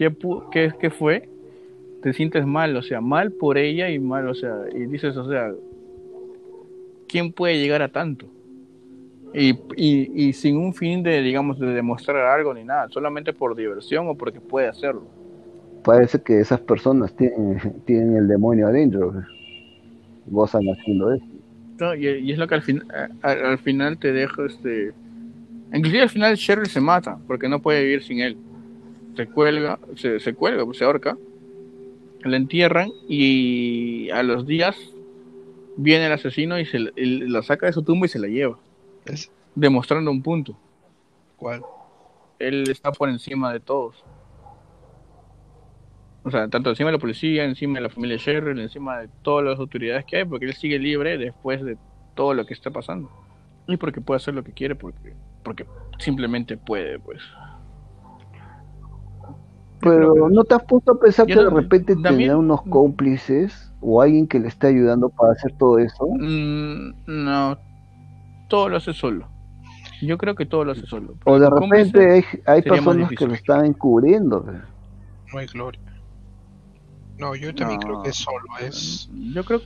qué, 0.00 0.10
qué, 0.50 0.72
qué 0.80 0.88
fue, 0.88 1.28
te 2.02 2.14
sientes 2.14 2.46
mal, 2.46 2.74
o 2.74 2.80
sea, 2.80 3.02
mal 3.02 3.32
por 3.32 3.58
ella 3.58 3.90
y 3.90 3.98
mal, 3.98 4.26
o 4.28 4.34
sea, 4.34 4.56
y 4.74 4.86
dices, 4.86 5.14
o 5.14 5.28
sea, 5.28 5.52
¿quién 7.06 7.34
puede 7.34 7.58
llegar 7.58 7.82
a 7.82 7.88
tanto? 7.88 8.24
Y, 9.34 9.50
y, 9.76 10.28
y 10.28 10.32
sin 10.32 10.56
un 10.56 10.72
fin 10.72 11.02
de, 11.02 11.20
digamos, 11.20 11.58
de 11.58 11.66
demostrar 11.66 12.16
algo 12.16 12.54
ni 12.54 12.64
nada, 12.64 12.88
solamente 12.88 13.34
por 13.34 13.54
diversión 13.54 14.08
o 14.08 14.14
porque 14.14 14.40
puede 14.40 14.68
hacerlo. 14.68 15.02
Parece 15.84 16.22
que 16.22 16.40
esas 16.40 16.60
personas 16.60 17.14
tienen, 17.14 17.60
tienen 17.84 18.16
el 18.16 18.26
demonio 18.26 18.68
adentro. 18.68 19.22
Gozan 20.26 20.62
haciendo 20.64 21.12
eso. 21.12 21.26
No, 21.78 21.94
y, 21.94 22.06
y 22.06 22.32
es 22.32 22.38
lo 22.38 22.48
que 22.48 22.54
al, 22.54 22.62
fin, 22.62 22.82
al, 23.20 23.44
al 23.44 23.58
final 23.58 23.98
te 23.98 24.12
deja 24.12 24.46
este... 24.46 24.92
Inclusive 25.74 26.02
al 26.02 26.08
final 26.08 26.36
Cheryl 26.36 26.66
se 26.66 26.80
mata 26.80 27.18
porque 27.26 27.50
no 27.50 27.60
puede 27.60 27.82
vivir 27.84 28.02
sin 28.02 28.20
él. 28.20 28.38
Se 29.16 29.26
cuelga, 29.26 29.78
se, 29.96 30.20
se 30.20 30.34
cuelga, 30.34 30.64
pues 30.64 30.78
se 30.78 30.84
ahorca. 30.84 31.16
La 32.22 32.36
entierran 32.36 32.90
y 33.08 34.10
a 34.10 34.22
los 34.22 34.46
días 34.46 34.76
viene 35.76 36.06
el 36.06 36.12
asesino 36.12 36.58
y 36.58 36.66
se 36.66 36.78
y 36.96 37.28
la 37.28 37.42
saca 37.42 37.66
de 37.66 37.72
su 37.72 37.82
tumba 37.82 38.06
y 38.06 38.08
se 38.10 38.18
la 38.18 38.28
lleva, 38.28 38.58
¿Es 39.06 39.30
demostrando 39.54 40.10
un 40.10 40.22
punto. 40.22 40.56
cuál? 41.36 41.62
Él 42.38 42.68
está 42.70 42.92
por 42.92 43.08
encima 43.08 43.52
de 43.52 43.60
todos. 43.60 44.04
O 46.22 46.30
sea, 46.30 46.48
tanto 46.48 46.70
encima 46.70 46.90
de 46.90 46.96
la 46.96 47.00
policía, 47.00 47.44
encima 47.44 47.78
de 47.78 47.82
la 47.82 47.88
familia 47.88 48.18
Cheryl, 48.18 48.58
encima 48.58 48.98
de 49.00 49.08
todas 49.22 49.44
las 49.44 49.58
autoridades 49.58 50.04
que 50.04 50.18
hay, 50.18 50.24
porque 50.24 50.46
él 50.46 50.54
sigue 50.54 50.78
libre 50.78 51.16
después 51.16 51.62
de 51.64 51.78
todo 52.14 52.34
lo 52.34 52.44
que 52.44 52.54
está 52.54 52.70
pasando. 52.70 53.10
Y 53.66 53.76
porque 53.76 54.00
puede 54.00 54.16
hacer 54.16 54.34
lo 54.34 54.44
que 54.44 54.52
quiere, 54.52 54.74
porque, 54.74 55.14
porque 55.42 55.66
simplemente 55.98 56.56
puede, 56.56 56.98
pues. 56.98 57.22
Pero 59.80 60.14
que- 60.14 60.20
¿no 60.34 60.44
te 60.44 60.54
has 60.54 60.64
puesto 60.64 60.92
a 60.92 61.00
pensar 61.00 61.26
Yo 61.26 61.36
que 61.36 61.44
de 61.44 61.50
repente 61.50 61.94
también- 61.94 62.16
tendrá 62.18 62.36
unos 62.36 62.62
cómplices 62.62 63.72
o 63.80 64.00
alguien 64.02 64.26
que 64.26 64.38
le 64.38 64.48
esté 64.48 64.68
ayudando 64.68 65.08
para 65.08 65.32
hacer 65.32 65.52
todo 65.58 65.78
eso? 65.78 66.06
Mm, 66.18 66.92
no, 67.06 67.58
todo 68.48 68.68
lo 68.68 68.76
hace 68.76 68.92
solo. 68.92 69.28
Yo 70.02 70.16
creo 70.18 70.34
que 70.34 70.46
todo 70.46 70.64
lo 70.64 70.72
hace 70.72 70.86
solo. 70.86 71.14
O 71.24 71.38
de 71.38 71.48
repente 71.50 72.10
hay, 72.10 72.24
hay 72.46 72.62
personas 72.62 73.10
que 73.10 73.26
lo 73.26 73.34
están 73.34 73.64
encubriendo. 73.66 74.44
No 75.32 75.38
hay 75.38 75.46
gloria. 75.46 75.80
No, 77.18 77.34
yo 77.34 77.54
también 77.54 77.80
No. 77.80 77.86
creo 77.86 78.02
que 78.02 78.10
es 78.10 78.16
solo. 78.16 78.44
Es 78.60 79.10
Yo 79.12 79.44
creo 79.44 79.60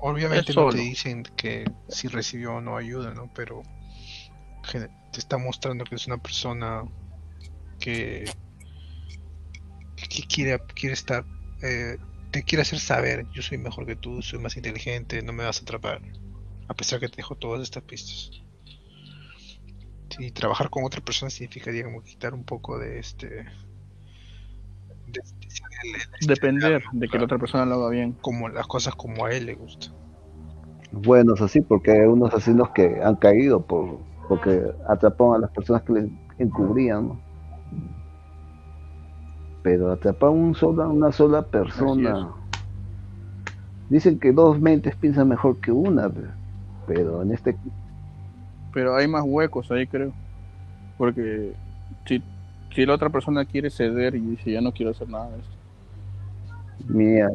obviamente 0.00 0.52
es 0.52 0.56
no 0.56 0.68
te 0.70 0.78
dicen 0.78 1.24
que 1.36 1.64
si 1.88 2.06
recibió 2.08 2.54
o 2.54 2.60
no 2.60 2.76
ayuda, 2.76 3.12
¿no? 3.12 3.28
Pero 3.34 3.62
te 5.12 5.18
está 5.18 5.36
mostrando 5.36 5.84
que 5.84 5.96
es 5.96 6.06
una 6.06 6.16
persona 6.18 6.84
que 7.80 8.24
que 10.10 10.22
quiere 10.24 10.58
quiere 10.74 10.92
estar 10.92 11.24
eh, 11.62 11.96
te 12.30 12.42
quiere 12.42 12.62
hacer 12.62 12.78
saber 12.78 13.26
yo 13.32 13.42
soy 13.42 13.58
mejor 13.58 13.86
que 13.86 13.96
tú, 13.96 14.20
soy 14.22 14.38
más 14.40 14.56
inteligente, 14.56 15.22
no 15.22 15.32
me 15.32 15.44
vas 15.44 15.60
a 15.60 15.62
atrapar, 15.62 16.02
a 16.68 16.74
pesar 16.74 17.00
que 17.00 17.08
te 17.08 17.16
dejo 17.16 17.36
todas 17.36 17.62
estas 17.62 17.82
pistas. 17.84 18.30
Sí, 20.10 20.30
trabajar 20.32 20.68
con 20.70 20.84
otra 20.84 21.00
persona 21.00 21.30
significaría 21.30 21.84
como 21.84 22.02
quitar 22.02 22.34
un 22.34 22.44
poco 22.44 22.78
de 22.78 22.98
este 22.98 23.28
de- 23.28 23.44
de- 25.06 25.22
de- 26.20 26.26
depender 26.26 26.82
de 26.92 27.08
que 27.08 27.18
la 27.18 27.24
otra 27.24 27.38
persona 27.38 27.64
lo 27.64 27.76
haga 27.76 27.90
bien. 27.90 28.12
como 28.20 28.48
las 28.48 28.66
cosas 28.66 28.94
como 28.94 29.24
a 29.24 29.32
él 29.32 29.46
le 29.46 29.54
gusta. 29.54 29.86
Buenos 30.92 31.40
así, 31.40 31.60
porque 31.60 31.92
hay 31.92 32.00
unos 32.00 32.34
asesinos 32.34 32.70
que 32.70 33.00
han 33.02 33.16
caído 33.16 33.64
por 33.64 34.00
porque 34.28 34.62
atraparon 34.88 35.36
a 35.36 35.38
las 35.38 35.50
personas 35.50 35.82
que 35.82 35.92
les 35.94 36.04
encubrían. 36.38 37.08
¿no? 37.08 37.20
Pero 39.62 39.90
atrapar 39.90 40.30
un 40.30 40.54
sola, 40.54 40.86
una 40.88 41.12
sola 41.12 41.48
persona. 41.48 42.34
Dicen 43.88 44.18
que 44.18 44.32
dos 44.32 44.58
mentes 44.58 44.96
piensan 44.96 45.28
mejor 45.28 45.60
que 45.60 45.70
una, 45.72 46.10
pe- 46.12 46.34
pero 46.86 47.22
en 47.22 47.32
este 47.32 47.58
Pero 48.72 48.94
hay 48.96 49.08
más 49.08 49.22
huecos 49.26 49.70
ahí, 49.70 49.86
creo. 49.86 50.16
Porque 50.96 51.56
si, 52.06 52.24
si 52.74 52.86
la 52.86 52.94
otra 52.94 53.10
persona 53.10 53.46
quiere 53.46 53.70
ceder 53.70 54.14
y 54.16 54.20
dice, 54.22 54.52
ya 54.52 54.60
no 54.60 54.72
quiero 54.72 54.92
hacer 54.92 55.08
nada 55.08 55.32
de 55.32 55.40
esto. 55.42 55.58
Mira, 56.78 57.28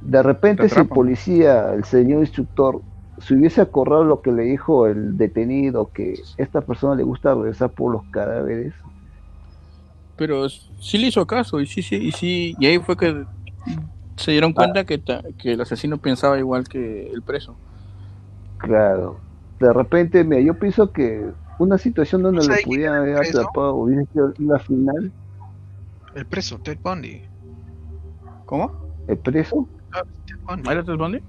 de 0.00 0.22
repente 0.24 0.68
Te 0.68 0.68
si 0.68 0.80
el 0.80 0.88
policía, 0.90 1.74
el 1.74 1.84
señor 1.84 2.20
instructor, 2.22 2.84
se 3.18 3.34
hubiese 3.34 3.60
acordado 3.62 4.04
lo 4.04 4.22
que 4.22 4.32
le 4.32 4.44
dijo 4.44 4.86
el 4.86 5.16
detenido, 5.18 5.90
que 5.92 6.28
esta 6.36 6.62
persona 6.66 6.96
le 6.96 7.04
gusta 7.04 7.34
regresar 7.34 7.72
por 7.74 7.92
los 7.92 8.04
cadáveres, 8.10 8.74
Pero 10.16 10.48
sí 10.48 10.98
le 10.98 11.08
hizo 11.08 11.26
caso 11.26 11.60
y 11.60 11.66
sí, 11.66 11.82
sí, 11.82 11.96
y 11.96 12.12
sí, 12.12 12.54
y 12.58 12.66
ahí 12.66 12.78
fue 12.78 12.96
que 12.96 13.24
se 14.16 14.30
dieron 14.30 14.52
cuenta 14.54 14.84
que, 14.84 14.96
ta- 14.98 15.22
que 15.38 15.52
el 15.52 15.60
asesino 15.60 15.98
pensaba 15.98 16.38
igual 16.38 16.66
que 16.68 17.10
el 17.12 17.22
preso. 17.22 17.56
claro. 18.58 19.20
De 19.58 19.72
repente, 19.72 20.22
mira, 20.22 20.42
yo 20.42 20.58
pienso 20.58 20.92
que 20.92 21.30
una 21.58 21.78
situación 21.78 22.22
donde 22.22 22.46
¿No 22.46 22.54
lo 22.54 22.62
pudieran 22.62 22.96
haber 22.96 23.16
preso? 23.18 23.40
atrapado 23.40 23.74
hubiese 23.76 24.04
sido 24.12 24.34
la 24.38 24.58
final, 24.58 25.12
El 26.14 26.26
preso, 26.26 26.58
Ted 26.58 26.78
Bundy. 26.82 27.22
¿Cómo? 28.44 28.72
el 29.08 29.16
preso, 29.18 29.66
Ah, 29.92 30.02
Ted 30.26 30.36
Bundy. 30.46 30.68
¿Era 30.70 30.84
Ted 30.84 30.96
Bundy? 30.96 31.20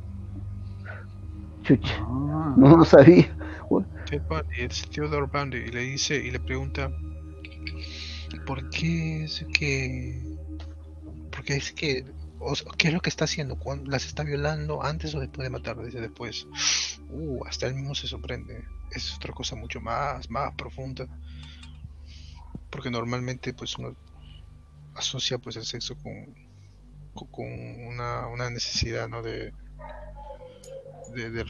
chucha, 1.64 1.96
Ah. 2.02 2.54
no 2.58 2.78
lo 2.78 2.86
sabía. 2.86 3.28
Ted 4.10 4.22
Bundy, 4.30 4.56
es 4.60 4.90
Theodore 4.90 5.28
Bundy, 5.32 5.58
y 5.58 5.72
le 5.72 5.82
dice 5.82 6.16
y 6.18 6.32
le 6.32 6.40
pregunta 6.40 6.90
¿por 8.46 8.70
qué 8.70 9.24
es 9.26 9.46
que 9.54 10.22
porque 11.32 11.56
es 11.58 11.72
que 11.72 12.06
qué 12.78 12.88
es 12.88 12.94
lo 12.94 13.00
que 13.00 13.10
está 13.10 13.26
haciendo? 13.26 13.56
¿Cuándo- 13.58 13.90
¿Las 13.90 14.06
está 14.06 14.24
violando 14.24 14.84
antes 14.84 15.14
o 15.16 15.20
después 15.20 15.46
de 15.46 15.50
matarla? 15.50 15.84
Dice 15.84 16.02
después. 16.02 16.46
Uh, 17.10 17.46
hasta 17.46 17.68
él 17.68 17.76
mismo 17.76 17.96
se 17.96 18.08
sorprende. 18.08 18.64
Es 18.92 19.14
otra 19.16 19.34
cosa 19.34 19.56
mucho 19.56 19.80
más, 19.82 20.30
más 20.30 20.54
profunda. 20.56 21.08
Porque 22.70 22.90
normalmente 22.90 23.54
pues 23.54 23.78
uno 23.78 23.96
asocia 24.96 25.38
pues 25.38 25.56
el 25.56 25.64
sexo 25.66 25.96
con- 25.96 26.34
con 27.32 27.46
una, 27.88 28.28
una 28.28 28.50
necesidad 28.50 29.08
¿no? 29.08 29.22
de, 29.22 29.54
de, 31.18 31.32
de 31.32 31.46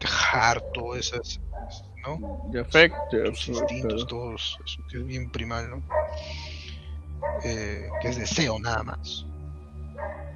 dejar 0.00 0.60
todo 0.72 0.96
esas, 0.96 1.40
¿no? 2.06 2.18
De 2.50 2.60
afecto. 2.60 3.22
Tus 3.24 3.48
instintos, 3.48 4.06
todos, 4.06 4.58
eso 4.64 4.82
que 4.88 4.98
es 4.98 5.06
bien 5.06 5.30
primal, 5.30 5.70
¿no? 5.70 5.82
Eh, 7.44 7.88
que 8.00 8.08
es 8.08 8.16
deseo 8.18 8.58
nada 8.58 8.82
más. 8.82 9.26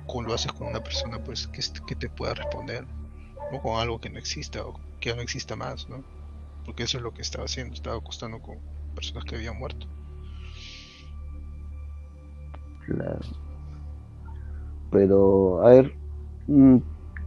Como 0.06 0.22
lo 0.22 0.34
haces 0.34 0.52
con 0.52 0.68
una 0.68 0.80
persona, 0.80 1.18
pues, 1.18 1.48
que, 1.48 1.62
que 1.86 1.94
te 1.96 2.08
pueda 2.08 2.34
responder, 2.34 2.86
o 3.50 3.60
con 3.60 3.80
algo 3.80 4.00
que 4.00 4.10
no 4.10 4.18
exista, 4.18 4.64
o 4.64 4.80
que 5.00 5.10
ya 5.10 5.16
no 5.16 5.22
exista 5.22 5.56
más, 5.56 5.88
¿no? 5.88 6.04
Porque 6.64 6.84
eso 6.84 6.98
es 6.98 7.02
lo 7.02 7.12
que 7.12 7.22
estaba 7.22 7.44
haciendo, 7.44 7.74
estaba 7.74 7.96
acostando 7.96 8.40
con 8.40 8.58
personas 8.94 9.24
que 9.24 9.36
habían 9.36 9.58
muerto. 9.58 9.86
Claro. 12.86 13.20
Pero, 14.90 15.64
a 15.64 15.70
ver, 15.70 15.94
mm, 16.48 16.76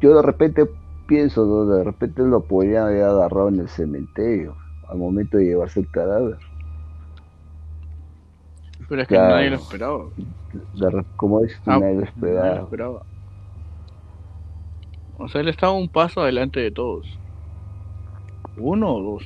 yo 0.02 0.16
de 0.16 0.22
repente 0.22 0.68
pienso, 1.14 1.45
¿no? 1.45 1.66
De 1.68 1.84
repente 1.84 2.24
lo 2.24 2.47
podrían 2.47 2.86
haber 2.88 3.03
agarrado 3.03 3.49
en 3.49 3.59
el 3.59 3.70
cementerio 3.70 4.57
al 4.89 4.97
momento 4.97 5.38
de 5.38 5.45
llevarse 5.45 5.80
el 5.82 5.89
cadáver. 5.89 6.38
Pero 8.88 9.01
es 9.01 9.07
que 9.07 9.16
Claro. 9.16 9.36
nadie 9.36 9.49
lo 9.49 9.55
esperaba. 9.57 10.05
De 10.74 11.05
como 11.16 11.43
es, 11.43 11.59
Ah, 11.66 11.80
nadie 11.80 11.95
lo 11.95 12.01
Nadie 12.32 12.53
lo 12.53 12.59
esperaba. 12.59 12.59
esperaba. 12.61 13.05
O 15.18 15.28
sea, 15.28 15.41
él 15.41 15.47
estaba 15.47 15.74
un 15.74 15.89
paso 15.89 16.22
adelante 16.22 16.59
de 16.59 16.72
todos. 16.72 17.07
Uno 18.57 18.95
o 18.95 19.01
dos. 19.03 19.24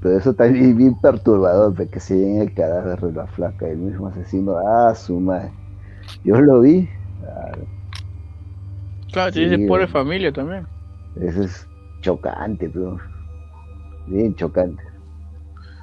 Pero 0.00 0.16
eso 0.18 0.34
también 0.34 0.70
es 0.70 0.76
bien 0.76 0.94
perturbador, 1.00 1.74
de 1.74 1.88
que 1.88 2.00
se 2.00 2.16
llegue 2.16 2.40
el 2.42 2.54
cadáver 2.54 3.00
de 3.00 3.12
la 3.12 3.26
flaca, 3.26 3.68
el 3.68 3.78
mismo 3.78 4.08
asesino. 4.08 4.56
Ah, 4.66 4.94
su 4.94 5.20
madre. 5.20 5.52
Yo 6.24 6.40
lo 6.40 6.60
vi. 6.60 6.88
Claro, 9.12 9.32
Sí, 9.32 9.40
tiene 9.40 9.58
pobre 9.58 9.88
familia 9.88 10.32
también. 10.32 10.66
eso 11.14 11.42
es 11.44 11.68
chocante, 12.02 12.68
pero 12.68 12.98
bien 14.04 14.34
chocante. 14.34 14.82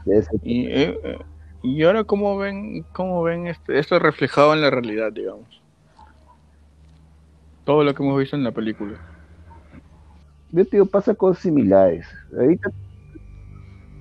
Eso- 0.05 0.30
Y, 0.41 0.67
eh, 0.67 0.97
eh, 1.03 1.19
y 1.63 1.84
ahora 1.84 2.03
cómo 2.03 2.38
ven, 2.38 2.88
cómo 2.91 3.21
ven 3.23 3.47
este, 3.47 3.80
esto 3.80 3.99
reflejado 3.99 4.53
en 4.53 4.61
la 4.61 4.69
realidad, 4.69 5.11
digamos. 5.11 5.63
Todo 7.65 7.84
lo 7.84 7.93
que 7.93 8.01
hemos 8.01 8.17
visto 8.17 8.36
en 8.36 8.43
la 8.43 8.51
película. 8.51 8.99
yo 10.49 10.63
te 10.65 10.78
digo, 10.78 10.86
pasa 10.86 11.15
cosas 11.15 11.41
similares. 11.43 12.07
Ahorita 12.32 12.69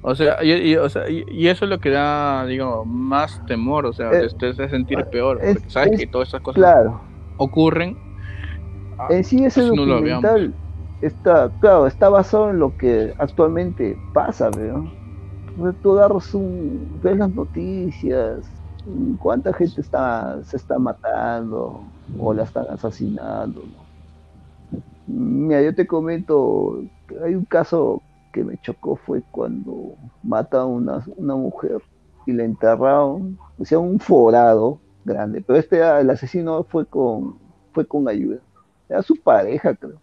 O 0.00 0.14
sea, 0.14 0.36
y, 0.42 0.52
y- 0.52 0.76
o 0.76 0.88
sea, 0.88 1.08
y, 1.10 1.24
y 1.28 1.48
eso 1.48 1.64
es 1.64 1.70
lo 1.70 1.80
que 1.80 1.90
da, 1.90 2.46
digamos, 2.46 2.86
más 2.86 3.42
temor, 3.46 3.86
o 3.86 3.92
sea, 3.92 4.12
Eh, 4.12 4.28
te, 4.28 4.28
te 4.38 4.48
hace 4.50 4.68
sentir 4.68 5.04
peor, 5.10 5.38
es- 5.42 5.54
porque 5.54 5.70
sabes 5.70 5.90
es- 5.92 6.00
que 6.00 6.06
todas 6.06 6.28
estas 6.28 6.42
cosas 6.42 6.60
Claro, 6.62 7.02
ocurren. 7.36 7.98
Ah, 8.98 9.08
en 9.10 9.24
sí 9.24 9.44
ese 9.44 9.66
no 9.66 9.74
lo 9.74 9.94
documental 9.94 10.54
está, 11.00 11.50
claro, 11.60 11.86
está 11.86 12.08
basado 12.08 12.50
en 12.50 12.58
lo 12.58 12.76
que 12.76 13.14
actualmente 13.18 13.96
pasa, 14.12 14.50
¿no? 14.50 14.90
Entonces, 15.48 15.80
Tú 15.82 15.92
agarras 15.92 16.34
un, 16.34 17.00
ves 17.02 17.16
las 17.16 17.34
noticias, 17.34 18.50
cuánta 19.18 19.52
gente 19.52 19.80
está, 19.80 20.42
se 20.44 20.56
está 20.56 20.78
matando 20.78 21.82
o 22.18 22.34
la 22.34 22.44
están 22.44 22.66
asesinando, 22.70 23.62
¿no? 23.62 23.86
Mira, 25.08 25.62
yo 25.62 25.74
te 25.74 25.86
comento, 25.86 26.82
que 27.06 27.16
hay 27.24 27.34
un 27.34 27.44
caso 27.44 28.02
que 28.32 28.42
me 28.42 28.58
chocó 28.58 28.96
fue 28.96 29.22
cuando 29.30 29.94
mata 30.22 30.62
a 30.62 30.66
una, 30.66 31.04
una 31.16 31.36
mujer 31.36 31.80
y 32.26 32.32
la 32.32 32.44
enterraron, 32.44 33.38
o 33.58 33.64
sea, 33.64 33.78
un 33.78 34.00
forado 34.00 34.80
grande, 35.04 35.40
pero 35.40 35.58
este 35.58 35.78
el 35.78 36.10
asesino 36.10 36.64
fue 36.64 36.84
con 36.86 37.38
fue 37.72 37.86
con 37.86 38.08
ayuda. 38.08 38.40
Era 38.88 39.02
su 39.02 39.16
pareja, 39.16 39.74
creo. 39.74 40.00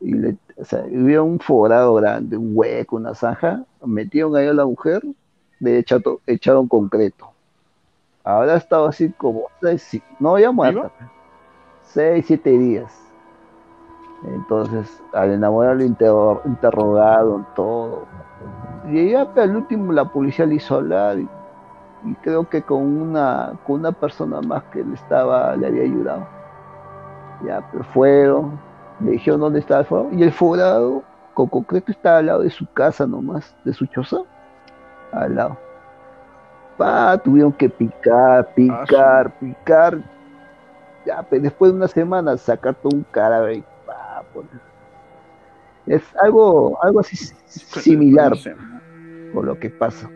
Y 0.00 0.12
le, 0.14 0.36
o 0.56 0.64
sea, 0.64 0.80
había 0.80 1.22
un 1.22 1.40
forado 1.40 1.94
grande, 1.94 2.36
un 2.36 2.52
hueco, 2.54 2.96
una 2.96 3.14
zanja, 3.14 3.64
metieron 3.84 4.36
ahí 4.36 4.46
a 4.46 4.52
la 4.52 4.64
mujer, 4.64 5.02
le 5.60 5.78
echaron, 5.78 6.18
echaron 6.26 6.68
concreto. 6.68 7.30
Ahora 8.22 8.56
estaba 8.56 8.88
así 8.90 9.10
como, 9.12 9.44
seis- 9.60 10.02
no 10.20 10.38
ya 10.38 10.52
muerta, 10.52 10.90
seis, 11.82 12.26
siete 12.26 12.50
días. 12.50 12.92
Entonces, 14.24 15.00
al 15.12 15.32
enamorarlo 15.32 15.84
interro- 15.84 16.42
interrogaron 16.44 17.46
todo. 17.54 18.06
Y 18.90 19.10
ya 19.10 19.22
al 19.36 19.56
último 19.56 19.92
la 19.92 20.04
policía 20.04 20.46
le 20.46 20.56
hizo 20.56 20.76
hablar 20.76 21.18
y, 21.18 21.28
y 22.04 22.14
creo 22.16 22.48
que 22.48 22.62
con 22.62 22.82
una, 22.82 23.52
con 23.66 23.80
una 23.80 23.92
persona 23.92 24.40
más 24.40 24.62
que 24.64 24.82
le 24.84 24.94
estaba, 24.94 25.56
le 25.56 25.66
había 25.66 25.82
ayudado. 25.82 26.26
Ya, 27.44 27.66
pero 27.70 27.84
fueron, 27.84 28.58
le 29.00 29.12
dijeron 29.12 29.40
dónde 29.40 29.60
estaba 29.60 29.80
el 29.80 29.86
forado, 29.86 30.08
y 30.12 30.22
el 30.22 30.32
forado 30.32 31.02
con 31.34 31.46
concreto 31.48 31.92
estaba 31.92 32.18
al 32.18 32.26
lado 32.26 32.42
de 32.42 32.50
su 32.50 32.66
casa 32.72 33.06
nomás, 33.06 33.54
de 33.64 33.72
su 33.72 33.86
choza, 33.86 34.18
al 35.12 35.36
lado. 35.36 35.56
Pa, 36.76 37.16
tuvieron 37.18 37.52
que 37.52 37.68
picar, 37.68 38.52
picar, 38.54 39.38
picar. 39.38 39.98
Ya, 41.06 41.22
pero 41.22 41.42
después 41.42 41.70
de 41.72 41.76
una 41.76 41.88
semana 41.88 42.36
sacar 42.36 42.74
todo 42.74 42.96
un 42.96 43.04
cadáver 43.10 43.58
y 43.58 43.64
pa, 43.86 44.22
poner. 44.34 44.60
Es 45.86 46.02
algo, 46.20 46.78
algo 46.82 47.00
así 47.00 47.16
similar 47.46 48.30
no 48.30 48.36
sé. 48.36 48.56
por 49.32 49.44
lo 49.44 49.58
que 49.58 49.70
pasa. 49.70 50.10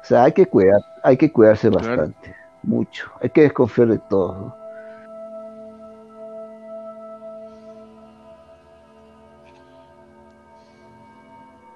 O 0.00 0.04
sea, 0.04 0.24
hay 0.24 0.32
que 0.32 0.46
cuidar, 0.46 0.80
hay 1.02 1.16
que 1.16 1.30
cuidarse 1.30 1.68
bastante, 1.68 2.34
mucho. 2.62 3.10
Hay 3.20 3.30
que 3.30 3.42
desconfiar 3.42 3.88
de 3.88 3.98
todo. 3.98 4.34
¿no? 4.34 4.59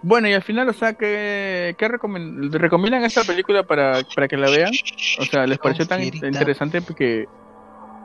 Bueno, 0.07 0.29
y 0.29 0.35
al 0.35 0.43
final, 0.43 0.69
o 0.69 0.73
sea, 0.75 0.93
¿qué, 0.93 1.75
qué 1.79 1.89
recomen- 1.89 2.51
recomiendan 2.53 3.05
esta 3.05 3.25
película 3.25 3.63
para, 3.63 4.01
para 4.15 4.29
que 4.29 4.37
la 4.37 4.51
vean? 4.51 4.71
O 5.19 5.25
sea, 5.25 5.47
¿les 5.47 5.59
pareció 5.59 5.87
tan 5.87 6.03
interesante 6.03 6.83
que 6.95 7.27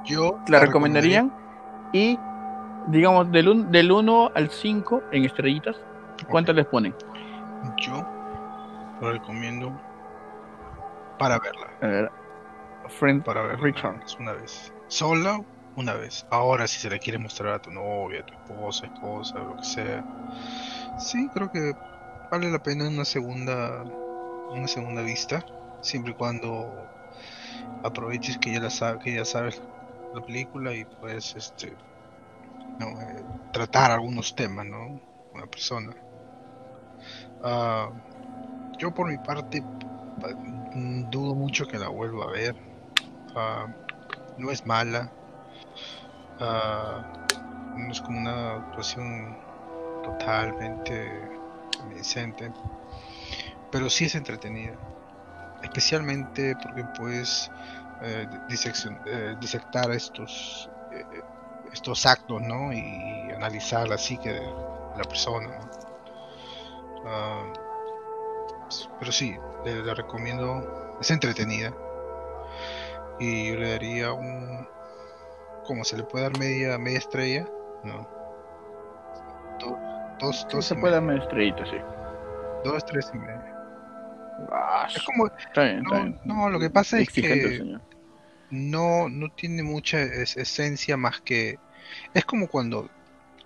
Yo 0.06 0.40
la 0.48 0.62
recomendarían? 0.62 1.30
Y, 1.92 2.18
digamos, 2.88 3.30
del 3.32 3.50
1 3.50 3.64
del 3.70 3.92
uno 3.92 4.32
al 4.34 4.50
5 4.50 5.04
en 5.12 5.26
estrellitas, 5.26 5.76
¿cuántas 6.30 6.56
les 6.56 6.66
ponen? 6.68 6.96
Yo 7.82 8.08
lo 9.02 9.12
recomiendo 9.12 9.70
para 11.18 11.38
verla. 11.40 11.68
A 11.82 11.88
ver, 11.88 12.12
Friend 12.88 13.24
Para 13.26 13.42
verla 13.42 13.62
Return. 13.62 14.02
es 14.06 14.16
una 14.16 14.32
vez. 14.32 14.74
Sola, 14.88 15.42
una 15.76 15.96
vez. 15.96 16.26
Ahora, 16.32 16.66
si 16.66 16.80
se 16.80 16.90
la 16.90 16.98
quiere 16.98 17.18
mostrar 17.20 17.56
a 17.56 17.60
tu 17.62 17.72
novia, 17.72 18.22
a 18.22 18.26
tu 18.26 18.34
esposa, 18.36 18.86
esposa, 18.86 19.40
lo 19.40 19.58
que 19.58 19.64
sea. 19.64 20.04
Sí, 20.98 21.30
creo 21.34 21.50
que 21.50 21.74
vale 22.30 22.52
la 22.52 22.60
pena 22.60 22.88
una 22.88 23.06
segunda, 23.06 23.84
una 24.50 24.68
segunda 24.68 25.02
vista, 25.02 25.44
siempre 25.82 26.12
y 26.14 26.16
cuando 26.16 26.92
aproveches 27.84 28.38
que 28.40 28.54
ya 28.54 28.60
la 28.62 28.70
sabes, 28.72 29.02
que 29.04 29.14
ya 29.16 29.26
sabes 29.26 29.64
la 30.14 30.22
película 30.22 30.74
y 30.76 30.86
puedes, 30.86 31.36
este, 31.36 31.78
no, 32.80 33.00
eh, 33.02 33.24
tratar 33.52 33.92
algunos 33.92 34.34
temas, 34.36 34.66
¿no? 34.66 35.00
La 35.34 35.46
persona. 35.48 35.94
Ah, 37.42 37.90
yo 38.80 38.92
por 38.94 39.10
mi 39.10 39.18
parte 39.20 39.64
pa- 40.20 40.30
dudo 41.12 41.36
mucho 41.36 41.68
que 41.68 41.80
la 41.80 41.90
vuelva 41.90 42.26
a 42.26 42.32
ver. 42.32 42.56
Ah, 43.36 43.68
no 44.38 44.52
es 44.52 44.66
mala. 44.66 45.14
Ah, 46.40 47.06
no 47.76 47.92
es 47.92 48.02
como 48.02 48.20
una 48.20 48.56
actuación 48.58 49.38
totalmente 50.12 51.30
convincente. 51.78 52.52
Pero 53.72 53.90
sí 53.90 54.06
es 54.06 54.16
entretenida. 54.16 54.78
Especialmente 55.64 56.56
porque 56.62 56.84
puedes 56.86 57.52
eh, 58.02 58.28
eh, 59.06 59.36
disectar 59.40 59.92
estos 59.92 60.70
eh, 60.92 61.24
estos 61.74 62.06
actos, 62.06 62.42
¿no? 62.42 62.74
Y 62.74 63.32
analizar 63.36 63.88
la 63.88 63.98
psique 63.98 64.30
de 64.34 64.42
la 64.98 65.04
persona. 65.06 65.50
Ah, 67.06 67.44
s- 68.70 68.88
pero 69.00 69.12
sí, 69.12 69.36
le, 69.66 69.84
le 69.84 69.94
recomiendo. 69.94 70.98
Es 71.00 71.12
entretenida. 71.12 71.74
Y 73.20 73.50
yo 73.50 73.58
le 73.58 73.70
daría 73.72 74.14
un. 74.14 74.68
Como 75.66 75.86
se 75.86 75.98
le 75.98 76.04
puede 76.04 76.24
dar 76.26 76.34
media, 76.34 76.78
media 76.80 77.00
estrella, 77.00 77.48
¿no? 77.84 78.08
Do- 80.20 80.28
dos, 80.28 80.46
dos, 80.52 80.66
se 80.66 80.76
puede 80.76 80.94
dar 80.94 81.02
media. 81.02 81.04
media 81.04 81.22
estrellita, 81.24 81.66
sí. 81.66 81.78
Dos, 82.64 82.86
tres 82.86 83.10
y 83.14 83.18
media. 83.20 83.56
Ah, 84.52 84.88
Es 84.96 85.04
como. 85.04 85.28
está 85.48 85.64
bien, 85.64 85.80
está 85.80 85.96
No, 85.96 86.00
bien. 86.00 86.20
no, 86.24 86.50
lo 86.50 86.60
que 86.60 86.70
pasa 86.70 87.00
es 87.00 87.10
Exigente 87.10 87.50
que 87.50 87.52
señor. 87.52 87.82
no, 88.50 89.10
no 89.10 89.30
tiene 89.32 89.64
mucha 89.64 90.02
es- 90.04 90.38
esencia 90.38 90.98
más 90.98 91.22
que. 91.22 91.62
Es 92.14 92.26
como 92.26 92.48
cuando 92.50 92.92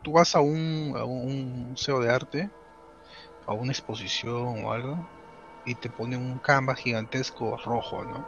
tú 0.04 0.14
vas 0.14 0.36
a 0.36 0.42
un, 0.42 0.96
a 0.98 1.06
un 1.06 1.70
museo 1.70 2.02
de 2.02 2.12
arte, 2.12 2.52
a 3.48 3.54
una 3.56 3.72
exposición 3.74 4.66
o 4.66 4.72
algo, 4.74 5.10
y 5.66 5.76
te 5.76 5.90
ponen 5.92 6.22
un 6.22 6.40
canvas 6.40 6.80
gigantesco 6.80 7.58
rojo, 7.66 8.06
¿no? 8.06 8.28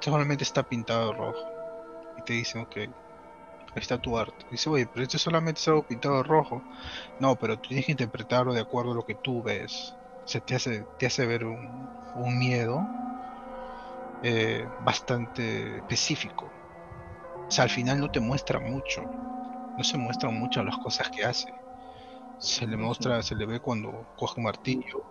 Solamente 0.00 0.42
está 0.44 0.62
pintado 0.62 1.12
rojo. 1.12 1.44
Y 2.16 2.22
te 2.22 2.34
dicen, 2.34 2.62
ok, 2.62 2.76
ahí 3.80 3.82
está 3.82 3.98
tu 3.98 4.18
arte. 4.18 4.44
Dice, 4.50 4.68
oye, 4.70 4.86
pero 4.86 5.04
esto 5.04 5.18
solamente 5.18 5.60
es 5.60 5.68
algo 5.68 5.84
pintado 5.86 6.16
de 6.18 6.22
rojo. 6.24 6.64
No, 7.18 7.36
pero 7.38 7.56
tú 7.58 7.68
tienes 7.68 7.86
que 7.86 7.92
interpretarlo 7.92 8.54
de 8.54 8.60
acuerdo 8.60 8.92
a 8.92 8.94
lo 8.96 9.04
que 9.04 9.16
tú 9.16 9.42
ves. 9.42 9.98
Se 10.24 10.40
te 10.42 10.54
hace, 10.56 10.86
te 10.98 11.06
hace 11.06 11.26
ver 11.26 11.44
un, 11.46 11.90
un 12.14 12.38
miedo 12.38 12.90
eh, 14.22 14.68
bastante 14.78 15.78
específico. 15.78 16.46
O 17.48 17.50
sea, 17.50 17.64
al 17.64 17.70
final 17.70 18.00
no 18.00 18.10
te 18.10 18.20
muestra 18.20 18.60
mucho. 18.60 19.04
No 19.76 19.84
se 19.84 19.98
muestran 19.98 20.38
mucho 20.38 20.62
las 20.64 20.78
cosas 20.78 21.10
que 21.10 21.24
hace. 21.24 21.52
Se 22.38 22.66
le 22.66 22.76
muestra, 22.76 23.22
se 23.22 23.36
le 23.36 23.46
ve 23.46 23.60
cuando 23.60 24.08
coge 24.16 24.34
un 24.40 24.44
martillo. 24.44 25.06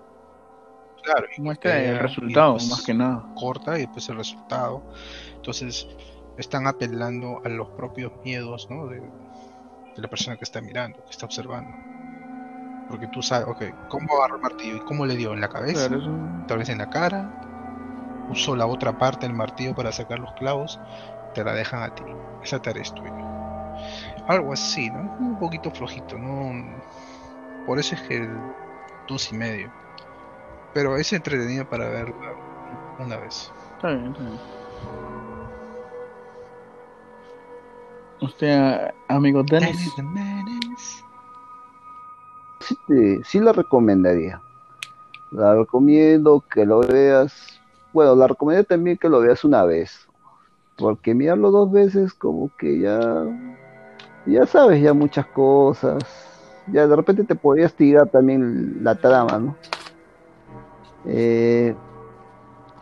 Claro, 1.02 1.28
y 1.38 1.42
Muestra 1.42 1.72
pelea, 1.72 1.92
el 1.92 2.00
resultado, 2.00 2.58
más 2.60 2.84
que 2.84 2.94
nada. 2.94 3.30
Corta 3.34 3.78
y 3.78 3.82
después 3.82 4.10
el 4.10 4.18
resultado. 4.18 4.86
Entonces, 5.38 5.88
están 6.38 6.68
apelando 6.68 7.40
a 7.44 7.50
los 7.50 7.70
propios 7.72 8.12
miedos, 8.24 8.68
¿no? 8.70 8.88
De, 8.88 9.00
de 9.02 10.02
la 10.02 10.08
persona 10.08 10.38
que 10.38 10.44
está 10.46 10.62
mirando, 10.62 11.02
que 11.04 11.12
está 11.12 11.26
observando. 11.26 11.72
Porque 12.90 13.08
tú 13.08 13.22
sabes, 13.22 13.48
ok, 13.48 13.64
¿cómo 13.90 14.08
agarró 14.18 14.36
el 14.38 14.42
martillo? 14.42 14.76
¿Y 14.76 14.80
cómo 14.82 15.06
le 15.06 15.16
dio? 15.16 15.34
¿En 15.34 15.42
la 15.42 15.50
cabeza? 15.50 15.88
Claro, 15.88 16.02
eso- 16.02 16.46
tal 16.48 16.60
vez 16.60 16.70
en 16.70 16.78
la 16.78 16.88
cara, 16.90 17.32
usó 18.30 18.56
la 18.56 18.68
otra 18.68 18.98
parte 18.98 19.28
del 19.28 19.36
martillo 19.36 19.74
para 19.76 19.92
sacar 19.92 20.20
los 20.20 20.34
clavos, 20.34 20.80
te 21.34 21.44
la 21.44 21.54
dejan 21.54 21.84
a 21.84 21.94
ti. 21.96 22.04
Esa 22.44 22.60
tarea 22.60 22.84
es 22.84 22.94
tuya. 22.94 23.14
Algo 24.28 24.54
así, 24.54 24.90
¿no? 24.90 25.02
Un 25.20 25.38
poquito 25.40 25.72
flojito, 25.72 26.18
¿no? 26.18 26.52
Por 27.66 27.80
eso 27.80 27.96
es 27.96 28.02
que 28.04 28.18
el 28.18 28.30
dos 29.08 29.32
y 29.32 29.38
medio. 29.38 29.72
Pero 30.74 30.98
es 30.98 31.14
entretenido 31.14 31.66
para 31.66 31.90
verla 31.90 32.34
una 33.00 33.18
vez. 33.18 33.52
Está 33.76 33.90
bien, 33.90 34.08
está 34.08 34.24
bien. 34.24 35.35
Usted, 38.26 38.92
amigo 39.08 39.44
Dennis, 39.44 39.94
sí, 42.60 42.76
te- 42.88 43.24
sí 43.24 43.40
la 43.40 43.52
recomendaría. 43.52 44.42
La 45.32 45.54
recomiendo 45.56 46.44
que 46.50 46.66
lo 46.66 46.80
veas. 46.80 47.62
Bueno, 47.94 48.16
la 48.16 48.28
recomendaría 48.28 48.68
también 48.68 48.98
que 48.98 49.10
lo 49.10 49.20
veas 49.20 49.44
una 49.44 49.64
vez. 49.64 50.08
Porque 50.76 51.14
mirarlo 51.14 51.52
dos 51.52 51.72
veces 51.72 52.14
como 52.14 52.52
que 52.58 52.80
ya... 52.80 53.24
Ya 54.26 54.46
sabes 54.48 54.82
ya 54.82 54.94
muchas 54.94 55.28
cosas. 55.28 56.04
Ya 56.72 56.88
de 56.88 56.96
repente 56.96 57.24
te 57.24 57.36
podrías 57.36 57.76
tirar 57.76 58.10
también 58.10 58.84
la 58.84 58.96
trama, 58.96 59.38
¿no? 59.38 59.56
Eh, 61.06 61.76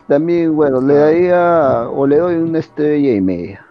también, 0.07 0.55
bueno, 0.55 0.79
le 0.79 0.93
daría 0.93 1.89
o 1.89 2.07
le 2.07 2.17
doy 2.17 2.35
una 2.35 2.59
estrella 2.59 3.13
y 3.13 3.19
media. 3.19 3.65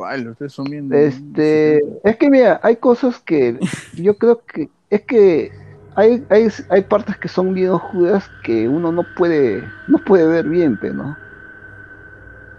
Palo, 0.00 0.32
ustedes 0.32 0.52
son 0.54 0.70
bien. 0.70 0.90
Este, 0.92 1.78
es 2.02 2.16
que 2.16 2.30
mira, 2.30 2.58
hay 2.62 2.76
cosas 2.76 3.20
que 3.20 3.58
yo 3.92 4.16
creo 4.18 4.44
que 4.46 4.72
es 4.88 5.02
que 5.04 5.52
hay, 5.94 6.24
hay, 6.30 6.48
hay 6.70 6.82
partes 6.84 7.18
que 7.18 7.28
son 7.28 7.52
bien 7.54 7.70
oscuras 7.70 8.30
que 8.42 8.68
uno 8.68 8.90
no 8.92 9.04
puede, 9.14 9.74
no 9.86 9.98
puede 10.04 10.26
ver 10.26 10.48
bien, 10.48 10.78
pero 10.78 10.94
no. 10.94 11.20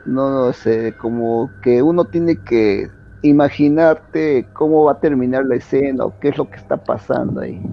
No, 0.04 0.30
no 0.48 0.54
sé, 0.54 0.96
como 0.98 1.58
que 1.62 1.82
uno 1.84 2.06
tiene 2.06 2.44
que 2.44 2.94
imaginarte 3.22 4.50
cómo 4.54 4.86
va 4.86 4.94
a 4.94 5.00
terminar 5.00 5.46
la 5.46 5.56
escena 5.56 6.06
o 6.06 6.18
qué 6.20 6.30
es 6.30 6.38
lo 6.38 6.50
que 6.50 6.58
está 6.58 6.86
pasando 6.86 7.42
ahí. 7.42 7.72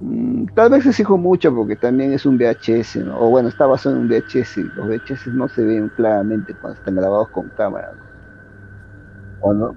Mm, 0.00 0.46
Tal 0.54 0.70
vez 0.70 0.86
exijo 0.86 1.16
mucho 1.18 1.54
porque 1.54 1.76
también 1.76 2.12
es 2.12 2.26
un 2.26 2.36
VHS, 2.36 3.04
¿no? 3.04 3.18
O 3.18 3.30
bueno, 3.30 3.48
está 3.48 3.66
basado 3.66 3.96
en 3.96 4.02
un 4.02 4.08
VHS 4.08 4.72
los 4.74 4.86
VHS 4.88 5.32
no 5.32 5.48
se 5.48 5.64
ven 5.64 5.88
claramente 5.90 6.56
cuando 6.56 6.76
están 6.76 6.94
grabados 6.96 7.30
con 7.30 7.50
cámara, 7.50 7.92
¿no? 7.96 8.13
Cuando, 9.44 9.74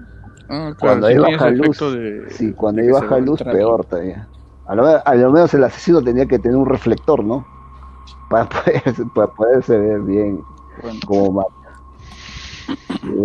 Ah, 0.48 0.72
claro, 0.74 0.76
cuando 0.78 1.06
hay 1.08 1.18
baja 1.18 1.50
luz, 1.50 1.78
de- 1.78 2.30
sí, 2.30 2.54
cuando 2.54 2.80
hay 2.80 2.88
baja 2.88 3.18
luz, 3.18 3.42
peor 3.42 3.84
todavía. 3.84 4.26
A 4.64 4.74
lo, 4.74 4.82
me- 4.82 5.02
a 5.04 5.14
lo 5.14 5.30
menos 5.30 5.52
el 5.52 5.62
asesino 5.62 6.02
tenía 6.02 6.24
que 6.24 6.38
tener 6.38 6.56
un 6.56 6.64
reflector, 6.64 7.22
¿no? 7.22 7.44
Para 8.28 8.48
poder, 8.48 8.82
para 9.12 9.26
poderse 9.26 9.76
ver 9.78 10.00
bien. 10.00 10.46
Bueno, 10.82 11.00
como 11.06 11.32
mata. 11.32 11.50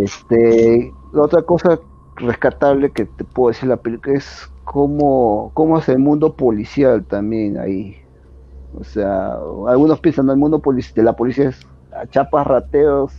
Este, 0.02 0.94
la 1.12 1.22
otra 1.22 1.44
cosa 1.44 1.80
rescatable 2.18 2.91
que 2.91 3.06
te 3.06 3.24
puedo 3.24 3.50
decir 3.50 3.70
de 3.70 3.76
la 3.76 3.82
película 3.82 4.18
es 4.18 4.50
cómo, 4.66 5.52
cómo 5.54 5.80
es 5.80 5.88
el 5.88 6.00
mundo 6.00 6.36
policial 6.36 7.06
también 7.06 7.58
ahí. 7.58 7.96
O 8.74 8.84
sea, 8.84 9.34
algunos 9.68 10.02
piensan, 10.02 10.26
¿no? 10.26 10.34
el 10.34 10.39
mundo 10.39 10.62
de 10.96 11.04
la 11.04 11.14
policía 11.14 11.50
es 11.50 11.62
a 11.91 12.06
chapas, 12.08 12.46
rateos, 12.48 13.14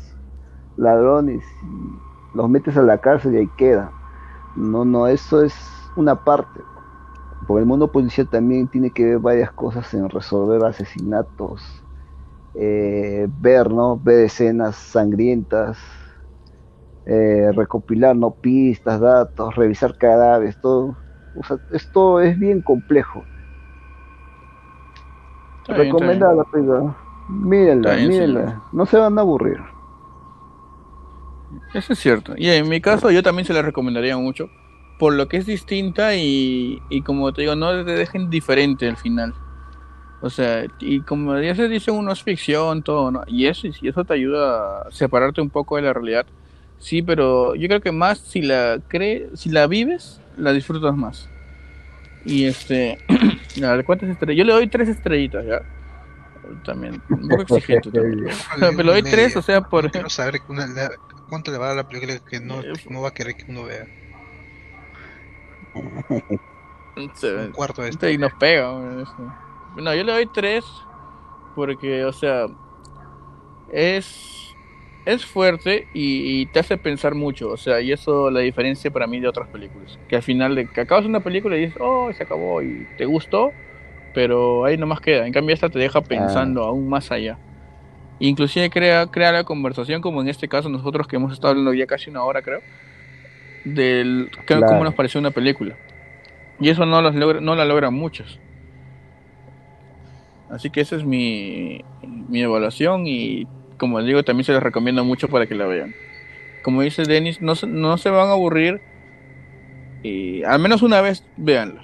ladrones, 0.77 1.45
y 1.63 2.04
los 2.35 2.51
metes 2.51 2.77
a 2.77 2.83
la 2.83 2.99
cárcel 2.99 3.35
y 3.35 3.39
ahí 3.39 3.51
queda. 3.57 3.95
No, 4.57 4.85
no, 4.85 5.07
eso 5.09 5.43
es 5.43 5.55
una 5.97 6.25
parte. 6.25 6.63
Porque 7.47 7.61
el 7.63 7.67
mundo 7.67 7.93
policial 7.93 8.29
también 8.29 8.69
tiene 8.69 8.93
que 8.93 9.05
ver 9.05 9.19
varias 9.21 9.53
cosas 9.53 9.93
en 9.95 10.09
resolver 10.11 10.65
asesinatos, 10.65 11.63
eh, 12.55 13.27
ver, 13.31 13.71
¿no? 13.73 13.99
Ver 13.99 14.27
escenas 14.27 14.77
sangrientas, 14.77 15.79
eh, 17.07 17.51
recopilar, 17.55 18.17
¿no? 18.17 18.35
Pistas, 18.41 19.01
datos, 19.01 19.55
revisar 19.57 19.97
cadáveres, 19.97 20.59
todo. 20.61 20.99
O 21.35 21.45
sea, 21.45 21.59
esto 21.71 22.21
es 22.21 22.39
bien 22.39 22.63
complejo. 22.63 23.29
está 25.63 25.79
bien. 25.79 25.99
Recomendada 25.99 26.35
la 26.35 26.45
película. 26.45 26.97
Mírenla, 27.29 27.99
mírenla. 27.99 28.65
No 28.73 28.87
se 28.87 28.99
van 28.99 29.19
a 29.19 29.23
aburrir. 29.23 29.59
Eso 31.73 31.93
es 31.93 31.99
cierto. 31.99 32.35
Y 32.37 32.49
en 32.49 32.69
mi 32.69 32.81
caso, 32.81 33.11
yo 33.11 33.23
también 33.23 33.47
se 33.47 33.53
la 33.53 33.63
recomendaría 33.63 34.17
mucho. 34.17 34.51
Por 34.99 35.15
lo 35.15 35.27
que 35.29 35.39
es 35.39 35.47
distinta 35.47 36.15
y, 36.15 36.81
y 36.89 37.03
como 37.03 37.33
te 37.33 37.43
digo, 37.43 37.57
no 37.57 37.85
te 37.85 37.93
dejen 37.93 38.31
diferente 38.31 38.89
al 38.89 38.97
final. 38.97 39.35
O 40.21 40.31
sea, 40.31 40.65
y 40.79 41.01
como 41.01 41.39
ya 41.41 41.55
se 41.55 41.69
dice, 41.69 41.91
uno 41.91 42.13
es 42.13 42.23
ficción, 42.23 42.83
todo, 42.83 43.11
¿no? 43.11 43.23
Y 43.27 43.47
eso, 43.47 43.67
y 43.67 43.89
eso 43.89 44.05
te 44.05 44.15
ayuda 44.15 44.83
a 44.83 44.91
separarte 44.91 45.41
un 45.41 45.51
poco 45.51 45.77
de 45.77 45.83
la 45.83 45.93
realidad. 45.93 46.27
Sí, 46.79 47.03
pero 47.03 47.55
yo 47.55 47.67
creo 47.69 47.81
que 47.81 47.93
más 47.93 48.19
si 48.19 48.41
la 48.43 48.79
crees, 48.89 49.39
si 49.39 49.51
la 49.51 49.67
vives, 49.67 50.21
la 50.39 50.53
disfrutas 50.53 50.97
más. 50.97 51.29
Y 52.25 52.45
este, 52.47 52.99
¿cuántas 53.85 54.09
estrellas? 54.09 54.39
Yo 54.39 54.45
le 54.45 54.53
doy 54.53 54.67
tres 54.69 54.89
estrellitas, 54.89 55.45
¿ya? 55.45 55.61
También, 56.65 57.03
un 57.11 57.29
poco 57.29 57.43
exigente 57.59 57.91
también. 57.93 58.29
Pero 58.61 58.83
le 58.83 58.93
doy 58.93 59.03
tres, 59.03 59.37
o 59.37 59.43
sea, 59.43 59.61
por... 59.61 59.91
Quiero 59.91 60.09
saber 60.09 60.41
una- 60.49 60.67
la- 60.67 60.91
cuánto 61.29 61.51
le 61.53 61.59
va 61.59 61.67
a 61.67 61.69
dar 61.69 61.77
la 61.79 61.85
película 61.85 62.19
que 62.21 62.41
no, 62.41 62.63
Eh, 62.63 62.77
no 62.89 63.03
va 63.03 63.09
a 63.09 63.13
querer 63.13 63.37
que 63.37 63.45
uno 63.51 63.65
vea. 63.65 63.87
se- 67.15 67.29
Un 67.35 67.49
cuarto 67.49 67.83
de 67.83 67.91
Este, 67.91 68.13
y 68.13 68.19
nos 68.19 68.35
pega. 68.35 68.73
No, 69.75 69.95
yo 69.95 70.05
le 70.05 70.13
doy 70.13 70.27
tres 70.29 70.89
porque, 71.55 72.05
o 72.05 72.13
sea, 72.13 72.47
es 73.67 74.59
es 75.05 75.27
fuerte 75.27 75.89
y, 75.93 76.41
y 76.43 76.47
te 76.47 76.61
hace 76.61 76.79
pensar 76.79 77.15
mucho, 77.15 77.51
o 77.51 77.57
sea, 77.59 77.81
y 77.83 77.93
eso 77.93 78.31
la 78.31 78.41
diferencia 78.41 78.91
para 78.91 79.07
mí 79.07 79.21
de 79.21 79.29
otras 79.29 79.51
películas, 79.51 80.01
que 80.07 80.17
al 80.17 80.23
final 80.23 80.55
de 80.55 80.67
que 80.71 80.81
acabas 80.81 81.05
una 81.05 81.21
película 81.23 81.57
y 81.57 81.61
dices, 81.61 81.77
oh, 81.81 82.11
se 82.15 82.23
acabó 82.23 82.63
y 82.63 82.87
te 82.97 83.05
gustó, 83.05 83.59
pero 84.13 84.65
ahí 84.65 84.77
nomás 84.79 85.01
queda. 85.01 85.27
En 85.27 85.33
cambio 85.35 85.55
esta 85.55 85.71
te 85.71 85.79
deja 85.81 86.03
pensando 86.03 86.65
aún 86.65 86.89
más 86.89 87.11
allá. 87.13 87.41
Inclusive 88.21 88.71
crea 88.71 89.07
crea 89.09 89.33
la 89.33 89.45
conversación 89.45 90.01
como 90.01 90.21
en 90.23 90.29
este 90.29 90.49
caso 90.49 90.69
nosotros 90.69 91.07
que 91.09 91.17
hemos 91.17 91.33
estado 91.33 91.51
hablando 91.51 91.75
ya 91.75 91.87
casi 91.87 92.11
una 92.11 92.23
hora 92.23 92.43
creo 92.43 92.61
del 93.65 94.31
Claro. 94.47 94.67
cómo 94.67 94.85
nos 94.85 94.95
pareció 94.95 95.19
una 95.21 95.31
película. 95.31 95.75
Y 96.61 96.69
eso 96.69 96.87
no, 96.87 97.03
los 97.03 97.15
logra, 97.15 97.41
no 97.41 97.55
la 97.57 97.65
logran 97.65 97.93
muchos. 97.95 98.39
Así 100.51 100.71
que 100.71 100.81
esa 100.83 100.97
es 100.97 101.05
mi, 101.05 101.83
mi 102.29 102.43
evaluación 102.43 103.07
y 103.07 103.47
como 103.79 104.01
digo 104.03 104.23
también 104.23 104.45
se 104.45 104.53
les 104.53 104.63
recomiendo 104.63 105.05
mucho 105.05 105.29
para 105.29 105.47
que 105.47 105.55
la 105.55 105.67
vean. 105.67 105.95
Como 106.63 106.83
dice 106.83 107.03
Denis, 107.05 107.43
no, 107.43 107.55
se- 107.57 107.67
no 107.67 107.97
se 107.99 108.11
van 108.11 108.29
a 108.29 108.33
aburrir 108.33 108.81
y 110.03 110.43
al 110.45 110.61
menos 110.61 110.83
una 110.83 111.01
vez 111.01 111.25
véanla. 111.37 111.83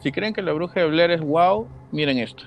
Si 0.00 0.12
creen 0.12 0.32
que 0.34 0.42
la 0.42 0.52
bruja 0.52 0.78
de 0.80 0.86
Blair 0.86 1.10
es 1.10 1.20
wow, 1.20 1.66
miren 1.90 2.18
esto. 2.18 2.44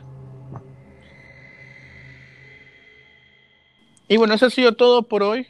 Y 4.12 4.18
bueno, 4.18 4.34
eso 4.34 4.47
ha 4.47 4.49
sido 4.49 4.74
todo 4.74 5.03
por 5.03 5.24
hoy. 5.24 5.47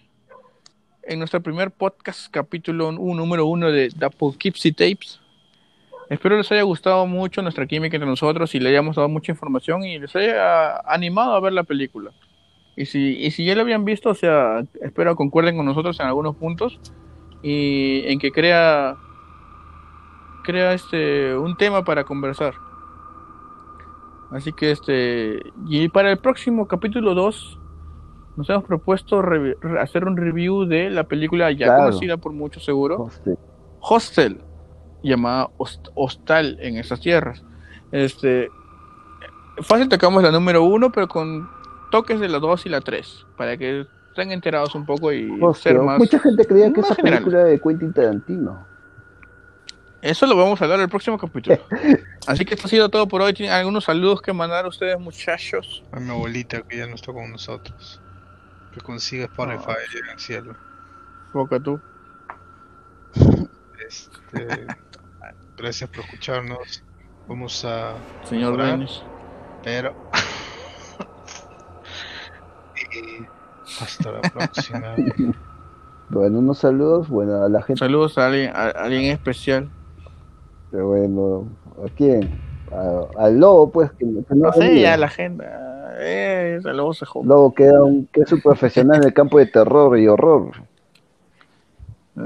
En 1.02 1.18
nuestro 1.18 1.42
primer 1.42 1.72
podcast, 1.72 2.30
capítulo 2.30 2.90
1, 2.90 3.16
número 3.16 3.48
1 3.48 3.72
de 3.72 3.90
The 3.90 4.12
Poughkeepsie 4.12 4.72
Tapes. 4.72 5.20
Espero 6.12 6.38
les 6.38 6.52
haya 6.52 6.62
gustado 6.62 7.08
mucho 7.08 7.42
nuestra 7.42 7.66
química 7.66 7.98
entre 7.98 8.08
nosotros 8.08 8.54
y 8.54 8.60
le 8.60 8.70
hayamos 8.70 8.98
dado 8.98 9.10
mucha 9.10 9.32
información 9.32 9.84
y 9.84 9.98
les 9.98 10.16
haya 10.16 10.78
animado 10.82 11.34
a 11.34 11.40
ver 11.40 11.54
la 11.54 11.64
película. 11.64 12.12
Y 12.76 12.86
si, 12.86 13.18
y 13.18 13.32
si 13.32 13.46
ya 13.46 13.56
lo 13.56 13.62
habían 13.62 13.84
visto, 13.84 14.12
o 14.12 14.14
sea, 14.14 14.64
espero 14.80 15.16
concuerden 15.16 15.58
con 15.58 15.66
nosotros 15.66 16.00
en 16.00 16.06
algunos 16.06 16.36
puntos 16.36 16.80
y 17.42 18.04
en 18.06 18.20
que 18.20 18.32
crea 18.32 18.96
crea 20.44 20.74
este 20.74 21.36
un 21.36 21.58
tema 21.58 21.84
para 21.84 22.04
conversar. 22.04 22.54
Así 24.30 24.54
que 24.54 24.70
este 24.70 25.52
y 25.68 25.90
para 25.90 26.12
el 26.12 26.20
próximo 26.20 26.68
capítulo 26.68 27.16
2 27.16 27.58
nos 28.42 28.50
hemos 28.50 28.64
propuesto 28.66 29.24
hacer 29.80 30.06
un 30.06 30.18
review 30.18 30.66
de 30.66 30.90
la 30.90 31.04
película 31.06 31.52
ya 31.52 31.68
Claro. 31.68 31.84
conocida 31.86 32.18
por 32.18 32.34
muchos 32.34 32.66
seguro, 32.66 33.04
Hostel. 33.04 33.38
Hostel, 33.80 34.42
llamada 35.04 35.50
Host- 35.58 35.90
Hostal 35.96 36.58
en 36.60 36.78
esas 36.78 37.00
tierras. 37.02 37.44
Este, 37.92 38.50
fácil 39.62 39.88
tocamos 39.90 40.22
la 40.24 40.32
número 40.32 40.64
uno, 40.64 40.92
pero 40.92 41.08
con 41.08 41.50
toques 41.92 42.20
de 42.20 42.30
la 42.30 42.40
dos 42.40 42.66
y 42.66 42.70
la 42.70 42.82
tres, 42.82 43.26
para 43.38 43.58
que 43.58 43.86
estén 44.10 44.32
enterados 44.32 44.76
un 44.76 44.86
poco 44.86 45.12
y 45.14 45.30
Hostel. 45.42 45.74
ser 45.74 45.82
más... 45.82 45.98
Mucha 46.00 46.20
gente 46.20 46.46
creía 46.46 46.72
que 46.74 46.82
esa 46.82 46.96
general. 46.96 47.20
película 47.20 47.42
era 47.42 47.50
de 47.50 47.60
Quentin 47.62 47.94
Tarantino. 47.94 48.66
Eso 50.02 50.26
lo 50.26 50.36
vamos 50.36 50.60
a 50.60 50.64
hablar 50.66 50.80
en 50.80 50.84
el 50.86 50.90
próximo 50.90 51.18
capítulo. 51.20 51.60
Así 52.28 52.44
que 52.44 52.56
esto 52.56 52.66
ha 52.66 52.70
sido 52.70 52.90
todo 52.90 53.08
por 53.08 53.22
hoy. 53.22 53.34
¿Tienen 53.34 53.54
algunos 53.54 53.84
saludos 53.84 54.20
que 54.22 54.34
mandar 54.34 54.66
a 54.66 54.68
ustedes, 54.68 55.00
muchachos? 55.00 55.84
A 55.92 56.00
mi 56.00 56.10
abuelita 56.10 56.64
que 56.64 56.78
ya 56.78 56.88
no 56.88 56.96
está 56.96 57.14
con 57.14 57.30
nosotros. 57.32 58.01
Que 58.74 58.82
consiga 58.82 59.26
Spotify 59.26 59.72
allá 59.72 60.00
en 60.06 60.10
el 60.12 60.20
cielo. 60.20 60.56
Boca 61.34 61.60
tú. 61.60 61.80
Este, 63.88 64.68
gracias 65.58 65.90
por 65.90 66.06
escucharnos. 66.06 66.84
Vamos 67.28 67.66
a. 67.66 67.96
Señor 68.24 68.58
Denis. 68.58 69.02
Pero. 69.64 69.96
y 72.94 73.26
hasta 73.82 74.12
la 74.12 74.22
próxima. 74.22 74.96
Bueno, 76.14 76.40
unos 76.40 76.58
saludos, 76.58 77.08
bueno, 77.08 77.42
a 77.42 77.48
la 77.48 77.62
gente, 77.62 77.80
Saludos 77.80 78.18
a 78.18 78.28
alguien, 78.28 78.52
a, 78.54 78.64
a 78.64 78.70
alguien 78.84 79.14
especial. 79.14 79.70
pero 80.70 80.90
bueno, 80.90 81.48
¿a 81.86 81.90
quién? 81.96 82.38
A- 82.72 83.08
al 83.18 83.40
lobo, 83.40 83.70
pues, 83.72 83.92
que, 83.92 84.06
que 84.06 84.36
no 84.36 84.48
No 84.48 84.54
sé, 84.54 84.80
ya 84.82 84.98
la 84.98 85.10
gente. 85.10 85.44
Eh, 86.04 86.60
saludos 86.64 86.98
se 87.00 87.06
joda. 87.06 87.26
Lobo 87.28 87.54
que, 87.54 87.66
era 87.66 87.84
un, 87.84 88.08
que 88.08 88.22
es 88.22 88.32
un 88.32 88.42
profesional 88.42 88.98
en 88.98 89.04
el 89.08 89.14
campo 89.14 89.38
de 89.40 89.46
terror 89.46 89.98
y 90.00 90.08
horror. 90.08 90.52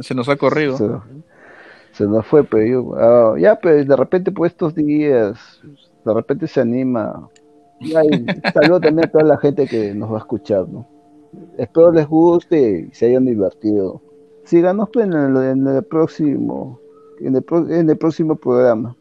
Se 0.02 0.14
nos 0.16 0.30
ha 0.30 0.36
corrido. 0.36 0.78
Se, 0.78 0.88
se 1.94 2.06
nos 2.06 2.26
fue, 2.26 2.44
pero 2.44 2.66
yo, 2.66 2.96
ah, 2.98 3.36
ya, 3.40 3.56
pues 3.60 3.88
de 3.88 3.96
repente, 3.96 4.32
pues 4.32 4.52
estos 4.54 4.76
días, 4.76 5.62
de 6.04 6.14
repente 6.14 6.48
se 6.48 6.62
anima. 6.62 7.30
Ya, 7.82 8.04
y 8.04 8.26
saludo 8.54 8.80
también 8.80 9.08
a 9.08 9.12
toda 9.12 9.24
la 9.26 9.38
gente 9.38 9.68
que 9.68 9.94
nos 9.94 10.10
va 10.12 10.16
a 10.16 10.20
escuchar, 10.20 10.68
¿no? 10.70 10.88
Espero 11.58 11.92
les 11.92 12.08
guste 12.08 12.88
y 12.90 12.96
se 12.96 13.08
hayan 13.08 13.26
divertido. 13.26 14.02
Síganos 14.46 14.90
pues, 14.94 15.06
en 15.08 15.14
el, 15.14 15.36
en 15.38 15.68
el 15.68 15.84
próximo, 15.84 16.80
en 17.20 17.36
el, 17.36 17.42
pro- 17.42 17.70
en 17.70 17.90
el 17.90 17.98
próximo 17.98 18.36
programa. 18.36 18.96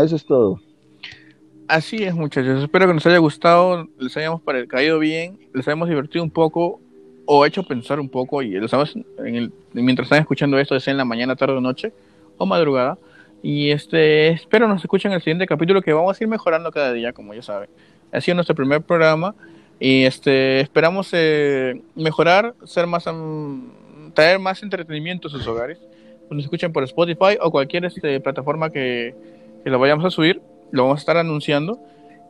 Eso 0.00 0.16
es 0.16 0.24
todo. 0.24 0.60
Así 1.68 2.04
es, 2.04 2.14
muchachos. 2.14 2.62
Espero 2.62 2.86
que 2.86 2.94
nos 2.94 3.04
haya 3.06 3.18
gustado, 3.18 3.88
les 3.98 4.16
hayamos 4.16 4.40
caído 4.68 5.00
bien, 5.00 5.36
les 5.52 5.66
hayamos 5.66 5.88
divertido 5.88 6.22
un 6.22 6.30
poco 6.30 6.80
o 7.24 7.44
hecho 7.44 7.64
pensar 7.64 7.98
un 7.98 8.08
poco 8.08 8.40
y 8.40 8.52
los 8.52 8.72
hayamos 8.72 8.94
en 8.94 9.34
el, 9.34 9.52
mientras 9.72 10.06
están 10.06 10.20
escuchando 10.20 10.60
esto, 10.60 10.78
sea 10.78 10.92
en 10.92 10.98
la 10.98 11.04
mañana, 11.04 11.34
tarde 11.34 11.54
o 11.54 11.60
noche 11.60 11.92
o 12.38 12.46
madrugada. 12.46 12.98
Y 13.42 13.70
este, 13.70 14.28
espero 14.28 14.68
nos 14.68 14.80
escuchen 14.80 15.10
en 15.10 15.16
el 15.16 15.22
siguiente 15.22 15.46
capítulo 15.46 15.82
que 15.82 15.92
vamos 15.92 16.20
a 16.20 16.22
ir 16.22 16.28
mejorando 16.28 16.70
cada 16.70 16.92
día, 16.92 17.12
como 17.12 17.34
ya 17.34 17.42
saben. 17.42 17.68
Ha 18.12 18.20
sido 18.20 18.36
nuestro 18.36 18.54
primer 18.54 18.82
programa 18.82 19.34
y 19.80 20.04
este, 20.04 20.60
esperamos 20.60 21.08
eh, 21.14 21.82
mejorar, 21.96 22.54
ser 22.64 22.86
más, 22.86 23.08
am, 23.08 23.72
traer 24.14 24.38
más 24.38 24.62
entretenimiento 24.62 25.26
a 25.26 25.30
sus 25.32 25.44
hogares. 25.48 25.78
Nos 26.30 26.44
escuchen 26.44 26.72
por 26.72 26.84
Spotify 26.84 27.38
o 27.40 27.50
cualquier 27.50 27.86
este, 27.86 28.20
plataforma 28.20 28.70
que, 28.70 29.16
que 29.64 29.70
lo 29.70 29.80
vayamos 29.80 30.04
a 30.04 30.10
subir 30.10 30.40
lo 30.76 30.84
vamos 30.84 30.98
a 30.98 31.00
estar 31.00 31.16
anunciando. 31.16 31.80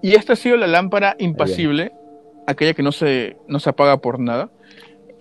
Y 0.02 0.14
esta 0.14 0.34
ha 0.34 0.36
sido 0.36 0.56
la 0.56 0.66
lámpara 0.66 1.16
impasible, 1.18 1.92
aquella 2.46 2.74
que 2.74 2.82
no 2.82 2.92
se, 2.92 3.36
no 3.48 3.58
se 3.60 3.70
apaga 3.70 3.98
por 3.98 4.20
nada. 4.20 4.50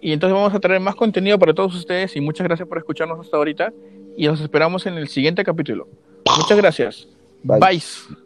Y 0.01 0.13
entonces 0.13 0.35
vamos 0.35 0.53
a 0.53 0.59
traer 0.59 0.79
más 0.81 0.95
contenido 0.95 1.39
para 1.39 1.53
todos 1.53 1.75
ustedes 1.75 2.15
y 2.15 2.21
muchas 2.21 2.45
gracias 2.45 2.67
por 2.67 2.77
escucharnos 2.77 3.19
hasta 3.19 3.37
ahorita 3.37 3.73
y 4.15 4.27
los 4.27 4.39
esperamos 4.39 4.85
en 4.85 4.95
el 4.95 5.07
siguiente 5.07 5.43
capítulo. 5.43 5.87
Muchas 6.37 6.57
gracias. 6.57 7.07
Bye. 7.43 7.59
Bye. 7.59 8.24